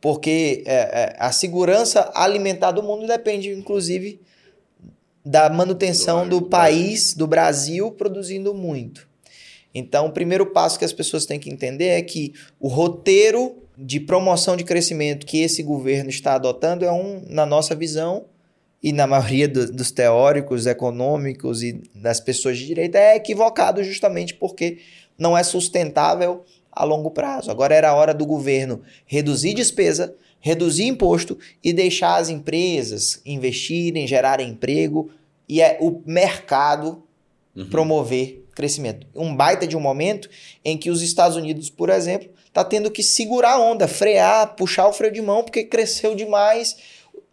Porque 0.00 0.62
é, 0.66 0.74
é, 0.74 1.16
a 1.18 1.32
segurança 1.32 2.10
alimentar 2.14 2.70
do 2.70 2.82
mundo 2.82 3.06
depende, 3.06 3.50
inclusive, 3.50 4.20
da 5.24 5.50
manutenção 5.50 6.28
do, 6.28 6.40
do 6.40 6.46
país, 6.46 7.12
do 7.14 7.26
Brasil, 7.26 7.90
produzindo 7.90 8.54
muito. 8.54 9.08
Então, 9.74 10.06
o 10.06 10.12
primeiro 10.12 10.46
passo 10.46 10.78
que 10.78 10.84
as 10.84 10.92
pessoas 10.92 11.26
têm 11.26 11.38
que 11.40 11.50
entender 11.50 11.88
é 11.88 12.02
que 12.02 12.32
o 12.60 12.68
roteiro 12.68 13.62
de 13.76 14.00
promoção 14.00 14.56
de 14.56 14.64
crescimento 14.64 15.26
que 15.26 15.42
esse 15.42 15.62
governo 15.62 16.08
está 16.08 16.34
adotando 16.34 16.84
é 16.84 16.92
um, 16.92 17.22
na 17.28 17.44
nossa 17.44 17.74
visão, 17.74 18.24
e 18.82 18.92
na 18.92 19.06
maioria 19.06 19.48
do, 19.48 19.72
dos 19.72 19.90
teóricos 19.90 20.66
econômicos 20.66 21.62
e 21.62 21.80
das 21.94 22.20
pessoas 22.20 22.58
de 22.58 22.66
direita, 22.66 22.98
é 22.98 23.16
equivocado 23.16 23.82
justamente 23.82 24.34
porque 24.34 24.78
não 25.18 25.36
é 25.36 25.42
sustentável 25.42 26.44
a 26.70 26.84
longo 26.84 27.10
prazo. 27.10 27.50
Agora 27.50 27.74
era 27.74 27.90
a 27.90 27.94
hora 27.94 28.12
do 28.12 28.26
governo 28.26 28.82
reduzir 29.06 29.54
despesa, 29.54 30.14
reduzir 30.40 30.84
imposto 30.84 31.38
e 31.64 31.72
deixar 31.72 32.16
as 32.16 32.28
empresas 32.28 33.20
investirem, 33.24 34.06
gerarem 34.06 34.50
emprego 34.50 35.10
e 35.48 35.62
é 35.62 35.78
o 35.80 36.02
mercado 36.04 37.02
uhum. 37.56 37.68
promover 37.70 38.44
crescimento. 38.54 39.06
Um 39.14 39.34
baita 39.34 39.66
de 39.66 39.76
um 39.76 39.80
momento 39.80 40.28
em 40.64 40.76
que 40.76 40.90
os 40.90 41.02
Estados 41.02 41.36
Unidos, 41.36 41.70
por 41.70 41.90
exemplo, 41.90 42.28
está 42.46 42.64
tendo 42.64 42.90
que 42.90 43.02
segurar 43.02 43.52
a 43.52 43.60
onda, 43.60 43.86
frear, 43.86 44.54
puxar 44.54 44.88
o 44.88 44.92
freio 44.92 45.12
de 45.12 45.20
mão, 45.20 45.42
porque 45.42 45.64
cresceu 45.64 46.14
demais, 46.14 46.76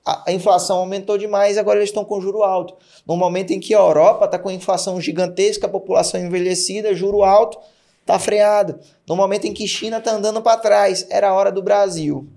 a, 0.06 0.32
inflação 0.32 0.78
aumentou 0.78 1.18
demais, 1.18 1.58
agora 1.58 1.80
eles 1.80 1.90
estão 1.90 2.04
com 2.04 2.20
juro 2.20 2.44
alto. 2.44 2.76
No 3.08 3.16
momento 3.16 3.52
em 3.52 3.60
que 3.60 3.74
a 3.74 3.80
Europa 3.80 4.26
está 4.26 4.38
com 4.38 4.52
inflação 4.52 5.00
gigantesca, 5.00 5.66
a 5.66 5.70
população 5.70 6.20
envelhecida, 6.20 6.94
juro 6.94 7.24
alto, 7.24 7.58
está 8.02 8.20
freada. 8.20 8.80
No 9.08 9.16
momento 9.16 9.46
em 9.46 9.54
que 9.54 9.68
China 9.68 9.98
está 9.98 10.12
andando 10.12 10.42
para 10.42 10.58
trás, 10.58 11.08
era 11.10 11.30
a 11.30 11.34
hora 11.34 11.52
do 11.52 11.64
Brasil. 11.64 12.28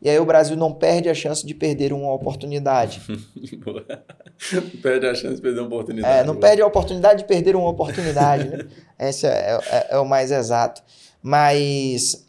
E 0.00 0.08
aí 0.08 0.18
o 0.18 0.24
Brasil 0.24 0.56
não 0.56 0.72
perde 0.72 1.08
a 1.08 1.14
chance 1.14 1.46
de 1.46 1.54
perder 1.54 1.92
uma 1.92 2.12
oportunidade. 2.12 3.02
perde 4.82 5.06
a 5.06 5.14
chance 5.14 5.36
de 5.36 5.42
perder 5.42 5.60
uma 5.60 5.68
oportunidade. 5.68 6.18
É, 6.18 6.24
não 6.24 6.34
perde 6.34 6.62
a 6.62 6.66
oportunidade 6.66 7.20
de 7.20 7.28
perder 7.28 7.54
uma 7.54 7.68
oportunidade. 7.68 8.48
Né? 8.48 8.66
Esse 8.98 9.26
é, 9.26 9.60
é, 9.70 9.86
é 9.90 9.98
o 9.98 10.04
mais 10.04 10.32
exato. 10.32 10.82
Mas, 11.22 12.26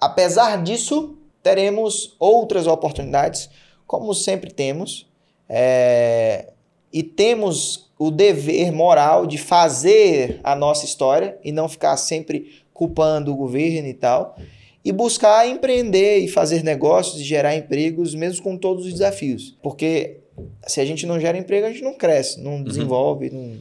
apesar 0.00 0.60
disso, 0.60 1.16
teremos 1.42 2.16
outras 2.18 2.66
oportunidades, 2.66 3.50
como 3.86 4.14
sempre 4.14 4.52
temos, 4.52 5.06
é, 5.48 6.52
e 6.92 7.02
temos 7.02 7.90
o 7.98 8.10
dever 8.10 8.72
moral 8.72 9.26
de 9.26 9.38
fazer 9.38 10.40
a 10.42 10.54
nossa 10.54 10.84
história 10.84 11.38
e 11.44 11.52
não 11.52 11.68
ficar 11.68 11.96
sempre 11.96 12.62
culpando 12.72 13.32
o 13.32 13.36
governo 13.36 13.88
e 13.88 13.94
tal, 13.94 14.36
e 14.84 14.90
buscar 14.90 15.46
empreender 15.46 16.18
e 16.18 16.28
fazer 16.28 16.64
negócios 16.64 17.20
e 17.20 17.24
gerar 17.24 17.54
empregos, 17.54 18.14
mesmo 18.14 18.42
com 18.42 18.56
todos 18.56 18.86
os 18.86 18.92
desafios. 18.92 19.56
Porque 19.62 20.18
se 20.66 20.80
a 20.80 20.84
gente 20.84 21.06
não 21.06 21.20
gera 21.20 21.38
emprego, 21.38 21.66
a 21.66 21.70
gente 21.70 21.84
não 21.84 21.94
cresce, 21.94 22.40
não 22.40 22.56
uhum. 22.56 22.64
desenvolve, 22.64 23.30
não, 23.30 23.56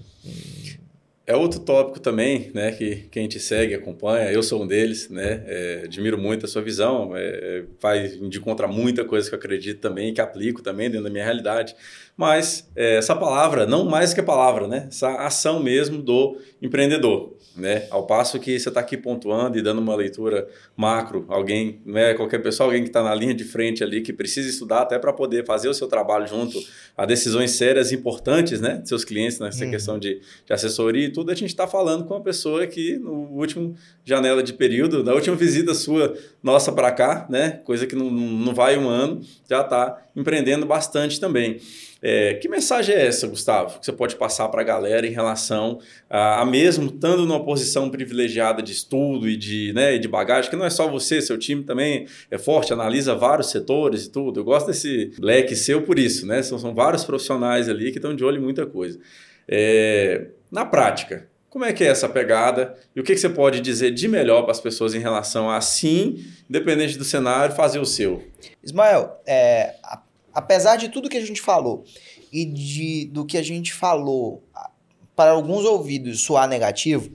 é 1.25 1.35
outro 1.35 1.59
tópico 1.59 1.99
também, 1.99 2.51
né, 2.53 2.71
que 2.71 3.07
quem 3.11 3.27
te 3.27 3.39
segue, 3.39 3.75
acompanha, 3.75 4.31
eu 4.31 4.41
sou 4.41 4.63
um 4.63 4.67
deles, 4.67 5.09
né, 5.09 5.43
é, 5.45 5.81
admiro 5.85 6.17
muito 6.17 6.45
a 6.45 6.49
sua 6.49 6.61
visão, 6.61 7.15
é, 7.15 7.63
faz 7.79 8.19
de 8.19 8.39
contra 8.39 8.67
muita 8.67 9.05
coisa 9.05 9.29
que 9.29 9.35
eu 9.35 9.39
acredito 9.39 9.79
também, 9.79 10.13
que 10.13 10.19
aplico 10.19 10.61
também 10.61 10.89
dentro 10.89 11.03
da 11.05 11.09
minha 11.09 11.23
realidade, 11.23 11.75
mas 12.21 12.69
é, 12.75 12.97
essa 12.97 13.15
palavra, 13.15 13.65
não 13.65 13.83
mais 13.83 14.13
que 14.13 14.21
palavra, 14.21 14.67
né, 14.67 14.85
essa 14.87 15.09
ação 15.25 15.59
mesmo 15.59 16.03
do 16.03 16.37
empreendedor, 16.61 17.35
né? 17.55 17.87
Ao 17.89 18.05
passo 18.05 18.39
que 18.39 18.59
você 18.59 18.69
está 18.69 18.79
aqui 18.79 18.95
pontuando 18.95 19.57
e 19.57 19.61
dando 19.61 19.79
uma 19.79 19.95
leitura 19.95 20.47
macro, 20.77 21.25
alguém, 21.27 21.81
né, 21.83 22.13
qualquer 22.13 22.37
pessoa, 22.37 22.67
alguém 22.67 22.83
que 22.83 22.89
está 22.89 23.01
na 23.01 23.15
linha 23.15 23.33
de 23.33 23.43
frente 23.43 23.83
ali, 23.83 24.01
que 24.01 24.13
precisa 24.13 24.47
estudar 24.47 24.81
até 24.81 24.99
para 24.99 25.11
poder 25.11 25.43
fazer 25.47 25.67
o 25.67 25.73
seu 25.73 25.87
trabalho 25.87 26.27
junto 26.27 26.63
a 26.95 27.07
decisões 27.07 27.51
sérias 27.51 27.91
e 27.91 27.95
importantes, 27.95 28.61
né, 28.61 28.77
de 28.77 28.87
seus 28.87 29.03
clientes 29.03 29.39
nessa 29.39 29.65
uhum. 29.65 29.71
questão 29.71 29.97
de, 29.97 30.21
de, 30.45 30.53
assessoria 30.53 31.07
e 31.07 31.11
tudo, 31.11 31.31
a 31.31 31.35
gente 31.35 31.49
está 31.49 31.65
falando 31.65 32.05
com 32.05 32.13
uma 32.13 32.23
pessoa 32.23 32.67
que 32.67 32.99
no 32.99 33.31
último 33.31 33.75
janela 34.05 34.43
de 34.43 34.53
período, 34.53 35.03
na 35.03 35.13
última 35.13 35.35
visita 35.35 35.73
sua, 35.73 36.15
nossa 36.43 36.71
para 36.71 36.91
cá, 36.91 37.25
né, 37.27 37.61
coisa 37.65 37.87
que 37.87 37.95
não, 37.95 38.11
não 38.11 38.53
vai 38.53 38.77
um 38.77 38.87
ano, 38.87 39.21
já 39.49 39.61
está 39.61 39.99
empreendendo 40.15 40.67
bastante 40.67 41.19
também. 41.19 41.59
É, 42.03 42.33
que 42.35 42.49
mensagem 42.49 42.95
é 42.95 43.05
essa, 43.05 43.27
Gustavo, 43.27 43.79
que 43.79 43.85
você 43.85 43.91
pode 43.91 44.15
passar 44.15 44.49
para 44.49 44.61
a 44.61 44.63
galera 44.63 45.05
em 45.05 45.11
relação 45.11 45.79
a, 46.09 46.41
a, 46.41 46.45
mesmo 46.45 46.87
estando 46.87 47.27
numa 47.27 47.45
posição 47.45 47.91
privilegiada 47.91 48.63
de 48.63 48.71
estudo 48.71 49.29
e 49.29 49.37
de, 49.37 49.71
né, 49.73 49.99
de 49.99 50.07
bagagem, 50.07 50.49
que 50.49 50.55
não 50.55 50.65
é 50.65 50.69
só 50.71 50.89
você, 50.89 51.21
seu 51.21 51.37
time 51.37 51.63
também 51.63 52.07
é 52.31 52.39
forte, 52.39 52.73
analisa 52.73 53.13
vários 53.13 53.51
setores 53.51 54.05
e 54.05 54.11
tudo. 54.11 54.39
Eu 54.39 54.43
gosto 54.43 54.67
desse 54.67 55.13
leque 55.19 55.55
seu 55.55 55.83
por 55.83 55.99
isso, 55.99 56.25
né? 56.25 56.41
São, 56.41 56.57
são 56.57 56.73
vários 56.73 57.03
profissionais 57.03 57.69
ali 57.69 57.91
que 57.91 57.99
estão 57.99 58.15
de 58.15 58.23
olho 58.23 58.37
em 58.37 58.43
muita 58.43 58.65
coisa. 58.65 58.99
É, 59.47 60.25
na 60.51 60.65
prática, 60.65 61.29
como 61.51 61.65
é 61.65 61.73
que 61.73 61.83
é 61.83 61.87
essa 61.87 62.09
pegada 62.09 62.75
e 62.95 62.99
o 62.99 63.03
que, 63.03 63.13
que 63.13 63.19
você 63.19 63.29
pode 63.29 63.59
dizer 63.59 63.91
de 63.91 64.07
melhor 64.07 64.41
para 64.43 64.51
as 64.51 64.59
pessoas 64.59 64.95
em 64.95 64.99
relação 64.99 65.51
a, 65.51 65.61
sim, 65.61 66.25
independente 66.49 66.97
do 66.97 67.03
cenário, 67.03 67.53
fazer 67.53 67.77
o 67.77 67.85
seu? 67.85 68.23
Ismael, 68.63 69.21
é, 69.27 69.75
a 69.83 70.01
apesar 70.33 70.75
de 70.75 70.89
tudo 70.89 71.09
que 71.09 71.17
a 71.17 71.25
gente 71.25 71.41
falou 71.41 71.83
e 72.31 72.45
de, 72.45 73.05
do 73.05 73.25
que 73.25 73.37
a 73.37 73.43
gente 73.43 73.73
falou 73.73 74.43
para 75.15 75.31
alguns 75.31 75.65
ouvidos 75.65 76.21
soar 76.21 76.47
negativo, 76.47 77.11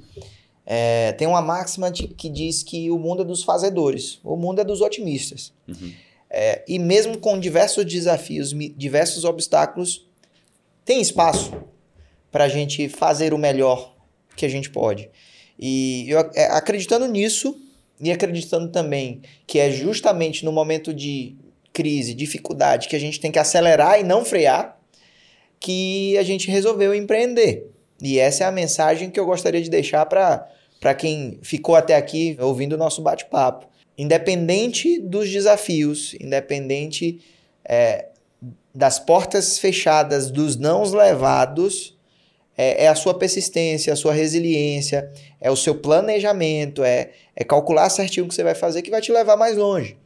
é, 0.65 1.13
tem 1.13 1.27
uma 1.27 1.41
máxima 1.41 1.91
de, 1.91 2.09
que 2.09 2.29
diz 2.29 2.63
que 2.63 2.91
o 2.91 2.99
mundo 2.99 3.23
é 3.23 3.25
dos 3.25 3.43
fazedores, 3.43 4.19
o 4.25 4.37
mundo 4.37 4.61
é 4.61 4.65
dos 4.65 4.81
otimistas. 4.81 5.53
Uhum. 5.67 5.93
É, 6.29 6.65
e 6.67 6.79
mesmo 6.79 7.19
com 7.19 7.39
diversos 7.39 7.85
desafios, 7.85 8.51
diversos 8.77 9.25
obstáculos, 9.25 10.07
tem 10.85 11.01
espaço 11.01 11.53
para 12.31 12.45
a 12.45 12.49
gente 12.49 12.89
fazer 12.89 13.33
o 13.33 13.39
melhor 13.39 13.95
que 14.37 14.45
a 14.45 14.49
gente 14.49 14.69
pode. 14.71 15.09
E 15.59 16.05
eu, 16.09 16.19
é, 16.35 16.47
acreditando 16.47 17.07
nisso, 17.07 17.57
e 18.01 18.11
acreditando 18.11 18.69
também 18.69 19.23
que 19.47 19.59
é 19.59 19.71
justamente 19.71 20.45
no 20.45 20.53
momento 20.53 20.93
de 20.93 21.37
crise, 21.77 22.15
dificuldade, 22.15 22.89
que 22.89 22.97
a 22.97 22.99
gente 22.99 23.21
tem 23.21 23.31
que 23.31 23.39
acelerar 23.39 24.01
e 24.01 24.03
não 24.03 24.25
frear, 24.25 24.81
que 25.61 26.17
a 26.17 26.23
gente 26.23 26.51
resolveu 26.51 26.95
empreender. 26.95 27.71
E 28.01 28.19
essa 28.19 28.45
é 28.45 28.47
a 28.47 28.51
mensagem 28.51 29.11
que 29.11 29.21
eu 29.21 29.27
gostaria 29.27 29.61
de 29.61 29.69
deixar 29.69 30.07
para 30.07 30.95
quem 30.95 31.39
ficou 31.43 31.75
até 31.75 31.95
aqui 31.95 32.35
ouvindo 32.41 32.73
o 32.73 32.79
nosso 32.79 33.03
bate-papo. 33.03 33.67
Independente 33.99 34.99
dos 34.99 35.31
desafios, 35.31 36.15
independente 36.19 37.21
é, 37.63 38.07
das 38.75 38.99
portas 38.99 39.59
fechadas, 39.59 40.31
dos 40.31 40.57
nãos 40.57 40.95
levados, 40.95 41.95
é, 42.57 42.85
é, 42.85 42.89
a 42.89 42.95
sua 42.95 43.13
persistência, 43.13 43.93
a 43.93 43.97
sua 43.97 44.15
resiliência, 44.15 45.11
é 45.39 45.51
o 45.51 45.57
seu 45.57 45.75
planejamento, 45.75 46.83
é, 46.83 47.11
é 47.35 47.45
calcular 47.45 47.91
certinho 47.91 48.25
o 48.25 48.29
que 48.31 48.35
você 48.35 48.43
vai 48.43 48.55
fazer 48.55 48.81
que 48.81 48.91
vai 48.91 49.03
te 49.03 49.13
levar 49.13 49.37
mais 49.37 49.59
longe. 49.59 49.99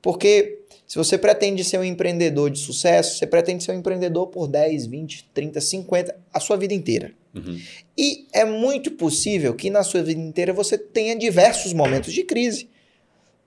Porque 0.00 0.60
se 0.86 0.96
você 0.96 1.18
pretende 1.18 1.64
ser 1.64 1.78
um 1.78 1.84
empreendedor 1.84 2.48
de 2.48 2.60
sucesso, 2.60 3.18
você 3.18 3.26
pretende 3.26 3.64
ser 3.64 3.72
um 3.72 3.78
empreendedor 3.78 4.28
por 4.28 4.46
10, 4.46 4.86
20, 4.86 5.30
30, 5.34 5.60
50, 5.60 6.16
a 6.32 6.38
sua 6.38 6.56
vida 6.56 6.72
inteira. 6.72 7.12
Uhum. 7.34 7.58
E 7.98 8.26
é 8.32 8.44
muito 8.44 8.92
possível 8.92 9.52
que 9.54 9.68
na 9.68 9.82
sua 9.82 10.02
vida 10.02 10.20
inteira 10.20 10.52
você 10.52 10.78
tenha 10.78 11.16
diversos 11.16 11.72
momentos 11.72 12.12
de 12.12 12.22
crise. 12.22 12.70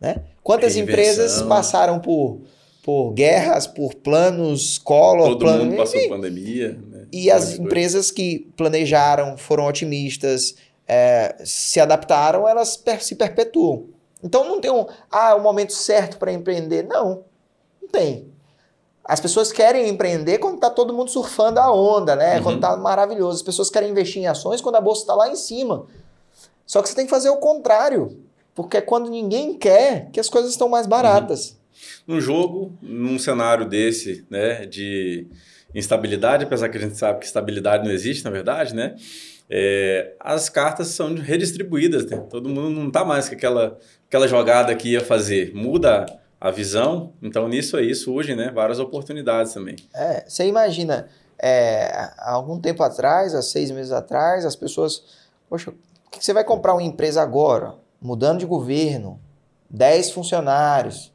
Né? 0.01 0.21
Quantas 0.43 0.75
empresas 0.75 1.41
passaram 1.43 1.99
por, 1.99 2.41
por 2.83 3.13
guerras, 3.13 3.65
por 3.65 3.95
planos, 3.95 4.77
colo, 4.77 5.23
Todo 5.29 5.39
plano, 5.39 5.63
mundo 5.63 5.77
passou 5.77 5.97
enfim. 5.97 6.09
pandemia. 6.09 6.77
Né? 6.91 7.05
E 7.11 7.31
as 7.31 7.57
empresas 7.57 8.11
que 8.11 8.49
planejaram, 8.57 9.37
foram 9.37 9.65
otimistas, 9.65 10.55
é, 10.85 11.37
se 11.45 11.79
adaptaram, 11.79 12.45
elas 12.45 12.75
per 12.75 13.01
se 13.01 13.15
perpetuam. 13.15 13.85
Então 14.21 14.43
não 14.43 14.59
tem 14.59 14.69
um, 14.69 14.85
ah, 15.09 15.29
é 15.29 15.33
o 15.35 15.41
momento 15.41 15.71
certo 15.71 16.17
para 16.17 16.33
empreender. 16.33 16.83
Não 16.83 17.28
tem. 17.91 18.29
As 19.03 19.19
pessoas 19.19 19.51
querem 19.51 19.89
empreender 19.89 20.37
quando 20.37 20.55
está 20.55 20.69
todo 20.69 20.93
mundo 20.93 21.09
surfando 21.09 21.59
a 21.59 21.73
onda, 21.73 22.15
né? 22.15 22.37
Uhum. 22.37 22.43
Quando 22.43 22.55
está 22.57 22.77
maravilhoso. 22.77 23.37
As 23.37 23.41
pessoas 23.41 23.69
querem 23.69 23.89
investir 23.89 24.21
em 24.21 24.27
ações 24.27 24.61
quando 24.61 24.75
a 24.75 24.81
bolsa 24.81 25.01
está 25.01 25.15
lá 25.15 25.29
em 25.29 25.35
cima. 25.35 25.87
Só 26.65 26.81
que 26.81 26.89
você 26.89 26.95
tem 26.95 27.05
que 27.05 27.09
fazer 27.09 27.29
o 27.29 27.37
contrário. 27.37 28.23
Porque 28.53 28.77
é 28.77 28.81
quando 28.81 29.09
ninguém 29.09 29.57
quer 29.57 30.09
que 30.11 30.19
as 30.19 30.29
coisas 30.29 30.51
estão 30.51 30.69
mais 30.69 30.85
baratas. 30.85 31.51
Uhum. 32.07 32.15
Num 32.15 32.21
jogo, 32.21 32.77
num 32.81 33.17
cenário 33.17 33.67
desse, 33.67 34.25
né, 34.29 34.65
de 34.65 35.27
instabilidade, 35.73 36.43
apesar 36.43 36.69
que 36.69 36.77
a 36.77 36.81
gente 36.81 36.97
sabe 36.97 37.19
que 37.19 37.25
estabilidade 37.25 37.85
não 37.85 37.91
existe, 37.91 38.23
na 38.23 38.29
verdade, 38.29 38.75
né? 38.75 38.95
É, 39.49 40.13
as 40.19 40.49
cartas 40.49 40.89
são 40.89 41.15
redistribuídas, 41.15 42.05
né? 42.05 42.17
Todo 42.29 42.47
mundo 42.47 42.69
não 42.69 42.87
está 42.87 43.03
mais 43.03 43.27
com 43.27 43.35
aquela, 43.35 43.79
aquela 44.07 44.27
jogada 44.27 44.75
que 44.75 44.89
ia 44.89 45.01
fazer. 45.01 45.51
Muda 45.55 46.05
a 46.39 46.51
visão, 46.51 47.13
então 47.21 47.47
nisso 47.47 47.75
aí 47.75 47.93
surgem 47.93 48.35
né, 48.35 48.51
várias 48.53 48.79
oportunidades 48.79 49.53
também. 49.53 49.75
É, 49.93 50.23
você 50.27 50.45
imagina, 50.47 51.07
é, 51.37 51.89
há 52.17 52.31
algum 52.31 52.59
tempo 52.59 52.81
atrás, 52.81 53.35
há 53.35 53.41
seis 53.41 53.69
meses 53.71 53.91
atrás, 53.91 54.45
as 54.45 54.55
pessoas, 54.55 55.03
poxa, 55.49 55.71
por 55.71 56.11
que 56.11 56.23
você 56.23 56.33
vai 56.33 56.43
comprar 56.43 56.73
uma 56.73 56.83
empresa 56.83 57.21
agora? 57.21 57.75
Mudando 58.01 58.39
de 58.39 58.45
governo, 58.45 59.19
10 59.69 60.11
funcionários, 60.11 61.11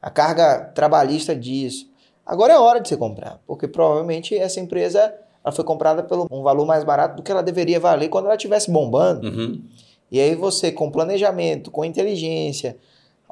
a 0.00 0.10
carga 0.10 0.60
trabalhista 0.74 1.36
disso. 1.36 1.88
Agora 2.24 2.54
é 2.54 2.58
hora 2.58 2.80
de 2.80 2.88
você 2.88 2.96
comprar, 2.96 3.40
porque 3.46 3.68
provavelmente 3.68 4.36
essa 4.36 4.60
empresa 4.60 5.14
ela 5.44 5.52
foi 5.52 5.64
comprada 5.64 6.02
pelo 6.02 6.26
um 6.30 6.42
valor 6.42 6.64
mais 6.64 6.82
barato 6.84 7.16
do 7.16 7.22
que 7.22 7.30
ela 7.30 7.42
deveria 7.42 7.78
valer 7.78 8.08
quando 8.08 8.24
ela 8.24 8.34
estivesse 8.34 8.70
bombando. 8.70 9.28
Uhum. 9.28 9.62
E 10.10 10.18
aí 10.18 10.34
você, 10.34 10.72
com 10.72 10.90
planejamento, 10.90 11.70
com 11.70 11.84
inteligência, 11.84 12.78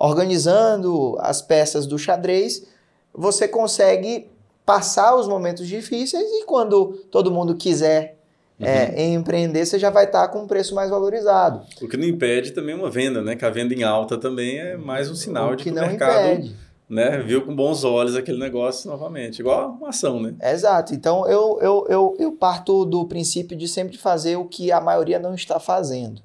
organizando 0.03 1.17
as 1.21 1.41
peças 1.41 1.87
do 1.87 1.97
xadrez, 1.97 2.67
você 3.15 3.47
consegue 3.47 4.29
passar 4.67 5.15
os 5.15 5.29
momentos 5.29 5.69
difíceis 5.69 6.25
e 6.25 6.45
quando 6.45 7.05
todo 7.09 7.31
mundo 7.31 7.55
quiser 7.55 8.19
uhum. 8.59 8.67
é, 8.67 9.07
empreender, 9.13 9.65
você 9.65 9.79
já 9.79 9.91
vai 9.91 10.07
estar 10.07 10.27
com 10.27 10.43
um 10.43 10.47
preço 10.49 10.75
mais 10.75 10.91
valorizado. 10.91 11.63
O 11.81 11.87
que 11.87 11.97
não 11.97 12.05
impede 12.05 12.51
também 12.51 12.75
uma 12.75 12.91
venda, 12.91 13.23
né? 13.23 13.37
Que 13.37 13.45
a 13.45 13.51
venda 13.51 13.75
em 13.75 13.85
alta 13.85 14.19
também 14.19 14.59
é 14.59 14.77
mais 14.77 15.09
um 15.09 15.15
sinal 15.15 15.53
o 15.53 15.57
de 15.57 15.63
que, 15.63 15.71
que 15.71 15.79
o 15.79 15.81
mercado 15.81 16.33
impede. 16.33 16.57
né, 16.91 17.19
viu 17.19 17.43
com 17.47 17.55
bons 17.55 17.85
olhos 17.85 18.17
aquele 18.17 18.41
negócio 18.41 18.91
novamente, 18.91 19.39
igual 19.39 19.71
uma 19.71 19.91
ação, 19.91 20.21
né? 20.21 20.35
Exato. 20.43 20.97
Então 20.97 21.29
eu, 21.29 21.61
eu, 21.63 21.87
eu, 21.89 22.17
eu 22.19 22.33
parto 22.33 22.85
do 22.85 23.05
princípio 23.05 23.57
de 23.57 23.69
sempre 23.69 23.97
fazer 23.97 24.35
o 24.35 24.47
que 24.47 24.73
a 24.73 24.81
maioria 24.81 25.21
não 25.21 25.33
está 25.33 25.61
fazendo. 25.61 26.21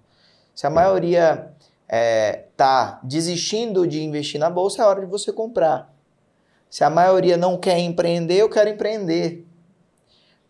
Se 0.56 0.66
a 0.66 0.70
maioria 0.72 1.52
está 1.88 1.96
é, 1.96 2.46
tá 2.58 3.00
desistindo 3.02 3.88
de 3.88 4.04
investir 4.04 4.40
na 4.40 4.50
bolsa, 4.50 4.84
é 4.84 4.86
hora 4.86 5.02
de 5.02 5.08
você 5.08 5.32
comprar. 5.32 5.94
Se 6.70 6.84
a 6.84 6.90
maioria 6.90 7.38
não 7.38 7.58
quer 7.58 7.80
empreender, 7.80 8.36
eu 8.36 8.50
quero 8.50 8.70
empreender. 8.70 9.46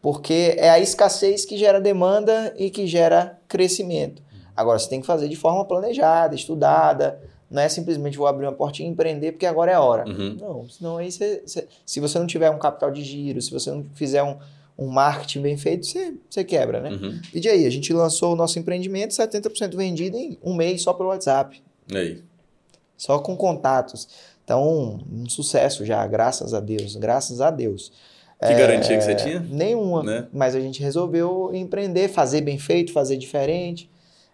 Porque 0.01 0.55
é 0.57 0.69
a 0.69 0.79
escassez 0.79 1.45
que 1.45 1.57
gera 1.57 1.79
demanda 1.79 2.53
e 2.57 2.69
que 2.69 2.87
gera 2.87 3.39
crescimento. 3.47 4.21
Agora, 4.55 4.79
você 4.79 4.89
tem 4.89 4.99
que 4.99 5.05
fazer 5.05 5.27
de 5.27 5.35
forma 5.35 5.63
planejada, 5.65 6.33
estudada. 6.33 7.21
Não 7.49 7.61
é 7.61 7.69
simplesmente 7.69 8.17
vou 8.17 8.25
abrir 8.25 8.45
uma 8.45 8.51
portinha 8.51 8.89
e 8.89 8.91
empreender 8.91 9.33
porque 9.33 9.45
agora 9.45 9.71
é 9.71 9.75
a 9.75 9.81
hora. 9.81 10.07
Uhum. 10.07 10.37
Não, 10.39 10.69
senão 10.69 10.97
aí 10.97 11.11
você, 11.11 11.43
você, 11.45 11.67
se 11.85 11.99
você 11.99 12.17
não 12.17 12.25
tiver 12.25 12.49
um 12.49 12.57
capital 12.57 12.91
de 12.91 13.03
giro, 13.03 13.41
se 13.41 13.51
você 13.51 13.69
não 13.69 13.85
fizer 13.93 14.23
um, 14.23 14.37
um 14.77 14.87
marketing 14.87 15.41
bem 15.41 15.57
feito, 15.57 15.85
você, 15.85 16.13
você 16.29 16.43
quebra, 16.43 16.79
né? 16.79 16.91
Uhum. 16.91 17.19
E 17.33 17.47
aí, 17.49 17.65
a 17.65 17.69
gente 17.69 17.91
lançou 17.91 18.33
o 18.33 18.35
nosso 18.35 18.59
empreendimento 18.59 19.11
70% 19.11 19.75
vendido 19.75 20.15
em 20.15 20.37
um 20.43 20.53
mês 20.53 20.83
só 20.83 20.93
pelo 20.93 21.09
WhatsApp. 21.09 21.61
E 21.91 21.97
aí? 21.97 22.23
Só 22.95 23.19
com 23.19 23.35
contatos. 23.35 24.07
Então, 24.43 24.99
um 25.11 25.27
sucesso 25.27 25.85
já, 25.85 26.05
graças 26.05 26.53
a 26.53 26.59
Deus, 26.59 26.95
graças 26.95 27.41
a 27.41 27.49
Deus. 27.49 27.91
Que 28.39 28.53
é, 28.53 28.53
garantia 28.53 28.97
que 28.97 29.03
você 29.03 29.15
tinha? 29.15 29.39
Nenhuma. 29.39 30.03
Né? 30.03 30.27
Mas 30.31 30.55
a 30.55 30.59
gente 30.59 30.81
resolveu 30.81 31.51
empreender, 31.53 32.07
fazer 32.07 32.41
bem 32.41 32.59
feito, 32.59 32.93
fazer 32.93 33.17
diferente. 33.17 33.89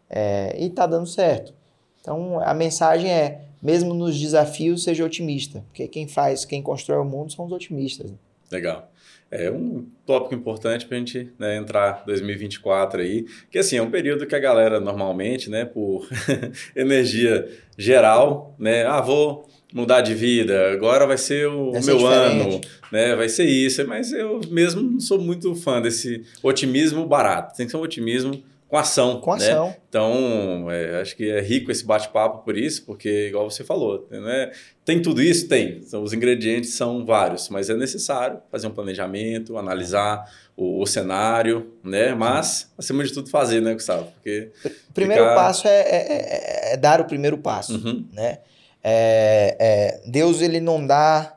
É, 0.09 0.55
e 0.59 0.69
tá 0.69 0.85
dando 0.85 1.07
certo. 1.07 1.53
Então, 2.01 2.39
a 2.41 2.53
mensagem 2.53 3.09
é, 3.09 3.41
mesmo 3.61 3.93
nos 3.93 4.19
desafios, 4.19 4.83
seja 4.83 5.05
otimista. 5.05 5.63
Porque 5.69 5.87
quem 5.87 6.05
faz, 6.05 6.43
quem 6.43 6.61
constrói 6.61 6.99
o 6.99 7.05
mundo 7.05 7.31
são 7.31 7.45
os 7.45 7.51
otimistas. 7.53 8.11
Né? 8.11 8.17
Legal. 8.51 8.91
É 9.31 9.49
um 9.49 9.87
tópico 10.05 10.35
importante 10.35 10.85
para 10.85 10.95
a 10.95 10.99
gente 10.99 11.31
né, 11.39 11.57
entrar 11.57 12.03
2024 12.05 13.01
aí, 13.01 13.25
que 13.49 13.57
assim, 13.57 13.77
é 13.77 13.81
um 13.81 13.89
período 13.89 14.27
que 14.27 14.35
a 14.35 14.39
galera 14.39 14.79
normalmente, 14.79 15.49
né, 15.49 15.65
por 15.65 16.07
energia 16.75 17.49
geral, 17.75 18.55
né, 18.59 18.85
ah, 18.85 19.01
vou 19.01 19.49
mudar 19.73 20.01
de 20.01 20.13
vida, 20.13 20.71
agora 20.71 21.07
vai 21.07 21.17
ser 21.17 21.47
o 21.47 21.71
vai 21.71 21.81
meu 21.81 22.05
ano, 22.05 22.61
né, 22.91 23.15
vai 23.15 23.27
ser 23.27 23.45
isso, 23.45 23.83
mas 23.87 24.13
eu 24.13 24.39
mesmo 24.51 24.83
não 24.83 24.99
sou 24.99 25.19
muito 25.19 25.55
fã 25.55 25.81
desse 25.81 26.23
otimismo 26.43 27.07
barato, 27.07 27.57
tem 27.57 27.65
que 27.65 27.71
ser 27.71 27.77
um 27.77 27.81
otimismo 27.81 28.39
com 28.73 28.77
ação. 28.79 29.21
Com 29.21 29.35
né? 29.35 29.51
ação. 29.51 29.75
Então, 29.87 30.71
é, 30.71 30.99
acho 30.99 31.15
que 31.15 31.29
é 31.29 31.39
rico 31.39 31.71
esse 31.71 31.85
bate-papo 31.85 32.43
por 32.43 32.57
isso, 32.57 32.83
porque, 32.87 33.27
igual 33.27 33.47
você 33.47 33.63
falou, 33.63 34.07
né? 34.09 34.51
tem 34.83 34.99
tudo 34.99 35.21
isso? 35.21 35.47
Tem. 35.47 35.83
Então, 35.85 36.01
os 36.01 36.11
ingredientes 36.11 36.73
são 36.73 37.05
vários, 37.05 37.49
mas 37.49 37.69
é 37.69 37.75
necessário 37.75 38.39
fazer 38.51 38.65
um 38.65 38.71
planejamento, 38.71 39.59
analisar 39.59 40.27
o, 40.57 40.81
o 40.81 40.87
cenário, 40.87 41.71
né? 41.83 42.15
Mas, 42.15 42.73
acima 42.75 43.03
de 43.03 43.13
tudo, 43.13 43.29
fazer, 43.29 43.61
né, 43.61 43.75
Gustavo? 43.75 44.07
Porque 44.15 44.49
o 44.65 44.69
primeiro 44.91 45.21
ficar... 45.21 45.35
passo 45.35 45.67
é, 45.67 45.79
é, 45.79 46.71
é, 46.71 46.73
é, 46.73 46.77
dar 46.77 46.99
o 46.99 47.05
primeiro 47.05 47.37
passo, 47.37 47.75
uhum. 47.75 48.07
né? 48.11 48.39
É, 48.83 49.55
é, 49.59 50.09
Deus, 50.09 50.41
ele 50.41 50.59
não 50.59 50.83
dá, 50.83 51.35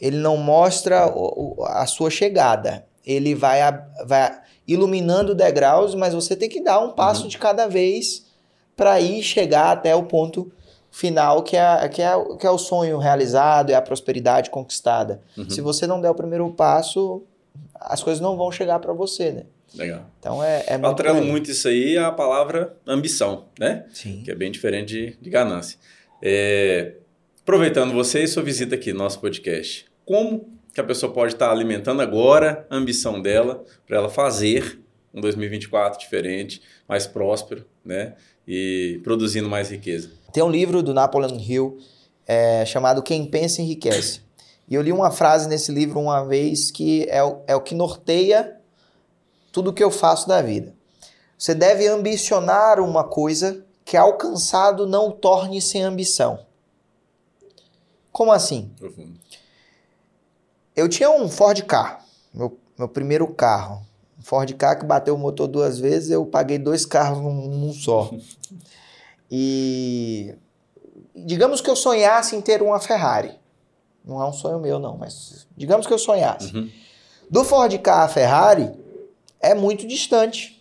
ele 0.00 0.18
não 0.18 0.36
mostra 0.36 1.12
a 1.66 1.86
sua 1.86 2.10
chegada. 2.10 2.86
Ele 3.04 3.34
vai, 3.34 3.60
vai 4.06 4.40
iluminando 4.72 5.34
degraus, 5.34 5.94
mas 5.94 6.14
você 6.14 6.36
tem 6.36 6.48
que 6.48 6.62
dar 6.62 6.80
um 6.80 6.90
passo 6.90 7.22
uhum. 7.22 7.28
de 7.28 7.38
cada 7.38 7.66
vez 7.66 8.26
para 8.76 9.00
ir 9.00 9.22
chegar 9.22 9.72
até 9.72 9.94
o 9.94 10.04
ponto 10.04 10.50
final, 10.90 11.42
que 11.42 11.56
é, 11.56 11.88
que 11.88 12.02
é, 12.02 12.12
que 12.38 12.46
é 12.46 12.50
o 12.50 12.58
sonho 12.58 12.98
realizado, 12.98 13.70
é 13.70 13.74
a 13.74 13.82
prosperidade 13.82 14.50
conquistada. 14.50 15.20
Uhum. 15.36 15.48
Se 15.48 15.60
você 15.60 15.86
não 15.86 16.00
der 16.00 16.10
o 16.10 16.14
primeiro 16.14 16.48
passo, 16.50 17.22
as 17.74 18.02
coisas 18.02 18.20
não 18.20 18.36
vão 18.36 18.50
chegar 18.50 18.78
para 18.78 18.92
você, 18.92 19.30
né? 19.30 19.42
Legal. 19.74 20.04
Então 20.18 20.42
é, 20.42 20.64
é 20.66 20.76
muito. 20.76 20.92
Atrelo 20.92 21.24
muito 21.24 21.50
isso 21.50 21.68
aí 21.68 21.96
a 21.96 22.10
palavra 22.10 22.76
ambição, 22.86 23.44
né? 23.58 23.86
Sim. 23.92 24.22
Que 24.24 24.30
é 24.32 24.34
bem 24.34 24.50
diferente 24.50 24.88
de, 24.88 25.16
de 25.20 25.30
ganância. 25.30 25.78
É, 26.20 26.94
aproveitando 27.42 27.92
você 27.92 28.24
e 28.24 28.28
sua 28.28 28.42
visita 28.42 28.74
aqui 28.74 28.92
no 28.92 28.98
nosso 28.98 29.20
podcast, 29.20 29.86
como 30.04 30.59
que 30.72 30.80
a 30.80 30.84
pessoa 30.84 31.12
pode 31.12 31.34
estar 31.34 31.50
alimentando 31.50 32.00
agora 32.02 32.66
a 32.70 32.76
ambição 32.76 33.20
dela 33.20 33.64
para 33.86 33.96
ela 33.96 34.08
fazer 34.08 34.80
um 35.12 35.20
2024 35.20 35.98
diferente, 35.98 36.62
mais 36.88 37.06
próspero, 37.06 37.64
né? 37.84 38.14
E 38.46 39.00
produzindo 39.02 39.48
mais 39.48 39.70
riqueza. 39.70 40.10
Tem 40.32 40.42
um 40.42 40.50
livro 40.50 40.82
do 40.82 40.94
Napoleon 40.94 41.38
Hill 41.38 41.78
é, 42.26 42.64
chamado 42.64 43.02
Quem 43.02 43.26
Pensa 43.26 43.60
Enriquece. 43.60 44.22
E 44.68 44.74
eu 44.74 44.82
li 44.82 44.92
uma 44.92 45.10
frase 45.10 45.48
nesse 45.48 45.72
livro 45.72 45.98
uma 45.98 46.24
vez 46.24 46.70
que 46.70 47.04
é 47.08 47.22
o, 47.22 47.40
é 47.46 47.56
o 47.56 47.60
que 47.60 47.74
norteia 47.74 48.56
tudo 49.50 49.72
que 49.72 49.82
eu 49.82 49.90
faço 49.90 50.28
da 50.28 50.40
vida. 50.40 50.72
Você 51.36 51.54
deve 51.54 51.88
ambicionar 51.88 52.78
uma 52.78 53.02
coisa 53.02 53.64
que 53.84 53.96
alcançado 53.96 54.86
não 54.86 55.10
torne 55.10 55.60
sem 55.60 55.82
ambição. 55.82 56.46
Como 58.12 58.30
assim? 58.30 58.70
Profundo. 58.78 59.18
Eu 60.80 60.88
tinha 60.88 61.10
um 61.10 61.28
Ford 61.28 61.60
Ka, 61.64 62.00
meu, 62.32 62.58
meu 62.78 62.88
primeiro 62.88 63.26
carro. 63.28 63.84
Um 64.18 64.22
Ford 64.22 64.50
Ka 64.54 64.74
que 64.74 64.86
bateu 64.86 65.14
o 65.14 65.18
motor 65.18 65.46
duas 65.46 65.78
vezes, 65.78 66.10
eu 66.10 66.24
paguei 66.24 66.58
dois 66.58 66.86
carros 66.86 67.18
num, 67.18 67.48
num 67.48 67.72
só. 67.72 68.10
E 69.32 70.34
digamos 71.14 71.60
que 71.60 71.70
eu 71.70 71.76
sonhasse 71.76 72.34
em 72.34 72.40
ter 72.40 72.62
uma 72.62 72.80
Ferrari. 72.80 73.38
Não 74.04 74.20
é 74.20 74.26
um 74.26 74.32
sonho 74.32 74.58
meu, 74.58 74.80
não, 74.80 74.96
mas 74.96 75.46
digamos 75.56 75.86
que 75.86 75.92
eu 75.92 75.98
sonhasse. 76.00 76.52
Uhum. 76.52 76.68
Do 77.30 77.44
Ford 77.44 77.72
Ka 77.78 78.02
a 78.02 78.08
Ferrari 78.08 78.72
é 79.38 79.54
muito 79.54 79.86
distante. 79.86 80.60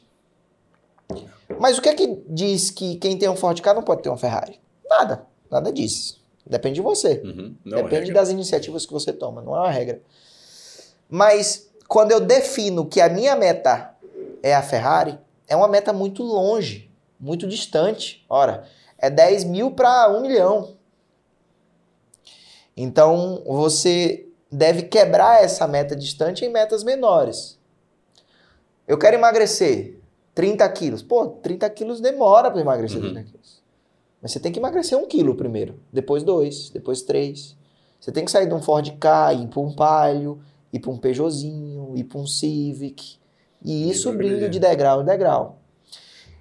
Mas 1.60 1.80
o 1.80 1.82
que 1.82 1.90
é 1.90 1.96
que 1.96 2.22
diz 2.28 2.70
que 2.70 2.98
quem 2.98 3.18
tem 3.18 3.28
um 3.28 3.36
Ford 3.36 3.60
Ka 3.60 3.74
não 3.74 3.82
pode 3.82 4.04
ter 4.04 4.10
uma 4.10 4.18
Ferrari? 4.20 4.60
Nada, 4.88 5.26
nada 5.50 5.74
disso. 5.74 6.19
Depende 6.50 6.76
de 6.76 6.82
você. 6.82 7.22
Uhum. 7.24 7.56
É 7.68 7.70
Depende 7.76 7.96
regra. 8.08 8.14
das 8.16 8.30
iniciativas 8.30 8.86
que 8.86 8.92
você 8.92 9.14
toma, 9.14 9.42
não 9.42 9.56
é 9.56 9.60
uma 9.60 9.72
regra. 9.72 10.02
Mas 11.08 11.70
quando 11.88 12.12
eu 12.12 12.20
defino 12.20 12.86
que 12.88 13.00
a 13.00 13.08
minha 13.08 13.36
meta 13.36 13.96
é 14.42 14.56
a 14.56 14.62
Ferrari, 14.64 15.18
é 15.48 15.56
uma 15.56 15.68
meta 15.68 15.94
muito 15.94 16.24
longe, 16.24 16.92
muito 17.20 17.48
distante. 17.48 18.26
Ora, 18.28 18.66
é 18.98 19.10
10 19.10 19.44
mil 19.44 19.72
para 19.72 20.10
1 20.10 20.22
milhão. 20.22 20.76
Então 22.76 23.44
você 23.46 24.28
deve 24.52 24.84
quebrar 24.84 25.44
essa 25.44 25.68
meta 25.68 25.96
distante 25.96 26.46
em 26.46 26.50
metas 26.50 26.84
menores. 26.84 27.60
Eu 28.88 28.98
quero 28.98 29.16
emagrecer 29.16 30.00
30 30.34 30.68
quilos. 30.70 31.04
Pô, 31.04 31.28
30 31.28 31.70
quilos 31.70 32.02
demora 32.02 32.50
para 32.50 32.62
emagrecer 32.62 32.98
Uhum. 32.98 33.12
30 33.14 33.24
quilos. 33.30 33.59
Mas 34.22 34.32
você 34.32 34.40
tem 34.40 34.52
que 34.52 34.60
emagrecer 34.60 34.98
um 34.98 35.08
quilo 35.08 35.36
primeiro, 35.36 35.80
depois 35.92 36.24
dois, 36.24 36.70
depois 36.70 37.02
três. 37.02 37.58
Você 38.00 38.12
tem 38.12 38.26
que 38.26 38.32
sair 38.32 38.48
de 38.48 38.54
um 38.54 38.62
Ford 38.62 38.90
Ka, 38.98 39.34
ir 39.34 39.48
para 39.48 39.60
um 39.60 39.74
Palio, 39.74 40.40
ir 40.72 40.80
para 40.80 40.92
um 40.92 40.98
Peugeotzinho, 40.98 41.94
ir 41.96 42.04
para 42.04 42.20
um 42.20 42.28
Civic. 42.28 43.18
E 43.64 43.88
ir 43.88 43.92
E 43.92 43.96
subindo 43.96 44.30
progredir. 44.30 44.50
de 44.50 44.60
degrau 44.60 45.02
em 45.02 45.06
degrau. 45.06 45.60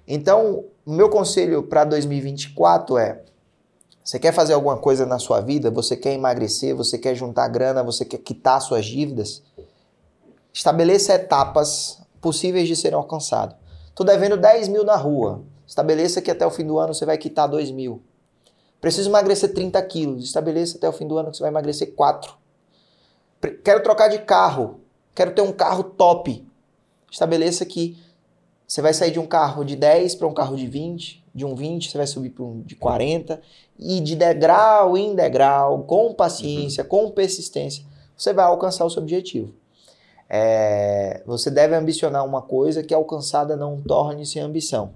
Então, 0.07 0.65
o 0.85 0.91
meu 0.91 1.09
conselho 1.09 1.63
para 1.63 1.83
2024 1.83 2.97
é: 2.97 3.21
você 4.03 4.17
quer 4.17 4.33
fazer 4.33 4.53
alguma 4.53 4.77
coisa 4.77 5.05
na 5.05 5.19
sua 5.19 5.39
vida, 5.39 5.69
você 5.69 5.95
quer 5.95 6.13
emagrecer, 6.13 6.75
você 6.75 6.97
quer 6.97 7.13
juntar 7.13 7.47
grana, 7.49 7.83
você 7.83 8.03
quer 8.03 8.17
quitar 8.17 8.61
suas 8.61 8.85
dívidas, 8.85 9.43
estabeleça 10.51 11.13
etapas 11.13 12.01
possíveis 12.19 12.67
de 12.67 12.75
serem 12.75 12.97
alcançadas. 12.97 13.55
Estou 13.89 14.05
devendo 14.05 14.37
10 14.37 14.69
mil 14.69 14.83
na 14.83 14.95
rua. 14.95 15.43
Estabeleça 15.69 16.19
que 16.19 16.31
até 16.31 16.43
o 16.47 16.49
fim 16.49 16.65
do 16.65 16.79
ano 16.79 16.95
você 16.95 17.05
vai 17.05 17.15
quitar 17.15 17.47
2 17.47 17.69
mil. 17.69 18.01
Preciso 18.81 19.07
emagrecer 19.07 19.53
30 19.53 19.79
quilos. 19.83 20.23
Estabeleça 20.23 20.77
até 20.77 20.89
o 20.89 20.91
fim 20.91 21.07
do 21.07 21.15
ano 21.15 21.29
que 21.29 21.37
você 21.37 21.43
vai 21.43 21.51
emagrecer 21.51 21.93
4. 21.93 22.33
Pre- 23.39 23.51
Quero 23.63 23.83
trocar 23.83 24.07
de 24.07 24.17
carro. 24.17 24.79
Quero 25.13 25.31
ter 25.31 25.43
um 25.43 25.51
carro 25.51 25.83
top. 25.83 26.43
Estabeleça 27.11 27.63
que 27.65 27.95
você 28.67 28.81
vai 28.81 28.95
sair 28.95 29.11
de 29.11 29.19
um 29.19 29.27
carro 29.27 29.63
de 29.63 29.75
10 29.75 30.15
para 30.15 30.27
um 30.27 30.33
carro 30.33 30.55
de 30.55 30.65
20. 30.65 31.23
De 31.35 31.45
um 31.45 31.53
20 31.53 31.91
você 31.91 31.97
vai 31.99 32.07
subir 32.07 32.31
para 32.31 32.43
um 32.43 32.61
de 32.61 32.75
40. 32.75 33.39
E 33.77 33.99
de 33.99 34.15
degrau 34.15 34.97
em 34.97 35.13
degrau, 35.13 35.83
com 35.83 36.15
paciência, 36.15 36.83
com 36.83 37.11
persistência, 37.11 37.85
você 38.17 38.33
vai 38.33 38.45
alcançar 38.45 38.85
o 38.85 38.89
seu 38.89 39.03
objetivo. 39.03 39.53
É, 40.27 41.21
você 41.27 41.51
deve 41.51 41.75
ambicionar 41.75 42.25
uma 42.25 42.41
coisa 42.41 42.81
que 42.81 42.93
alcançada 42.93 43.55
não 43.55 43.79
torne-se 43.79 44.39
ambição. 44.39 44.93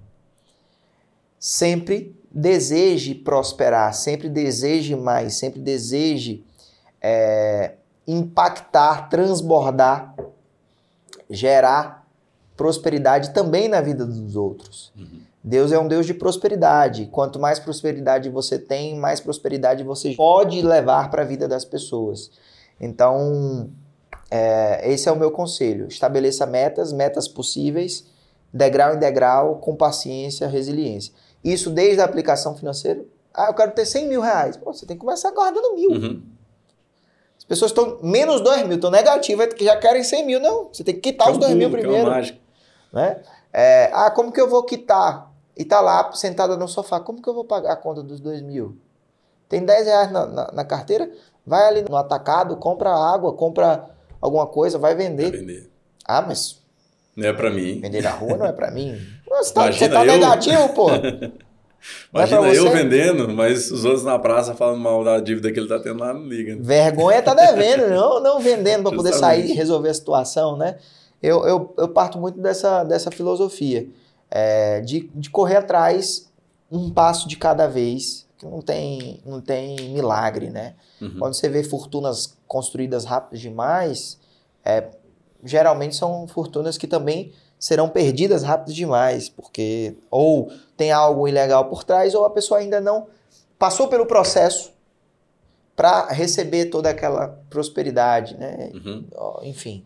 Sempre 1.46 2.18
deseje 2.32 3.14
prosperar, 3.14 3.92
sempre 3.92 4.30
deseje 4.30 4.96
mais, 4.96 5.34
sempre 5.34 5.60
deseje 5.60 6.42
é, 7.02 7.74
impactar, 8.08 9.10
transbordar, 9.10 10.14
gerar 11.28 12.08
prosperidade 12.56 13.34
também 13.34 13.68
na 13.68 13.82
vida 13.82 14.06
dos 14.06 14.36
outros. 14.36 14.90
Uhum. 14.96 15.20
Deus 15.44 15.70
é 15.70 15.78
um 15.78 15.86
Deus 15.86 16.06
de 16.06 16.14
prosperidade. 16.14 17.10
Quanto 17.12 17.38
mais 17.38 17.58
prosperidade 17.58 18.30
você 18.30 18.58
tem, 18.58 18.96
mais 18.96 19.20
prosperidade 19.20 19.84
você 19.84 20.14
pode 20.14 20.62
levar 20.62 21.10
para 21.10 21.20
a 21.20 21.26
vida 21.26 21.46
das 21.46 21.66
pessoas. 21.66 22.30
Então, 22.80 23.68
é, 24.30 24.90
esse 24.90 25.10
é 25.10 25.12
o 25.12 25.16
meu 25.16 25.30
conselho. 25.30 25.88
Estabeleça 25.88 26.46
metas, 26.46 26.90
metas 26.90 27.28
possíveis, 27.28 28.06
degrau 28.50 28.94
em 28.94 28.98
degrau, 28.98 29.56
com 29.56 29.76
paciência, 29.76 30.48
resiliência. 30.48 31.12
Isso 31.44 31.70
desde 31.70 32.00
a 32.00 32.04
aplicação 32.04 32.56
financeira. 32.56 33.04
Ah, 33.32 33.46
eu 33.48 33.54
quero 33.54 33.72
ter 33.72 33.84
100 33.84 34.08
mil 34.08 34.20
reais. 34.20 34.56
Pô, 34.56 34.72
você 34.72 34.86
tem 34.86 34.96
que 34.96 35.00
começar 35.04 35.30
guardando 35.32 35.74
mil. 35.74 35.90
Uhum. 35.90 36.22
As 37.36 37.44
pessoas 37.44 37.70
estão 37.72 37.98
menos 38.02 38.40
2 38.40 38.62
mil, 38.66 38.76
estão 38.76 38.90
negativas, 38.90 39.52
que 39.52 39.64
já 39.64 39.76
querem 39.76 40.02
100 40.02 40.24
mil. 40.26 40.40
Não, 40.40 40.68
você 40.72 40.82
tem 40.82 40.94
que 40.94 41.00
quitar 41.12 41.30
os 41.30 41.36
é 41.36 41.40
2 41.40 41.52
um 41.52 41.56
mil 41.56 41.68
pulo, 41.70 41.82
que 41.82 41.86
é 41.86 41.90
primeiro. 41.90 42.38
né? 42.92 43.20
É, 43.52 43.90
ah, 43.92 44.10
como 44.10 44.32
que 44.32 44.40
eu 44.40 44.48
vou 44.48 44.62
quitar? 44.62 45.30
E 45.56 45.64
tá 45.64 45.80
lá 45.80 46.10
sentada 46.12 46.56
no 46.56 46.66
sofá, 46.66 46.98
como 46.98 47.20
que 47.22 47.28
eu 47.28 47.34
vou 47.34 47.44
pagar 47.44 47.72
a 47.74 47.76
conta 47.76 48.02
dos 48.02 48.18
dois 48.18 48.40
mil? 48.40 48.76
Tem 49.48 49.64
10 49.64 49.86
reais 49.86 50.10
na, 50.10 50.26
na- 50.26 50.50
na 50.52 50.64
carteira, 50.64 51.10
vai 51.46 51.66
ali 51.68 51.84
no 51.88 51.96
atacado, 51.96 52.56
compra 52.56 52.90
água, 52.90 53.32
compra 53.34 53.90
alguma 54.20 54.46
coisa, 54.46 54.78
vai 54.78 54.94
vender. 54.94 55.30
vender. 55.30 55.70
Ah, 56.06 56.22
mas 56.22 56.60
Não 57.16 57.28
é 57.28 57.32
pra 57.32 57.50
mim. 57.50 57.80
vender 57.80 58.02
na 58.02 58.10
rua 58.10 58.36
não 58.36 58.46
é 58.46 58.52
pra 58.52 58.70
mim. 58.70 58.96
Você 59.28 59.52
tá, 59.52 59.72
você 59.72 59.86
Imagina 59.86 59.94
tá 59.94 60.00
eu. 60.06 60.12
negativo, 60.12 60.68
pô. 60.74 60.88
É 62.14 62.16
Imagina 62.16 62.54
eu 62.54 62.64
você? 62.64 62.76
vendendo, 62.82 63.28
mas 63.28 63.70
os 63.70 63.84
outros 63.84 64.04
na 64.04 64.18
praça 64.18 64.54
falando 64.54 64.80
mal 64.80 65.04
da 65.04 65.20
dívida 65.20 65.52
que 65.52 65.58
ele 65.60 65.68
tá 65.68 65.78
tendo 65.78 66.00
lá, 66.00 66.14
não 66.14 66.26
liga. 66.26 66.56
Vergonha 66.58 67.20
tá 67.20 67.34
devendo, 67.34 67.90
não, 67.90 68.22
não 68.22 68.40
vendendo 68.40 68.84
para 68.84 68.96
poder 68.96 69.12
sair 69.12 69.50
e 69.50 69.52
resolver 69.52 69.90
a 69.90 69.94
situação, 69.94 70.56
né? 70.56 70.76
Eu, 71.22 71.44
eu, 71.46 71.74
eu 71.76 71.88
parto 71.88 72.18
muito 72.18 72.40
dessa, 72.40 72.84
dessa 72.84 73.10
filosofia, 73.10 73.86
é, 74.30 74.80
de, 74.80 75.10
de 75.14 75.28
correr 75.28 75.56
atrás 75.56 76.30
um 76.72 76.90
passo 76.90 77.28
de 77.28 77.36
cada 77.36 77.66
vez, 77.66 78.26
que 78.38 78.46
não 78.46 78.62
tem, 78.62 79.20
não 79.26 79.40
tem 79.42 79.90
milagre, 79.90 80.48
né? 80.48 80.74
Uhum. 81.02 81.16
Quando 81.18 81.34
você 81.34 81.50
vê 81.50 81.62
fortunas 81.62 82.34
construídas 82.46 83.04
rápido 83.04 83.38
demais, 83.38 84.18
é, 84.64 84.84
geralmente 85.44 85.96
são 85.96 86.26
fortunas 86.26 86.78
que 86.78 86.86
também 86.86 87.32
serão 87.58 87.88
perdidas 87.88 88.42
rápido 88.42 88.74
demais, 88.74 89.28
porque 89.28 89.94
ou 90.10 90.50
tem 90.76 90.92
algo 90.92 91.26
ilegal 91.28 91.66
por 91.66 91.84
trás, 91.84 92.14
ou 92.14 92.24
a 92.24 92.30
pessoa 92.30 92.60
ainda 92.60 92.80
não 92.80 93.06
passou 93.58 93.88
pelo 93.88 94.06
processo 94.06 94.72
para 95.76 96.08
receber 96.08 96.66
toda 96.66 96.90
aquela 96.90 97.28
prosperidade, 97.50 98.36
né? 98.36 98.70
Uhum. 98.74 99.04
Enfim. 99.42 99.84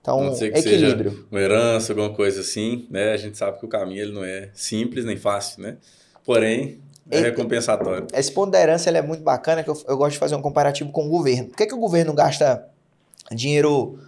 Então, 0.00 0.22
não 0.22 0.34
ser 0.34 0.52
que 0.52 0.58
equilíbrio. 0.58 1.26
Uma 1.30 1.40
herança, 1.40 1.92
alguma 1.92 2.12
coisa 2.12 2.42
assim, 2.42 2.86
né? 2.90 3.12
A 3.12 3.16
gente 3.16 3.38
sabe 3.38 3.58
que 3.58 3.64
o 3.64 3.68
caminho 3.68 4.02
ele 4.02 4.12
não 4.12 4.22
é 4.22 4.50
simples 4.52 5.04
nem 5.04 5.16
fácil, 5.16 5.62
né? 5.62 5.78
Porém, 6.24 6.78
é 7.10 7.20
recompensatório. 7.20 8.06
Esse 8.12 8.30
ponto 8.30 8.50
da 8.50 8.60
herança 8.60 8.90
é 8.90 9.02
muito 9.02 9.22
bacana, 9.22 9.62
que 9.62 9.70
eu, 9.70 9.82
eu 9.88 9.96
gosto 9.96 10.12
de 10.12 10.18
fazer 10.18 10.34
um 10.34 10.42
comparativo 10.42 10.90
com 10.90 11.06
o 11.06 11.08
governo. 11.08 11.48
Por 11.48 11.56
que, 11.56 11.66
que 11.66 11.74
o 11.74 11.78
governo 11.78 12.12
gasta 12.12 12.68
dinheiro 13.32 13.98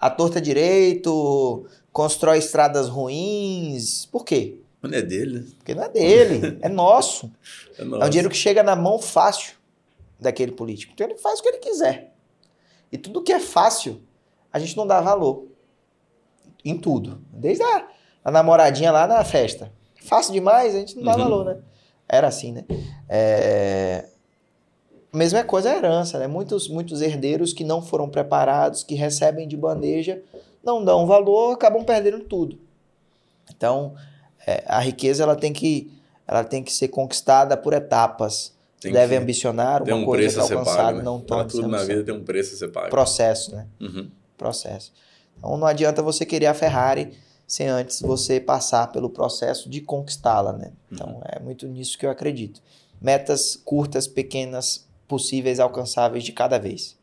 à 0.00 0.08
torta 0.10 0.40
direito, 0.40 1.66
constrói 1.92 2.38
estradas 2.38 2.88
ruins? 2.88 4.06
Por 4.06 4.24
quê? 4.24 4.58
Não 4.82 4.90
é 4.96 5.02
dele, 5.02 5.40
né? 5.40 5.46
Porque 5.58 5.74
não 5.74 5.82
é 5.84 5.88
dele, 5.90 6.58
é 6.62 6.68
nosso. 6.68 7.30
É, 7.78 7.82
É 7.82 7.84
nosso. 7.84 8.06
um 8.06 8.08
dinheiro 8.08 8.30
que 8.30 8.36
chega 8.36 8.62
na 8.62 8.74
mão 8.74 8.98
fácil 8.98 9.54
daquele 10.18 10.52
político. 10.52 10.92
Então 10.94 11.06
ele 11.06 11.18
faz 11.18 11.38
o 11.38 11.42
que 11.42 11.48
ele 11.48 11.58
quiser. 11.58 12.14
E 12.90 12.96
tudo 12.98 13.22
que 13.22 13.32
é 13.32 13.38
fácil, 13.40 14.00
a 14.52 14.58
gente 14.58 14.76
não 14.76 14.86
dá 14.86 15.00
valor. 15.00 15.46
Em 16.64 16.76
tudo. 16.76 17.22
Desde 17.32 17.62
a, 17.62 17.88
a 18.24 18.30
namoradinha 18.30 18.90
lá 18.90 19.06
na 19.06 19.24
festa. 19.24 19.72
Fácil 20.02 20.32
demais, 20.32 20.74
a 20.74 20.78
gente 20.78 20.96
não 20.96 21.04
dá 21.04 21.12
Uhum. 21.12 21.18
valor, 21.18 21.44
né? 21.44 21.58
Era 22.08 22.26
assim, 22.28 22.52
né? 22.52 22.64
É... 23.08 24.06
Mesma 25.12 25.42
coisa 25.42 25.70
a 25.70 25.76
herança, 25.76 26.18
né? 26.18 26.26
Muitos, 26.26 26.68
muitos 26.68 27.00
herdeiros 27.02 27.52
que 27.52 27.64
não 27.64 27.82
foram 27.82 28.08
preparados, 28.08 28.84
que 28.84 28.94
recebem 28.94 29.48
de 29.48 29.56
bandeja, 29.56 30.22
não 30.62 30.84
dão 30.84 31.06
valor, 31.06 31.52
acabam 31.54 31.84
perdendo 31.84 32.20
tudo. 32.20 32.58
Então, 33.54 33.94
é, 34.46 34.62
a 34.66 34.78
riqueza 34.78 35.22
ela 35.22 35.34
tem 35.36 35.52
que 35.52 35.92
ela 36.26 36.44
tem 36.44 36.62
que 36.62 36.72
ser 36.72 36.86
conquistada 36.88 37.56
por 37.56 37.72
etapas. 37.72 38.54
Tem 38.80 38.92
Deve 38.92 39.16
que 39.16 39.22
ambicionar 39.22 39.82
uma 39.82 39.96
um 39.96 40.04
coisa 40.04 40.34
que 40.36 40.40
a 40.40 40.46
ser 40.46 40.54
alcançado 40.54 40.76
pago, 40.86 40.98
né? 40.98 41.04
não 41.04 41.20
torna 41.20 41.44
tudo 41.44 41.66
na 41.68 41.82
vida 41.82 42.04
tem 42.04 42.14
um 42.14 42.22
preço 42.24 42.54
a 42.54 42.58
ser 42.58 42.68
pago. 42.68 42.88
processo, 42.88 43.54
né? 43.54 43.66
Uhum. 43.80 44.08
Processo. 44.38 44.92
Então 45.36 45.56
não 45.56 45.66
adianta 45.66 46.02
você 46.02 46.24
querer 46.24 46.46
a 46.46 46.54
Ferrari 46.54 47.10
sem 47.46 47.66
antes 47.66 48.00
você 48.00 48.38
passar 48.38 48.92
pelo 48.92 49.10
processo 49.10 49.68
de 49.68 49.80
conquistá-la, 49.80 50.52
né? 50.52 50.70
Então 50.90 51.08
Uhum. 51.08 51.20
é 51.26 51.40
muito 51.40 51.66
nisso 51.66 51.98
que 51.98 52.06
eu 52.06 52.10
acredito. 52.10 52.62
Metas 53.00 53.56
curtas, 53.56 54.06
pequenas, 54.06 54.86
possíveis, 55.10 55.60
alcançáveis 55.60 56.24
de 56.24 56.32
cada 56.32 56.58
vez. 56.58 56.96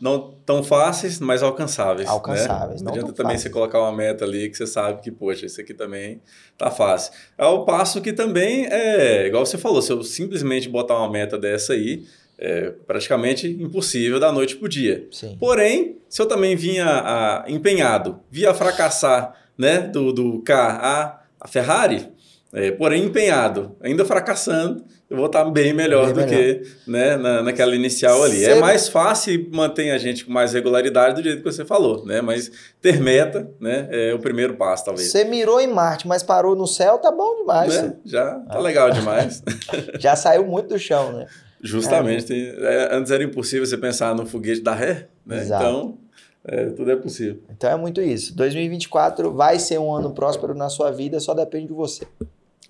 Não 0.00 0.34
tão 0.44 0.64
fáceis, 0.64 1.20
mas 1.20 1.42
alcançáveis. 1.42 2.08
né? 2.08 2.12
Alcançáveis, 2.12 2.80
Não, 2.82 2.86
não 2.86 2.92
adianta 2.94 3.12
também 3.12 3.34
fáceis. 3.36 3.42
você 3.42 3.50
colocar 3.50 3.78
uma 3.78 3.92
meta 3.92 4.24
ali 4.24 4.48
que 4.50 4.56
você 4.56 4.66
sabe 4.66 5.00
que, 5.02 5.12
poxa, 5.12 5.46
isso 5.46 5.60
aqui 5.60 5.72
também 5.74 6.20
tá 6.58 6.70
fácil. 6.70 7.12
É 7.38 7.44
o 7.44 7.64
passo 7.64 8.00
que 8.00 8.12
também 8.12 8.66
é, 8.66 9.26
igual 9.26 9.44
você 9.46 9.58
falou, 9.58 9.80
se 9.82 9.92
eu 9.92 10.02
simplesmente 10.02 10.68
botar 10.68 10.98
uma 10.98 11.10
meta 11.10 11.38
dessa 11.38 11.74
aí, 11.74 12.04
é 12.38 12.70
praticamente 12.86 13.46
impossível 13.46 14.18
da 14.18 14.32
noite 14.32 14.56
para 14.56 14.66
o 14.66 14.68
dia. 14.68 15.06
Sim. 15.12 15.36
Porém, 15.38 15.98
se 16.08 16.20
eu 16.20 16.26
também 16.26 16.56
vinha 16.56 16.86
a, 16.86 17.44
empenhado, 17.46 18.18
via 18.30 18.52
fracassar 18.54 19.34
né, 19.56 19.78
do, 19.78 20.12
do 20.12 20.40
K 20.40 20.54
a, 20.82 21.20
a 21.38 21.46
Ferrari, 21.46 22.08
é, 22.52 22.72
porém 22.72 23.04
empenhado, 23.04 23.76
ainda 23.80 24.04
fracassando, 24.04 24.84
eu 25.12 25.18
vou 25.18 25.26
estar 25.26 25.44
bem 25.44 25.74
melhor 25.74 26.06
bem 26.06 26.14
do 26.14 26.30
melhor. 26.30 26.54
que 26.54 26.90
né, 26.90 27.16
na, 27.18 27.42
naquela 27.42 27.76
inicial 27.76 28.22
ali. 28.24 28.42
É 28.42 28.54
mais 28.54 28.88
fácil 28.88 29.46
manter 29.52 29.90
a 29.90 29.98
gente 29.98 30.24
com 30.24 30.32
mais 30.32 30.54
regularidade 30.54 31.16
do 31.16 31.22
jeito 31.22 31.42
que 31.42 31.44
você 31.44 31.66
falou, 31.66 32.06
né? 32.06 32.22
Mas 32.22 32.50
ter 32.80 32.98
meta 32.98 33.46
né, 33.60 33.88
é 33.90 34.14
o 34.14 34.18
primeiro 34.18 34.54
passo, 34.54 34.86
talvez. 34.86 35.10
Você 35.10 35.22
mirou 35.24 35.60
em 35.60 35.66
Marte, 35.66 36.08
mas 36.08 36.22
parou 36.22 36.56
no 36.56 36.66
céu, 36.66 36.96
tá 36.96 37.12
bom 37.12 37.36
demais. 37.36 37.82
Né? 37.82 37.94
Já 38.06 38.36
tá 38.36 38.56
ah. 38.56 38.58
legal 38.58 38.90
demais. 38.90 39.42
Já 40.00 40.16
saiu 40.16 40.46
muito 40.46 40.70
do 40.70 40.78
chão, 40.78 41.12
né? 41.12 41.26
Justamente. 41.60 42.32
É. 42.32 42.88
Antes 42.96 43.12
era 43.12 43.22
impossível 43.22 43.66
você 43.66 43.76
pensar 43.76 44.14
no 44.14 44.24
foguete 44.24 44.62
da 44.62 44.72
ré, 44.72 45.08
né? 45.26 45.42
Exato. 45.42 45.62
Então, 45.62 45.98
é, 46.42 46.70
tudo 46.70 46.90
é 46.90 46.96
possível. 46.96 47.42
Então 47.50 47.70
é 47.70 47.76
muito 47.76 48.00
isso. 48.00 48.34
2024 48.34 49.30
vai 49.30 49.58
ser 49.58 49.78
um 49.78 49.94
ano 49.94 50.10
próspero 50.14 50.54
na 50.54 50.70
sua 50.70 50.90
vida, 50.90 51.20
só 51.20 51.34
depende 51.34 51.66
de 51.66 51.74
você. 51.74 52.06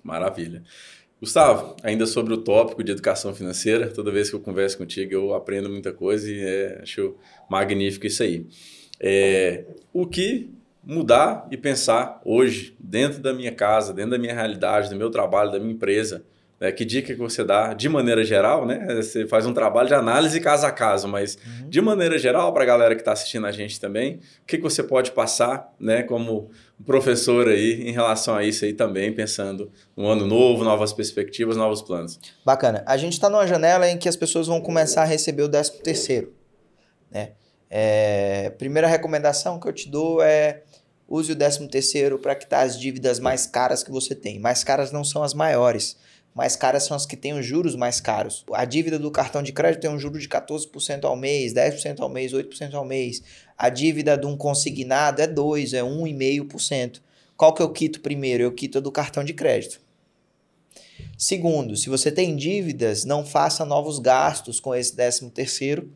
Maravilha. 0.03 0.61
Gustavo, 1.23 1.77
ainda 1.81 2.05
sobre 2.05 2.33
o 2.33 2.37
tópico 2.37 2.83
de 2.83 2.91
educação 2.91 3.33
financeira, 3.33 3.87
toda 3.87 4.11
vez 4.11 4.29
que 4.29 4.35
eu 4.35 4.41
converso 4.41 4.77
contigo 4.77 5.13
eu 5.13 5.33
aprendo 5.33 5.69
muita 5.69 5.93
coisa 5.93 6.29
e 6.29 6.37
é, 6.37 6.79
acho 6.83 7.15
magnífico 7.49 8.05
isso 8.05 8.23
aí. 8.23 8.45
É, 8.99 9.63
o 9.93 10.05
que 10.05 10.51
mudar 10.83 11.47
e 11.49 11.55
pensar 11.55 12.21
hoje, 12.25 12.75
dentro 12.77 13.21
da 13.21 13.33
minha 13.33 13.53
casa, 13.53 13.93
dentro 13.93 14.11
da 14.11 14.17
minha 14.17 14.33
realidade, 14.33 14.89
do 14.89 14.97
meu 14.97 15.09
trabalho, 15.09 15.49
da 15.49 15.59
minha 15.59 15.71
empresa, 15.71 16.25
é, 16.63 16.71
que 16.71 16.85
dica 16.85 17.13
que 17.13 17.19
você 17.19 17.43
dá 17.43 17.73
de 17.73 17.89
maneira 17.89 18.23
geral, 18.23 18.65
né? 18.65 18.95
Você 18.95 19.27
faz 19.27 19.45
um 19.45 19.53
trabalho 19.53 19.89
de 19.89 19.93
análise 19.93 20.39
caso 20.39 20.65
a 20.65 20.71
caso, 20.71 21.09
mas 21.09 21.35
uhum. 21.35 21.69
de 21.69 21.81
maneira 21.81 22.17
geral, 22.17 22.53
para 22.53 22.63
a 22.63 22.65
galera 22.65 22.95
que 22.95 23.01
está 23.01 23.11
assistindo 23.11 23.45
a 23.45 23.51
gente 23.51 23.81
também, 23.81 24.21
o 24.41 24.45
que, 24.47 24.55
que 24.55 24.63
você 24.63 24.81
pode 24.81 25.11
passar, 25.11 25.73
né, 25.77 26.03
como 26.03 26.49
professor 26.85 27.49
aí, 27.49 27.85
em 27.85 27.91
relação 27.91 28.33
a 28.33 28.45
isso 28.45 28.63
aí 28.63 28.71
também, 28.71 29.11
pensando 29.11 29.69
no 29.93 30.07
ano 30.07 30.25
novo, 30.25 30.63
novas 30.63 30.93
perspectivas, 30.93 31.57
novos 31.57 31.81
planos? 31.81 32.17
Bacana. 32.45 32.81
A 32.85 32.95
gente 32.95 33.11
está 33.11 33.29
numa 33.29 33.45
janela 33.45 33.89
em 33.89 33.97
que 33.97 34.07
as 34.07 34.15
pessoas 34.15 34.47
vão 34.47 34.61
começar 34.61 35.01
a 35.01 35.05
receber 35.05 35.43
o 35.43 35.49
13 35.49 35.81
terceiro, 35.81 36.33
né? 37.11 37.31
É, 37.69 38.51
primeira 38.51 38.87
recomendação 38.87 39.59
que 39.59 39.67
eu 39.67 39.73
te 39.73 39.89
dou 39.89 40.23
é 40.23 40.61
use 41.09 41.33
o 41.33 41.35
13 41.35 41.67
terceiro 41.67 42.17
para 42.17 42.35
quitar 42.35 42.65
as 42.65 42.79
dívidas 42.79 43.19
mais 43.19 43.45
caras 43.45 43.83
que 43.83 43.91
você 43.91 44.15
tem. 44.15 44.39
Mais 44.39 44.63
caras 44.63 44.93
não 44.93 45.03
são 45.03 45.23
as 45.23 45.33
maiores 45.33 45.97
mais 46.33 46.55
caras 46.55 46.83
são 46.83 46.97
as 46.97 47.05
que 47.05 47.15
têm 47.15 47.33
os 47.33 47.45
juros 47.45 47.75
mais 47.75 48.01
caros. 48.01 48.43
A 48.53 48.65
dívida 48.65 48.97
do 48.97 49.11
cartão 49.11 49.43
de 49.43 49.51
crédito 49.51 49.81
tem 49.81 49.89
um 49.89 49.99
juro 49.99 50.17
de 50.17 50.27
14% 50.27 51.03
ao 51.03 51.15
mês, 51.15 51.53
10% 51.53 51.99
ao 51.99 52.09
mês, 52.09 52.33
8% 52.33 52.73
ao 52.73 52.83
mês. 52.83 53.21
A 53.57 53.69
dívida 53.69 54.17
de 54.17 54.25
um 54.25 54.35
consignado 54.35 55.21
é 55.21 55.27
2, 55.27 55.73
é 55.73 55.81
1,5%. 55.81 57.01
Qual 57.37 57.53
que 57.53 57.61
eu 57.61 57.71
quito 57.71 58.01
primeiro? 58.01 58.43
Eu 58.43 58.51
quito 58.51 58.79
a 58.79 58.81
do 58.81 58.91
cartão 58.91 59.23
de 59.23 59.33
crédito. 59.33 59.79
Segundo, 61.17 61.77
se 61.77 61.89
você 61.89 62.11
tem 62.11 62.35
dívidas, 62.35 63.05
não 63.05 63.25
faça 63.25 63.63
novos 63.63 63.99
gastos 63.99 64.59
com 64.59 64.73
esse 64.73 64.95
13 64.95 65.29
terceiro 65.29 65.91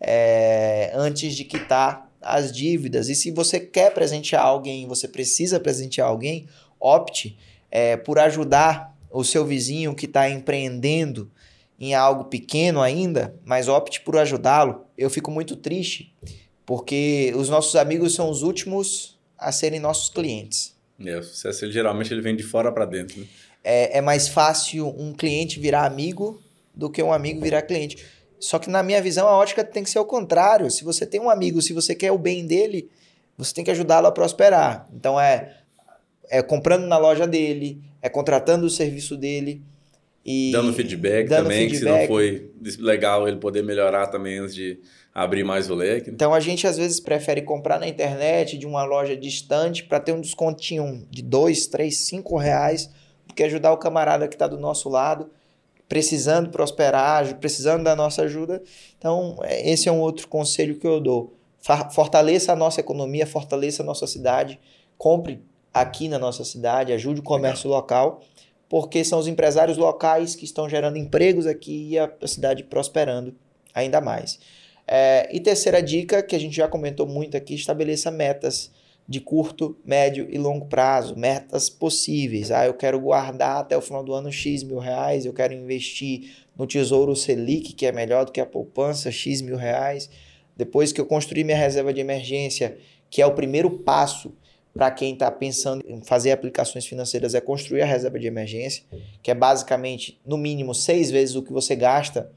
é, 0.00 0.92
antes 0.94 1.34
de 1.34 1.44
quitar 1.44 2.10
as 2.20 2.52
dívidas. 2.52 3.08
E 3.08 3.14
se 3.14 3.30
você 3.32 3.58
quer 3.58 3.92
presentear 3.92 4.44
alguém, 4.44 4.86
você 4.86 5.08
precisa 5.08 5.58
presentear 5.58 6.08
alguém, 6.08 6.46
opte 6.78 7.36
é, 7.70 7.96
por 7.96 8.18
ajudar 8.18 8.91
o 9.12 9.22
seu 9.22 9.44
vizinho 9.44 9.94
que 9.94 10.06
está 10.06 10.28
empreendendo 10.28 11.30
em 11.78 11.94
algo 11.94 12.24
pequeno 12.24 12.80
ainda, 12.80 13.34
mas 13.44 13.68
opte 13.68 14.00
por 14.00 14.16
ajudá-lo, 14.16 14.86
eu 14.96 15.10
fico 15.10 15.30
muito 15.30 15.56
triste, 15.56 16.14
porque 16.64 17.32
os 17.36 17.48
nossos 17.48 17.76
amigos 17.76 18.14
são 18.14 18.30
os 18.30 18.42
últimos 18.42 19.18
a 19.36 19.50
serem 19.50 19.80
nossos 19.80 20.08
clientes. 20.08 20.76
É, 21.04 21.18
o 21.18 21.22
sucesso 21.22 21.64
ele, 21.64 21.72
geralmente 21.72 22.12
ele 22.14 22.20
vem 22.20 22.36
de 22.36 22.44
fora 22.44 22.70
para 22.70 22.86
dentro. 22.86 23.20
Né? 23.20 23.26
É, 23.64 23.98
é 23.98 24.00
mais 24.00 24.28
fácil 24.28 24.88
um 24.96 25.12
cliente 25.12 25.58
virar 25.58 25.84
amigo 25.84 26.40
do 26.74 26.88
que 26.88 27.02
um 27.02 27.12
amigo 27.12 27.40
virar 27.40 27.62
cliente. 27.62 28.04
Só 28.38 28.58
que 28.58 28.70
na 28.70 28.82
minha 28.82 29.02
visão 29.02 29.28
a 29.28 29.36
ótica 29.36 29.64
tem 29.64 29.82
que 29.82 29.90
ser 29.90 29.98
o 29.98 30.04
contrário. 30.04 30.70
Se 30.70 30.84
você 30.84 31.04
tem 31.04 31.20
um 31.20 31.30
amigo, 31.30 31.60
se 31.60 31.72
você 31.72 31.94
quer 31.94 32.12
o 32.12 32.18
bem 32.18 32.46
dele, 32.46 32.88
você 33.36 33.52
tem 33.52 33.64
que 33.64 33.70
ajudá-lo 33.70 34.06
a 34.06 34.12
prosperar. 34.12 34.88
Então 34.92 35.20
é, 35.20 35.56
é 36.28 36.42
comprando 36.42 36.86
na 36.86 36.98
loja 36.98 37.26
dele, 37.26 37.82
é 38.02 38.08
contratando 38.08 38.66
o 38.66 38.70
serviço 38.70 39.16
dele 39.16 39.62
e 40.24 40.50
dando 40.52 40.72
feedback 40.72 41.28
dando 41.28 41.44
também, 41.44 41.68
feedback. 41.68 41.70
que 41.70 41.78
se 41.78 42.00
não 42.00 42.06
foi 42.06 42.50
legal 42.78 43.26
ele 43.26 43.38
poder 43.38 43.62
melhorar 43.62 44.08
também 44.08 44.38
antes 44.38 44.54
de 44.54 44.78
abrir 45.14 45.44
mais 45.44 45.68
o 45.68 45.74
leque. 45.74 46.08
Né? 46.08 46.14
Então 46.14 46.32
a 46.32 46.40
gente 46.40 46.66
às 46.66 46.76
vezes 46.76 47.00
prefere 47.00 47.42
comprar 47.42 47.78
na 47.78 47.88
internet 47.88 48.56
de 48.56 48.66
uma 48.66 48.84
loja 48.84 49.16
distante 49.16 49.84
para 49.84 50.00
ter 50.00 50.12
um 50.12 50.20
descontinho 50.20 51.06
de 51.10 51.22
dois, 51.22 51.66
três, 51.66 51.98
cinco 51.98 52.36
reais, 52.36 52.90
do 53.26 53.34
que 53.34 53.42
ajudar 53.42 53.72
o 53.72 53.76
camarada 53.76 54.28
que 54.28 54.34
está 54.34 54.46
do 54.46 54.58
nosso 54.58 54.88
lado, 54.88 55.30
precisando 55.88 56.50
prosperar, 56.50 57.36
precisando 57.38 57.84
da 57.84 57.94
nossa 57.94 58.22
ajuda. 58.22 58.62
Então 58.98 59.38
é, 59.42 59.70
esse 59.70 59.88
é 59.88 59.92
um 59.92 60.00
outro 60.00 60.28
conselho 60.28 60.76
que 60.76 60.86
eu 60.86 61.00
dou. 61.00 61.34
Fortaleça 61.92 62.52
a 62.52 62.56
nossa 62.56 62.80
economia, 62.80 63.26
fortaleça 63.26 63.82
a 63.82 63.86
nossa 63.86 64.06
cidade, 64.06 64.58
compre 64.98 65.40
aqui 65.72 66.08
na 66.08 66.18
nossa 66.18 66.44
cidade, 66.44 66.92
ajude 66.92 67.20
o 67.20 67.22
comércio 67.22 67.68
Legal. 67.68 67.80
local, 67.80 68.20
porque 68.68 69.04
são 69.04 69.18
os 69.18 69.26
empresários 69.26 69.76
locais 69.76 70.34
que 70.34 70.44
estão 70.44 70.68
gerando 70.68 70.96
empregos 70.96 71.46
aqui 71.46 71.90
e 71.90 71.98
a, 71.98 72.10
cidade 72.26 72.64
prosperando 72.64 73.34
ainda 73.74 74.00
mais. 74.00 74.38
É, 74.86 75.28
e 75.32 75.40
terceira 75.40 75.82
dica, 75.82 76.22
que 76.22 76.34
a 76.34 76.38
gente 76.38 76.56
já 76.56 76.68
comentou 76.68 77.06
muito 77.06 77.36
aqui, 77.36 77.54
estabeleça 77.54 78.10
metas 78.10 78.70
de 79.08 79.20
curto, 79.20 79.76
médio 79.84 80.26
e 80.30 80.38
longo 80.38 80.66
prazo, 80.66 81.16
metas 81.16 81.68
possíveis. 81.68 82.50
Ah, 82.50 82.66
eu 82.66 82.74
quero 82.74 83.00
guardar 83.00 83.58
até 83.58 83.76
o 83.76 83.80
final 83.80 84.02
do 84.02 84.14
ano 84.14 84.30
X 84.30 84.62
mil 84.62 84.78
reais, 84.78 85.26
eu 85.26 85.32
quero 85.32 85.52
investir 85.52 86.30
no 86.56 86.66
Tesouro 86.66 87.14
Selic, 87.16 87.72
que 87.72 87.86
é 87.86 87.92
melhor 87.92 88.24
do 88.24 88.32
que 88.32 88.40
a 88.40 88.46
poupança, 88.46 89.10
X 89.10 89.40
mil 89.40 89.56
reais. 89.56 90.08
Depois 90.56 90.92
que 90.92 91.00
eu 91.00 91.06
construir 91.06 91.44
minha 91.44 91.56
reserva 91.56 91.92
de 91.92 92.00
emergência, 92.00 92.76
que 93.10 93.20
é 93.20 93.26
o 93.26 93.34
primeiro 93.34 93.70
passo 93.70 94.32
para 94.74 94.90
quem 94.90 95.12
está 95.12 95.30
pensando 95.30 95.84
em 95.86 96.00
fazer 96.02 96.32
aplicações 96.32 96.86
financeiras 96.86 97.34
é 97.34 97.40
construir 97.40 97.82
a 97.82 97.86
reserva 97.86 98.18
de 98.18 98.26
emergência, 98.26 98.84
que 99.22 99.30
é 99.30 99.34
basicamente, 99.34 100.18
no 100.24 100.38
mínimo, 100.38 100.74
seis 100.74 101.10
vezes 101.10 101.36
o 101.36 101.42
que 101.42 101.52
você 101.52 101.76
gasta 101.76 102.30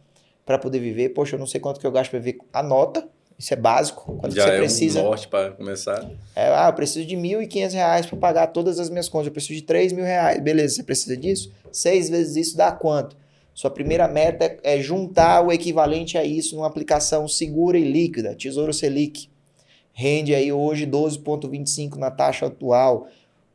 para 0.46 0.58
poder 0.58 0.80
viver. 0.80 1.10
Poxa, 1.10 1.36
eu 1.36 1.40
não 1.40 1.48
sei 1.48 1.60
quanto 1.60 1.80
que 1.80 1.88
eu 1.88 1.92
gasto 1.92 2.12
para 2.12 2.20
viver. 2.20 2.40
Anota, 2.52 3.08
isso 3.40 3.54
é 3.54 3.58
básico. 3.58 4.18
Quando 4.20 4.36
Já 4.36 4.44
você 4.44 4.50
é 4.52 4.58
precisa. 4.58 5.00
Um 5.02 5.04
norte 5.06 5.28
para 5.28 5.52
começar. 5.52 6.10
É, 6.36 6.48
ah, 6.50 6.68
eu 6.68 6.74
preciso 6.74 7.06
de 7.06 7.16
R$ 7.16 7.48
1.500 7.48 8.10
para 8.10 8.18
pagar 8.18 8.48
todas 8.48 8.80
as 8.80 8.90
minhas 8.90 9.08
contas. 9.08 9.28
Eu 9.28 9.34
preciso 9.34 9.66
de 9.66 9.74
R$ 9.74 10.04
reais. 10.04 10.42
Beleza, 10.42 10.76
você 10.76 10.84
precisa 10.84 11.16
disso? 11.16 11.52
Seis 11.72 12.10
vezes 12.10 12.36
isso 12.36 12.58
dá 12.58 12.72
quanto? 12.72 13.16
Sua 13.54 13.72
primeira 13.72 14.08
meta 14.08 14.58
é 14.64 14.82
juntar 14.82 15.42
o 15.42 15.52
equivalente 15.52 16.18
a 16.18 16.26
isso 16.26 16.56
numa 16.56 16.68
aplicação 16.68 17.26
segura 17.26 17.78
e 17.78 17.90
líquida, 17.90 18.36
Tesouro 18.36 18.74
Selic 18.74 19.30
rende 19.98 20.36
aí 20.36 20.52
hoje 20.52 20.86
12,25% 20.86 21.96
na 21.96 22.12
taxa 22.12 22.48
atual, 22.48 23.08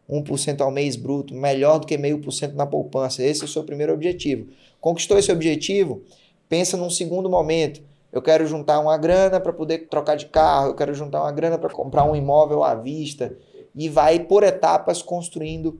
1% 0.09 0.63
ao 0.63 0.71
mês 0.71 0.97
bruto, 0.97 1.35
melhor 1.35 1.79
do 1.79 1.87
que 1.87 1.99
meio 1.99 2.19
por 2.19 2.33
cento 2.33 2.57
na 2.57 2.67
poupança. 2.67 3.23
Esse 3.23 3.43
é 3.43 3.45
o 3.45 3.49
seu 3.49 3.63
primeiro 3.63 3.93
objetivo. 3.93 4.49
Conquistou 4.81 5.19
esse 5.19 5.31
objetivo? 5.31 6.03
Pensa 6.49 6.79
num 6.79 6.89
segundo 6.89 7.29
momento. 7.29 7.83
Eu 8.11 8.23
quero 8.23 8.47
juntar 8.47 8.81
uma 8.81 8.97
grana 8.97 9.39
para 9.39 9.53
poder 9.53 9.87
trocar 9.89 10.17
de 10.17 10.27
carro, 10.27 10.69
eu 10.69 10.75
quero 10.75 10.95
juntar 10.95 11.21
uma 11.21 11.31
grana 11.31 11.59
para 11.59 11.71
comprar 11.71 12.05
um 12.05 12.17
imóvel 12.17 12.65
à 12.65 12.75
vista 12.75 13.37
e 13.77 13.89
vai 13.89 14.19
por 14.19 14.43
etapas 14.43 15.03
construindo 15.03 15.79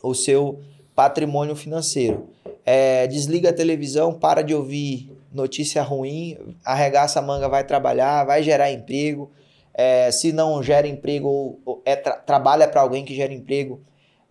o 0.00 0.14
seu 0.14 0.60
patrimônio 0.94 1.56
financeiro. 1.56 2.28
É, 2.64 3.08
desliga 3.08 3.50
a 3.50 3.52
televisão, 3.52 4.14
para 4.14 4.42
de 4.42 4.54
ouvir 4.54 5.10
notícia 5.32 5.82
ruim, 5.82 6.38
arregaça 6.64 7.18
a 7.18 7.22
manga, 7.22 7.48
vai 7.48 7.64
trabalhar, 7.64 8.24
vai 8.24 8.42
gerar 8.42 8.70
emprego, 8.70 9.30
é, 9.74 10.10
se 10.10 10.32
não 10.32 10.62
gera 10.62 10.86
emprego, 10.86 11.60
é, 11.84 11.96
tra 11.96 12.16
trabalha 12.16 12.68
para 12.68 12.80
alguém 12.80 13.04
que 13.04 13.14
gera 13.14 13.32
emprego, 13.32 13.82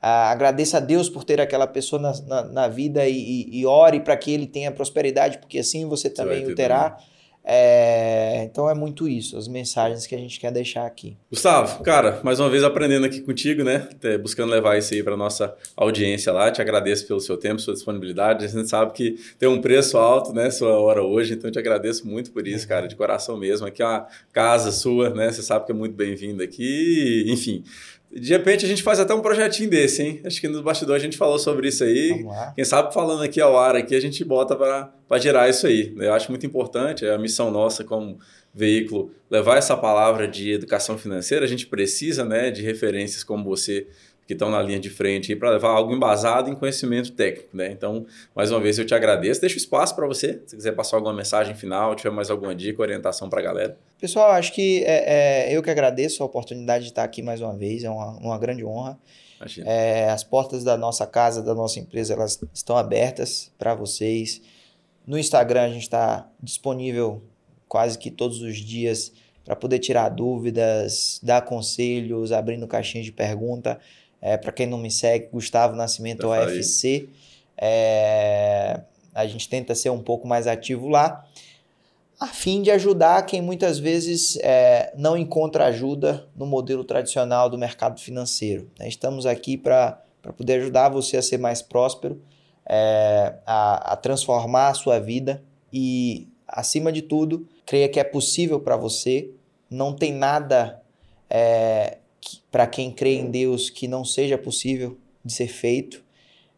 ah, 0.02 0.32
agradeça 0.32 0.78
a 0.78 0.80
Deus 0.80 1.10
por 1.10 1.24
ter 1.24 1.40
aquela 1.40 1.68
pessoa 1.68 2.02
na, 2.02 2.22
na, 2.22 2.44
na 2.44 2.68
vida 2.68 3.08
e, 3.08 3.16
e, 3.16 3.60
e 3.60 3.66
ore 3.66 4.00
para 4.00 4.18
que 4.18 4.32
ele 4.32 4.48
tenha 4.48 4.72
prosperidade, 4.72 5.38
porque 5.38 5.60
assim 5.60 5.88
você 5.88 6.10
também 6.10 6.46
o 6.46 6.56
terá. 6.56 6.92
Também. 6.92 7.11
É, 7.44 8.44
então 8.44 8.70
é 8.70 8.76
muito 8.76 9.08
isso, 9.08 9.36
as 9.36 9.48
mensagens 9.48 10.06
que 10.06 10.14
a 10.14 10.18
gente 10.18 10.40
quer 10.40 10.52
deixar 10.52 10.86
aqui. 10.86 11.18
Gustavo, 11.30 11.84
cara, 11.84 12.20
mais 12.24 12.40
uma 12.40 12.50
vez 12.50 12.64
aprendendo 12.64 13.06
aqui 13.06 13.20
contigo, 13.20 13.64
né? 13.64 13.90
Buscando 14.22 14.52
levar 14.52 14.78
isso 14.78 14.94
aí 14.94 15.02
para 15.02 15.18
nossa 15.18 15.56
audiência 15.76 16.32
lá. 16.32 16.52
Te 16.52 16.62
agradeço 16.62 17.08
pelo 17.08 17.20
seu 17.20 17.38
tempo, 17.38 17.60
sua 17.60 17.74
disponibilidade. 17.74 18.46
A 18.46 18.48
gente 18.48 18.70
sabe 18.70 18.94
que 18.94 19.16
tem 19.40 19.50
um 19.50 19.60
preço 19.60 19.98
alto, 19.98 20.34
né? 20.34 20.52
Sua 20.52 20.80
hora 20.80 21.02
hoje, 21.02 21.34
então 21.34 21.50
te 21.50 21.58
agradeço 21.58 22.08
muito 22.08 22.32
por 22.32 22.48
isso, 22.48 22.68
cara, 22.68 22.88
de 22.88 22.96
coração 22.96 23.38
mesmo. 23.38 23.66
Aqui 23.66 23.82
é 23.82 23.86
uma 23.86 24.08
casa 24.32 24.72
sua, 24.72 25.10
né? 25.10 25.32
Você 25.32 25.42
sabe 25.42 25.66
que 25.66 25.72
é 25.72 25.76
muito 25.76 25.96
bem-vindo 25.96 26.44
aqui. 26.44 27.26
Enfim, 27.28 27.64
De 28.14 28.34
repente 28.34 28.66
a 28.66 28.68
gente 28.68 28.84
faz 28.84 29.00
até 29.00 29.14
um 29.14 29.22
projetinho 29.22 29.70
desse, 29.70 30.04
hein? 30.04 30.22
Acho 30.26 30.42
que 30.42 30.48
no 30.48 30.62
bastidor 30.62 30.96
a 30.96 31.00
gente 31.00 31.18
falou 31.18 31.40
sobre 31.40 31.70
isso 31.70 31.84
aí. 31.84 32.26
Quem 32.56 32.66
sabe 32.66 32.94
falando 32.94 33.24
aqui 33.24 33.40
ao 33.40 33.58
ar 33.58 33.76
aqui, 33.76 33.96
a 33.96 34.02
gente 34.02 34.24
bota 34.26 34.56
para 34.56 35.18
gerar 35.18 35.50
isso 35.50 35.66
aí. 35.66 35.94
Eu 35.98 36.14
acho 36.14 36.30
muito 36.30 36.46
importante, 36.46 37.06
é 37.06 37.14
a 37.14 37.18
missão 37.18 37.50
nossa 37.50 37.84
como 37.84 38.20
veículo 38.54 39.12
levar 39.30 39.58
essa 39.58 39.78
palavra 39.78 40.28
de 40.28 40.52
educação 40.52 40.98
financeira. 40.98 41.46
A 41.46 41.48
gente 41.48 41.68
precisa 41.68 42.26
né, 42.26 42.52
de 42.52 42.62
referências 42.62 43.24
como 43.24 43.46
você 43.46 43.88
que 44.28 44.34
estão 44.34 44.50
na 44.50 44.62
linha 44.62 44.80
de 44.80 44.90
frente 44.90 45.36
para 45.36 45.50
levar 45.50 45.70
algo 45.70 45.94
embasado 45.94 46.50
em 46.50 46.56
conhecimento 46.56 47.12
técnico, 47.12 47.50
né? 47.56 47.70
Então, 47.72 48.06
mais 48.34 48.50
uma 48.50 48.62
vez 48.62 48.80
eu 48.80 48.86
te 48.86 48.94
agradeço. 48.94 49.42
Deixa 49.42 49.56
o 49.56 49.58
espaço 49.58 49.94
para 49.94 50.08
você, 50.08 50.42
se 50.46 50.56
quiser 50.56 50.72
passar 50.72 50.96
alguma 50.96 51.14
mensagem 51.14 51.54
final, 51.54 51.96
tiver 51.96 52.12
mais 52.12 52.30
alguma 52.30 52.56
dica, 52.56 52.82
orientação 52.82 53.30
para 53.30 53.42
a 53.42 53.44
galera. 53.44 53.78
Pessoal, 54.02 54.32
acho 54.32 54.52
que 54.52 54.84
é, 54.84 55.50
é, 55.52 55.56
eu 55.56 55.62
que 55.62 55.70
agradeço 55.70 56.24
a 56.24 56.26
oportunidade 56.26 56.86
de 56.86 56.90
estar 56.90 57.04
aqui 57.04 57.22
mais 57.22 57.40
uma 57.40 57.56
vez, 57.56 57.84
é 57.84 57.90
uma, 57.90 58.18
uma 58.18 58.38
grande 58.40 58.66
honra. 58.66 59.00
É, 59.64 60.10
as 60.10 60.24
portas 60.24 60.64
da 60.64 60.76
nossa 60.76 61.06
casa, 61.06 61.44
da 61.44 61.54
nossa 61.54 61.80
empresa, 61.80 62.14
elas 62.14 62.40
estão 62.52 62.76
abertas 62.76 63.52
para 63.60 63.76
vocês. 63.76 64.42
No 65.06 65.20
Instagram 65.20 65.62
a 65.62 65.70
gente 65.70 65.84
está 65.84 66.28
disponível 66.42 67.22
quase 67.68 67.96
que 68.00 68.10
todos 68.10 68.42
os 68.42 68.58
dias 68.58 69.14
para 69.46 69.56
poder 69.56 69.78
tirar 69.78 70.10
dúvidas, 70.10 71.20
dar 71.22 71.44
conselhos, 71.44 72.32
abrindo 72.32 72.68
caixinha 72.68 73.04
de 73.04 73.12
pergunta. 73.12 73.80
É, 74.20 74.36
para 74.36 74.52
quem 74.52 74.66
não 74.66 74.80
me 74.80 74.90
segue, 74.90 75.30
Gustavo 75.32 75.76
Nascimento 75.76 76.28
OFC. 76.28 77.08
É, 77.56 78.82
a 79.14 79.28
gente 79.28 79.48
tenta 79.48 79.76
ser 79.76 79.92
um 79.92 80.02
pouco 80.02 80.28
mais 80.28 80.48
ativo 80.48 80.88
lá, 80.88 81.24
a 82.22 82.28
fim 82.28 82.62
de 82.62 82.70
ajudar 82.70 83.26
quem 83.26 83.42
muitas 83.42 83.80
vezes 83.80 84.38
é, 84.44 84.94
não 84.96 85.18
encontra 85.18 85.66
ajuda 85.66 86.30
no 86.36 86.46
modelo 86.46 86.84
tradicional 86.84 87.50
do 87.50 87.58
mercado 87.58 88.00
financeiro. 88.00 88.70
Né? 88.78 88.88
Estamos 88.88 89.26
aqui 89.26 89.58
para 89.58 90.00
poder 90.38 90.62
ajudar 90.62 90.90
você 90.90 91.18
a 91.18 91.22
ser 91.24 91.40
mais 91.40 91.64
próspero, 91.64 92.22
é, 92.64 93.38
a, 93.44 93.94
a 93.94 93.96
transformar 93.96 94.68
a 94.68 94.74
sua 94.76 95.00
vida 95.00 95.44
e, 95.74 96.28
acima 96.48 96.92
de 96.92 97.02
tudo, 97.02 97.48
creia 97.66 97.90
que 97.90 98.00
é 98.00 98.04
possível 98.04 98.60
para 98.60 98.78
você. 98.78 99.32
Não 99.68 99.92
tem 99.92 100.14
nada 100.14 100.80
é, 101.28 101.98
para 102.52 102.68
quem 102.68 102.92
crê 102.92 103.16
em 103.16 103.32
Deus 103.32 103.68
que 103.68 103.88
não 103.88 104.06
seja 104.06 104.38
possível 104.38 104.96
de 105.26 105.34
ser 105.34 105.48
feito. 105.48 106.04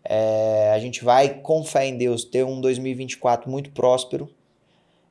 É, 0.04 0.74
a 0.76 0.80
gente 0.80 1.06
vai, 1.06 1.36
com 1.36 1.64
fé 1.64 1.88
em 1.88 1.98
Deus, 1.98 2.26
ter 2.26 2.44
um 2.44 2.60
2024 2.60 3.50
muito 3.50 3.72
próspero, 3.72 4.30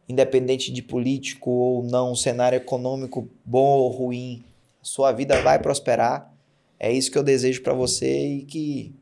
independente 0.08 0.72
de 0.72 0.82
político 0.82 1.50
ou 1.50 1.82
não, 1.82 2.14
cenário 2.14 2.56
econômico 2.56 3.28
bom 3.44 3.78
ou 3.78 3.88
ruim, 3.88 4.44
sua 4.82 5.12
vida 5.12 5.40
vai 5.42 5.58
prosperar. 5.58 6.32
É 6.78 6.92
isso 6.92 7.10
que 7.10 7.18
eu 7.18 7.22
desejo 7.22 7.62
para 7.62 7.72
você 7.72 8.26
e 8.26 8.42
que 8.42 8.94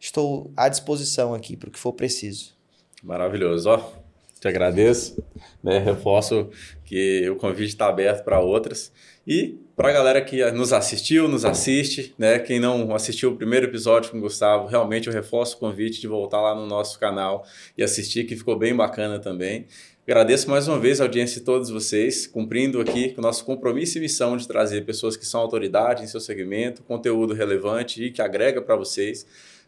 estou 0.00 0.50
à 0.56 0.68
disposição 0.68 1.34
aqui 1.34 1.56
para 1.56 1.68
o 1.68 1.72
que 1.72 1.78
for 1.78 1.92
preciso. 1.92 2.54
Maravilhoso, 3.02 3.68
ó. 3.68 4.02
Te 4.40 4.48
agradeço, 4.48 5.22
né? 5.62 5.78
Reforço 5.78 6.50
que 6.84 7.28
o 7.30 7.36
convite 7.36 7.68
está 7.68 7.86
aberto 7.86 8.24
para 8.24 8.40
outras. 8.40 8.90
E 9.24 9.56
para 9.76 9.90
a 9.90 9.92
galera 9.92 10.20
que 10.20 10.50
nos 10.50 10.72
assistiu, 10.72 11.28
nos 11.28 11.44
assiste, 11.44 12.12
né? 12.18 12.40
Quem 12.40 12.58
não 12.58 12.92
assistiu 12.92 13.30
o 13.30 13.36
primeiro 13.36 13.66
episódio 13.66 14.10
com 14.10 14.18
o 14.18 14.20
Gustavo, 14.20 14.66
realmente 14.66 15.06
eu 15.06 15.12
reforço 15.12 15.56
o 15.56 15.58
convite 15.60 16.00
de 16.00 16.08
voltar 16.08 16.40
lá 16.40 16.56
no 16.56 16.66
nosso 16.66 16.98
canal 16.98 17.44
e 17.78 17.84
assistir, 17.84 18.24
que 18.24 18.34
ficou 18.34 18.58
bem 18.58 18.74
bacana 18.74 19.20
também. 19.20 19.66
Agradeço 20.04 20.50
mais 20.50 20.66
uma 20.66 20.80
vez 20.80 21.00
a 21.00 21.04
audiência 21.04 21.38
de 21.38 21.44
todos 21.44 21.70
vocês, 21.70 22.26
cumprindo 22.26 22.80
aqui 22.80 23.10
com 23.12 23.20
o 23.20 23.22
nosso 23.22 23.44
compromisso 23.44 23.98
e 23.98 24.00
missão 24.00 24.36
de 24.36 24.48
trazer 24.48 24.84
pessoas 24.84 25.16
que 25.16 25.24
são 25.24 25.40
autoridade 25.40 26.02
em 26.02 26.08
seu 26.08 26.18
segmento, 26.18 26.82
conteúdo 26.82 27.32
relevante 27.34 28.02
e 28.02 28.10
que 28.10 28.20
agrega 28.20 28.60
para 28.60 28.74
vocês. 28.74 29.24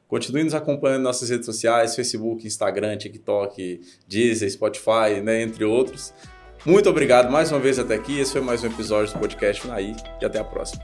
Continue 0.09 0.43
nos 0.43 0.53
acompanhando 0.53 1.03
nas 1.03 1.16
nossas 1.16 1.30
redes 1.30 1.47
sociais, 1.47 1.95
Facebook, 1.95 2.45
Instagram, 2.45 2.97
TikTok, 2.97 3.80
Deezer, 4.09 4.51
Spotify, 4.51 5.20
né, 5.22 5.41
entre 5.41 5.64
outros. 5.64 6.12
Muito 6.66 6.91
obrigado 6.91 7.30
mais 7.30 7.53
uma 7.53 7.61
vez 7.61 7.78
até 7.78 7.95
aqui. 7.95 8.18
Esse 8.18 8.32
foi 8.32 8.41
mais 8.41 8.64
um 8.64 8.66
episódio 8.66 9.14
do 9.14 9.20
podcast 9.20 9.64
Naí 9.68 9.95
e 10.20 10.24
até 10.24 10.41
a 10.41 10.45
próxima. 10.45 10.82